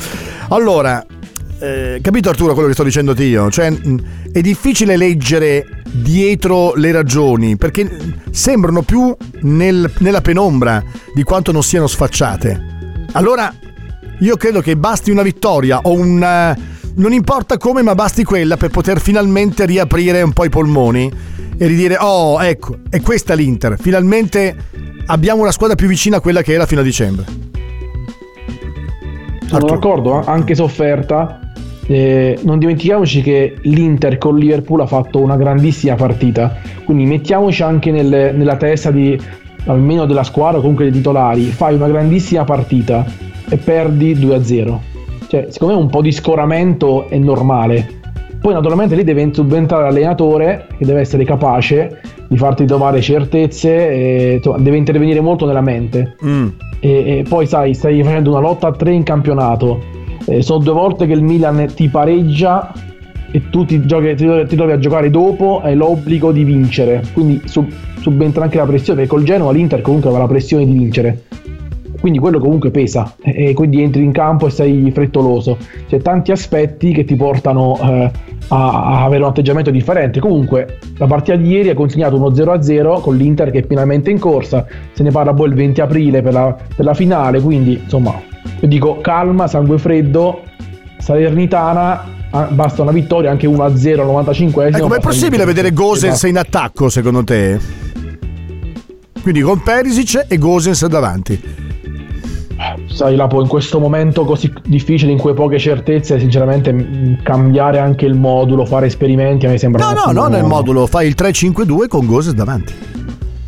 Allora, 0.50 1.04
eh, 1.60 2.00
capito 2.02 2.30
Arturo 2.30 2.54
quello 2.54 2.68
che 2.68 2.74
sto 2.74 2.84
dicendo 2.84 3.14
io? 3.18 3.50
Cioè, 3.50 3.74
è 4.32 4.42
difficile 4.42 4.96
leggere 4.96 5.66
dietro 5.92 6.74
le 6.76 6.92
ragioni 6.92 7.58
perché 7.58 7.90
sembrano 8.32 8.82
più 8.84 9.16
nel- 9.42 9.92
nella 10.00 10.22
penombra 10.22 10.84
di 11.14 11.24
quanto 11.24 11.52
non 11.52 11.64
siano 11.64 11.88
sfacciate. 11.88 12.78
Allora, 13.14 13.54
io 14.20 14.36
credo 14.36 14.62
che 14.62 14.76
basti 14.76 15.12
una 15.12 15.22
vittoria 15.22 15.80
o 15.84 15.94
un... 15.94 16.22
eh, 16.22 16.78
non 16.96 17.14
importa 17.14 17.58
come, 17.58 17.82
ma 17.82 17.96
basti 17.96 18.24
quella 18.24 18.58
per 18.58 18.70
poter 18.70 19.00
finalmente 19.00 19.66
riaprire 19.66 20.22
un 20.22 20.34
po' 20.34 20.44
i 20.44 20.50
polmoni 20.50 21.10
e 21.58 21.68
ridire, 21.68 21.96
oh, 22.00 22.42
ecco, 22.44 22.78
è 22.90 23.00
questa 23.00 23.34
l'Inter. 23.34 23.78
Finalmente 23.80 24.56
abbiamo 25.06 25.42
una 25.42 25.52
squadra 25.52 25.76
più 25.76 25.88
vicina 25.88 26.18
a 26.18 26.20
quella 26.20 26.42
che 26.42 26.54
era 26.54 26.66
fino 26.66 26.82
a 26.82 26.84
dicembre. 26.84 27.26
Sono 29.46 29.66
d'accordo, 29.66 30.22
eh, 30.22 30.24
anche 30.28 30.56
sofferta. 30.56 31.40
Eh, 31.88 32.38
non 32.44 32.60
dimentichiamoci 32.60 33.22
che 33.22 33.56
l'Inter 33.62 34.18
con 34.18 34.38
Liverpool 34.38 34.82
ha 34.82 34.86
fatto 34.86 35.22
una 35.22 35.38
grandissima 35.38 35.96
partita, 35.96 36.58
quindi 36.84 37.06
mettiamoci 37.06 37.64
anche 37.64 37.90
nel- 37.90 38.36
nella 38.36 38.58
testa 38.58 38.92
di 38.92 39.20
almeno 39.66 40.06
della 40.06 40.24
squadra 40.24 40.58
o 40.58 40.62
comunque 40.62 40.86
dei 40.86 40.94
titolari, 40.94 41.46
fai 41.46 41.74
una 41.76 41.88
grandissima 41.88 42.44
partita 42.44 43.06
e 43.50 43.58
perdi 43.58 44.16
2-0. 44.16 44.78
Cioè, 45.28 45.48
secondo 45.50 45.76
me 45.76 45.82
un 45.82 45.90
po' 45.90 46.02
di 46.02 46.12
scoramento 46.12 47.08
è 47.08 47.18
normale. 47.18 47.98
Poi 48.40 48.54
naturalmente 48.54 48.96
lì 48.96 49.04
deve 49.04 49.30
subentrare 49.34 49.84
l'allenatore 49.84 50.68
che 50.78 50.86
deve 50.86 51.02
essere 51.02 51.26
capace 51.26 52.02
di 52.28 52.38
farti 52.38 52.66
trovare 52.66 53.02
certezze, 53.02 53.90
e, 53.90 54.34
insomma, 54.36 54.58
deve 54.60 54.78
intervenire 54.78 55.20
molto 55.20 55.46
nella 55.46 55.62
mente. 55.62 56.16
E, 56.80 56.90
e 57.20 57.26
poi 57.28 57.46
sai, 57.48 57.74
stai 57.74 58.02
facendo 58.04 58.30
una 58.30 58.40
lotta 58.40 58.68
a 58.68 58.72
tre 58.72 58.94
in 58.94 59.04
campionato. 59.04 59.82
Eh, 60.26 60.42
sono 60.42 60.64
due 60.64 60.74
volte 60.74 61.06
che 61.06 61.14
il 61.14 61.24
Milan 61.24 61.68
ti 61.76 61.90
pareggia 61.90 62.72
e 63.32 63.50
tu 63.50 63.66
ti, 63.66 63.86
giochi, 63.86 64.16
ti, 64.16 64.28
ti 64.48 64.56
trovi 64.56 64.72
a 64.72 64.80
giocare 64.80 65.10
dopo, 65.10 65.60
hai 65.62 65.76
l'obbligo 65.76 66.32
di 66.32 66.44
vincere. 66.44 67.04
Quindi 67.14 67.42
sub- 67.46 67.72
subentra 68.00 68.44
anche 68.44 68.58
la 68.58 68.66
pressione, 68.66 69.00
perché 69.00 69.16
col 69.16 69.24
Genoa 69.24 69.52
l'Inter 69.52 69.82
comunque 69.82 70.10
aveva 70.10 70.24
la 70.24 70.30
pressione 70.30 70.66
di 70.66 70.72
vincere. 70.72 71.24
Quindi 72.00 72.20
quello 72.20 72.40
comunque 72.40 72.72
pesa 72.72 73.16
e 73.22 73.54
quindi 73.54 73.82
entri 73.82 74.04
in 74.04 74.12
campo 74.12 74.48
e 74.48 74.52
sei 74.52 74.90
frettoloso. 74.92 75.58
C'è 75.88 76.00
tanti 76.00 76.32
aspetti 76.32 76.92
che 76.92 77.04
ti 77.04 77.16
portano 77.16 77.78
eh, 77.82 78.12
a, 78.50 78.84
a 78.84 79.04
avere 79.04 79.24
un 79.24 79.30
atteggiamento 79.30 79.70
differente. 79.70 80.20
Comunque 80.20 80.78
la 80.98 81.08
partita 81.08 81.36
di 81.36 81.50
ieri 81.50 81.70
ha 81.70 81.74
consegnato 81.74 82.16
uno 82.16 82.30
0-0 82.30 83.02
con 83.02 83.16
l'Inter 83.16 83.52
che 83.52 83.60
è 83.60 83.66
finalmente 83.68 84.12
in 84.12 84.20
corsa. 84.20 84.66
Se 84.94 85.04
ne 85.04 85.12
parla 85.12 85.34
poi 85.34 85.50
il 85.50 85.56
20 85.56 85.82
aprile 85.82 86.22
per 86.22 86.34
la, 86.34 86.56
per 86.76 86.86
la 86.86 86.94
finale, 86.94 87.42
quindi 87.42 87.80
insomma 87.84 88.22
io 88.60 88.68
dico 88.68 89.00
calma, 89.02 89.48
sangue 89.48 89.78
freddo, 89.78 90.42
Salernitana, 90.98 92.04
ah, 92.32 92.48
basta 92.52 92.82
una 92.82 92.92
vittoria 92.92 93.32
anche 93.32 93.48
1-0 93.48 94.00
al 94.00 94.06
95 94.06 94.68
Ecco, 94.68 94.88
ma 94.88 94.98
è 94.98 95.00
possibile 95.00 95.46
vedere 95.46 95.72
Gosens 95.72 96.24
in 96.24 96.38
attacco 96.38 96.90
secondo 96.90 97.24
te? 97.24 97.60
Quindi 99.22 99.42
con 99.42 99.62
Perisic 99.62 100.26
e 100.28 100.38
Gosens 100.38 100.88
davanti. 100.88 101.68
Sai 102.88 103.16
Lapo 103.16 103.42
in 103.42 103.48
questo 103.48 103.80
momento 103.80 104.26
così 104.26 104.52
difficile 104.66 105.12
in 105.12 105.18
cui 105.18 105.34
poche 105.34 105.58
certezze 105.58 106.20
sinceramente 106.20 107.18
cambiare 107.24 107.80
anche 107.80 108.06
il 108.06 108.16
modulo 108.16 108.66
fare 108.66 108.88
esperimenti 108.88 109.46
a 109.46 109.50
me 109.50 109.58
sembra 109.58 109.92
No, 109.92 110.06
no, 110.06 110.12
non 110.12 110.32
nel 110.32 110.44
modulo, 110.44 110.86
fai 110.86 111.08
il 111.08 111.16
3-5-2 111.18 111.88
con 111.88 112.06
Gosens 112.06 112.36
davanti. 112.36 112.74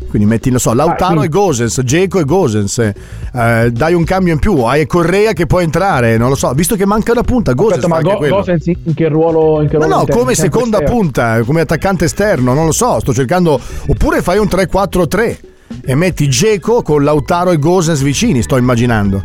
Quindi 0.08 0.28
metti, 0.28 0.50
non 0.50 0.58
so, 0.58 0.74
Lautaro 0.74 1.20
Ah, 1.20 1.24
e 1.24 1.28
Gosens, 1.28 1.80
Geco 1.84 2.18
e 2.20 2.24
Gosens, 2.24 2.78
eh, 2.78 3.70
dai 3.72 3.94
un 3.94 4.04
cambio 4.04 4.34
in 4.34 4.38
più, 4.40 4.58
hai 4.62 4.86
Correa 4.86 5.32
che 5.32 5.46
può 5.46 5.60
entrare, 5.60 6.18
non 6.18 6.28
lo 6.28 6.34
so, 6.34 6.52
visto 6.52 6.76
che 6.76 6.84
manca 6.84 7.12
una 7.12 7.22
punta, 7.22 7.54
Gosens 7.54 7.84
Aspetta, 7.84 8.02
ma 8.10 8.16
Go-. 8.18 8.28
Gosens 8.28 8.66
in 8.66 8.92
che 8.94 9.08
ruolo 9.08 9.62
in 9.62 9.68
che 9.68 9.78
No, 9.78 9.84
ruolo 9.84 9.94
no, 9.94 10.00
intende? 10.00 10.20
come 10.20 10.34
seconda 10.34 10.76
esterno? 10.80 10.98
punta, 11.00 11.42
come 11.44 11.60
attaccante 11.62 12.04
esterno, 12.04 12.52
non 12.52 12.66
lo 12.66 12.72
so, 12.72 13.00
sto 13.00 13.14
cercando. 13.14 13.58
Oppure 13.88 14.20
fai 14.20 14.36
un 14.36 14.48
3-4-3 14.50 15.36
e 15.84 15.94
metti 15.94 16.28
Geco 16.28 16.82
con 16.82 17.02
Lautaro 17.04 17.50
e 17.50 17.58
Gosens 17.58 18.02
vicini, 18.02 18.42
sto 18.42 18.56
immaginando. 18.56 19.22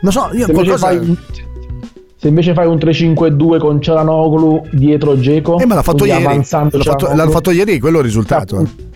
Non 0.00 0.12
so, 0.12 0.30
io 0.32 0.46
se 0.46 0.52
invece, 0.52 0.78
qualcosa. 0.78 0.86
fai, 0.86 1.16
se 2.16 2.28
invece 2.28 2.54
fai 2.54 2.66
un 2.66 2.76
3-5-2 2.76 3.58
con 3.58 3.80
Cialanoglu 3.80 4.68
dietro 4.72 5.18
Geco 5.18 5.58
Eh, 5.58 5.66
ma 5.66 5.74
l'ha 5.74 5.82
fatto 5.82 6.04
ieri. 6.04 6.22
L'hanno 6.22 6.42
fatto, 6.82 7.12
l'hanno 7.14 7.30
fatto 7.30 7.50
ieri, 7.50 7.78
quello 7.78 7.96
è 7.96 8.00
il 8.00 8.06
risultato. 8.06 8.60
eh. 8.60 8.90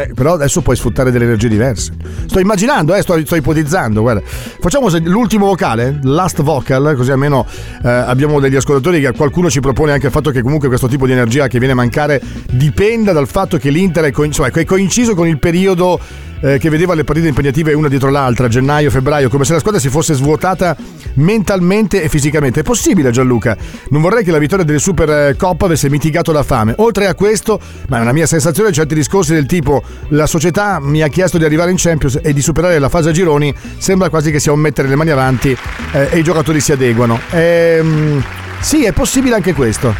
Eh, 0.00 0.12
però 0.14 0.32
adesso 0.32 0.62
puoi 0.62 0.76
sfruttare 0.76 1.10
delle 1.10 1.24
energie 1.24 1.48
diverse. 1.48 1.92
Sto 2.26 2.38
immaginando, 2.38 2.94
eh, 2.94 3.02
sto, 3.02 3.20
sto 3.24 3.36
ipotizzando. 3.36 4.00
Guarda. 4.00 4.22
Facciamo 4.24 4.88
l'ultimo 5.02 5.46
vocale, 5.46 5.98
last 6.04 6.40
vocal, 6.42 6.94
così 6.96 7.10
almeno 7.10 7.46
eh, 7.82 7.88
abbiamo 7.88 8.40
degli 8.40 8.56
ascoltatori 8.56 9.00
che 9.00 9.12
qualcuno 9.12 9.50
ci 9.50 9.60
propone 9.60 9.92
anche 9.92 10.06
il 10.06 10.12
fatto 10.12 10.30
che 10.30 10.40
comunque 10.40 10.68
questo 10.68 10.88
tipo 10.88 11.04
di 11.04 11.12
energia 11.12 11.48
che 11.48 11.58
viene 11.58 11.74
a 11.74 11.76
mancare 11.76 12.20
dipenda 12.50 13.12
dal 13.12 13.28
fatto 13.28 13.58
che 13.58 13.68
l'Inter 13.68 14.04
è, 14.04 14.10
co- 14.10 14.24
insomma, 14.24 14.48
è 14.48 14.64
coinciso 14.64 15.14
con 15.14 15.28
il 15.28 15.38
periodo 15.38 16.00
eh, 16.40 16.58
che 16.58 16.70
vedeva 16.70 16.94
le 16.94 17.04
partite 17.04 17.28
impegnative 17.28 17.72
una 17.72 17.88
dietro 17.88 18.10
l'altra, 18.10 18.48
gennaio, 18.48 18.90
febbraio, 18.90 19.28
come 19.28 19.44
se 19.44 19.52
la 19.52 19.58
squadra 19.58 19.80
si 19.80 19.88
fosse 19.88 20.14
svuotata 20.14 20.76
mentalmente 21.14 22.02
e 22.02 22.08
fisicamente. 22.08 22.60
È 22.60 22.62
possibile 22.62 23.10
Gianluca? 23.10 23.56
Non 23.90 24.00
vorrei 24.00 24.24
che 24.24 24.30
la 24.30 24.38
vittoria 24.38 24.64
delle 24.64 24.78
Super 24.78 25.08
eh, 25.10 25.36
avesse 25.58 25.90
mitigato 25.90 26.32
la 26.32 26.42
fame. 26.42 26.74
Oltre 26.78 27.06
a 27.06 27.14
questo, 27.14 27.60
ma 27.88 27.98
è 27.98 28.00
una 28.00 28.12
mia 28.12 28.26
sensazione, 28.26 28.72
certi 28.72 28.94
discorsi 28.94 29.32
del 29.32 29.46
tipo 29.46 29.82
la 30.08 30.26
società 30.26 30.78
mi 30.80 31.02
ha 31.02 31.08
chiesto 31.08 31.38
di 31.38 31.44
arrivare 31.44 31.70
in 31.70 31.76
Champions 31.78 32.18
e 32.22 32.32
di 32.32 32.40
superare 32.40 32.78
la 32.78 32.88
fase 32.88 33.10
a 33.10 33.12
gironi, 33.12 33.54
sembra 33.78 34.08
quasi 34.08 34.30
che 34.30 34.40
sia 34.40 34.52
un 34.52 34.60
mettere 34.60 34.88
le 34.88 34.96
mani 34.96 35.10
avanti 35.10 35.56
eh, 35.92 36.08
e 36.10 36.18
i 36.18 36.22
giocatori 36.22 36.60
si 36.60 36.72
adeguano. 36.72 37.20
Ehm, 37.30 38.22
sì, 38.60 38.84
è 38.84 38.92
possibile 38.92 39.34
anche 39.34 39.52
questo. 39.52 39.94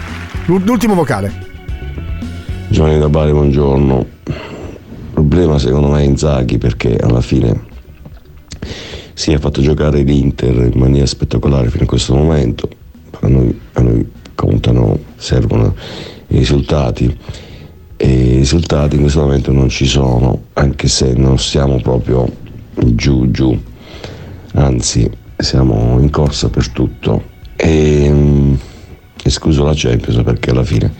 L'u- 0.47 0.62
L'ultimo 0.64 0.95
vocale. 0.95 1.49
Giovanni 2.68 2.99
da 2.99 3.09
Bari, 3.09 3.32
buongiorno. 3.32 4.07
Problema 5.21 5.59
secondo 5.59 5.89
me 5.89 6.01
è 6.01 6.05
Inzaghi 6.05 6.57
perché 6.57 6.97
alla 6.97 7.21
fine 7.21 7.66
si 9.12 9.33
è 9.33 9.39
fatto 9.39 9.61
giocare 9.61 10.01
l'Inter 10.01 10.71
in 10.73 10.81
maniera 10.81 11.05
spettacolare 11.05 11.68
fino 11.68 11.85
a 11.85 11.87
questo 11.87 12.14
momento. 12.14 12.66
A 13.21 13.29
noi, 13.29 13.61
a 13.75 13.83
noi 13.83 14.11
contano, 14.35 14.99
servono 15.16 15.75
i 16.29 16.39
risultati 16.39 17.14
e 17.99 18.09
i 18.09 18.37
risultati 18.39 18.95
in 18.95 19.03
questo 19.03 19.21
momento 19.21 19.53
non 19.53 19.68
ci 19.68 19.85
sono, 19.85 20.45
anche 20.55 20.89
se 20.89 21.12
non 21.12 21.39
siamo 21.39 21.77
proprio 21.83 22.27
giù 22.83 23.31
giù, 23.31 23.61
anzi 24.55 25.11
siamo 25.37 25.99
in 26.01 26.09
corsa 26.09 26.49
per 26.49 26.66
tutto. 26.71 27.25
E, 27.57 28.09
mm, 28.11 28.55
escluso 29.23 29.64
la 29.64 29.75
Champions 29.75 30.23
perché 30.23 30.49
alla 30.49 30.64
fine 30.64 30.91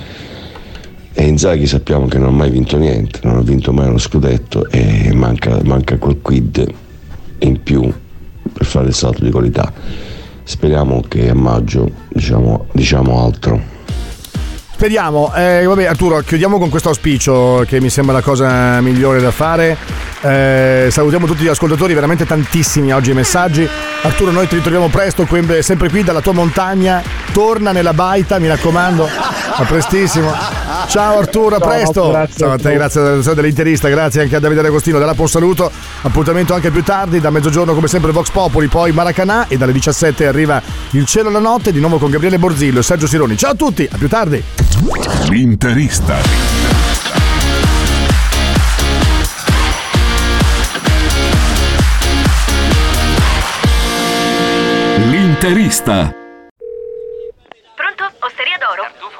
e 1.21 1.27
Inzaghi 1.27 1.67
sappiamo 1.67 2.07
che 2.07 2.17
non 2.17 2.29
ha 2.29 2.31
mai 2.31 2.49
vinto 2.49 2.79
niente, 2.79 3.21
non 3.25 3.37
ha 3.37 3.43
vinto 3.43 3.75
mai 3.75 3.89
uno 3.89 3.99
scudetto 3.99 4.67
e 4.71 5.13
manca, 5.13 5.59
manca 5.65 5.99
quel 5.99 6.19
quid 6.23 6.67
in 7.41 7.63
più 7.63 7.93
per 8.51 8.65
fare 8.65 8.87
il 8.87 8.95
salto 8.95 9.23
di 9.23 9.31
qualità. 9.31 9.71
Speriamo 10.45 11.03
che 11.07 11.29
a 11.29 11.35
maggio 11.35 11.91
diciamo, 12.09 12.69
diciamo 12.73 13.23
altro. 13.23 13.61
Speriamo. 14.73 15.31
Eh, 15.35 15.65
vabbè, 15.67 15.85
Arturo, 15.85 16.21
chiudiamo 16.21 16.59
con 16.59 16.71
questo 16.71 16.89
auspicio 16.89 17.67
che 17.69 17.83
mi 17.83 17.91
sembra 17.91 18.15
la 18.15 18.23
cosa 18.23 18.81
migliore 18.81 19.21
da 19.21 19.31
fare. 19.31 19.77
Eh, 20.23 20.89
salutiamo 20.91 21.27
tutti 21.27 21.43
gli 21.43 21.49
ascoltatori, 21.49 21.93
veramente 21.93 22.25
tantissimi 22.25 22.95
oggi 22.95 23.11
i 23.11 23.15
messaggi. 23.15 23.69
Arturo, 24.01 24.31
noi 24.31 24.49
ti 24.49 24.55
ritroviamo 24.55 24.89
presto, 24.89 25.29
sempre 25.61 25.91
qui 25.91 26.03
dalla 26.03 26.23
tua 26.23 26.33
montagna. 26.33 27.03
Torna 27.31 27.73
nella 27.73 27.93
baita, 27.93 28.39
mi 28.39 28.49
raccomando. 28.49 29.07
A 29.07 29.65
prestissimo. 29.67 30.60
Ciao 30.89 31.19
Arturo, 31.19 31.57
a 31.57 31.61
presto. 31.61 32.11
grazie. 32.11 32.37
Ciao 32.37 32.53
a 32.53 32.59
te, 32.59 32.73
grazie 32.73 33.01
alla 33.01 33.11
redazione 33.11 33.41
dell'Interista, 33.41 33.89
grazie 33.89 34.23
anche 34.23 34.37
a 34.37 34.41
Davide 34.41 34.61
Agostino. 34.67 34.99
Da 34.99 35.05
Lapo 35.07 35.23
un 35.23 35.29
saluto. 35.29 35.71
Appuntamento 36.03 36.55
anche 36.55 36.71
più 36.71 36.83
tardi, 36.83 37.21
da 37.21 37.31
mezzogiorno 37.31 37.75
come 37.75 37.89
sempre 37.89 38.13
Vox 38.13 38.31
Popoli, 38.31 38.69
poi 38.69 38.93
Maracanà 38.93 39.47
e 39.49 39.57
dalle 39.57 39.73
17 39.73 40.27
arriva 40.27 40.61
Il 40.91 41.07
cielo 41.07 41.29
e 41.29 41.33
la 41.33 41.39
notte, 41.39 41.73
di 41.73 41.81
nuovo 41.81 41.99
con 41.99 42.11
Gabriele 42.11 42.39
Borzillo 42.39 42.81
e 42.81 42.83
Sergio 42.83 43.07
Sironi. 43.07 43.37
Ciao 43.37 43.53
a 43.53 43.55
tutti, 43.55 43.89
a 43.91 43.97
più 43.97 44.09
tardi. 44.09 44.43
L'interista. 45.29 46.17
L'interista. 55.11 56.15
Pronto? 57.75 58.05
Osteria 58.21 58.57
d'oro? 58.59 58.83
Tartufo 58.83 59.20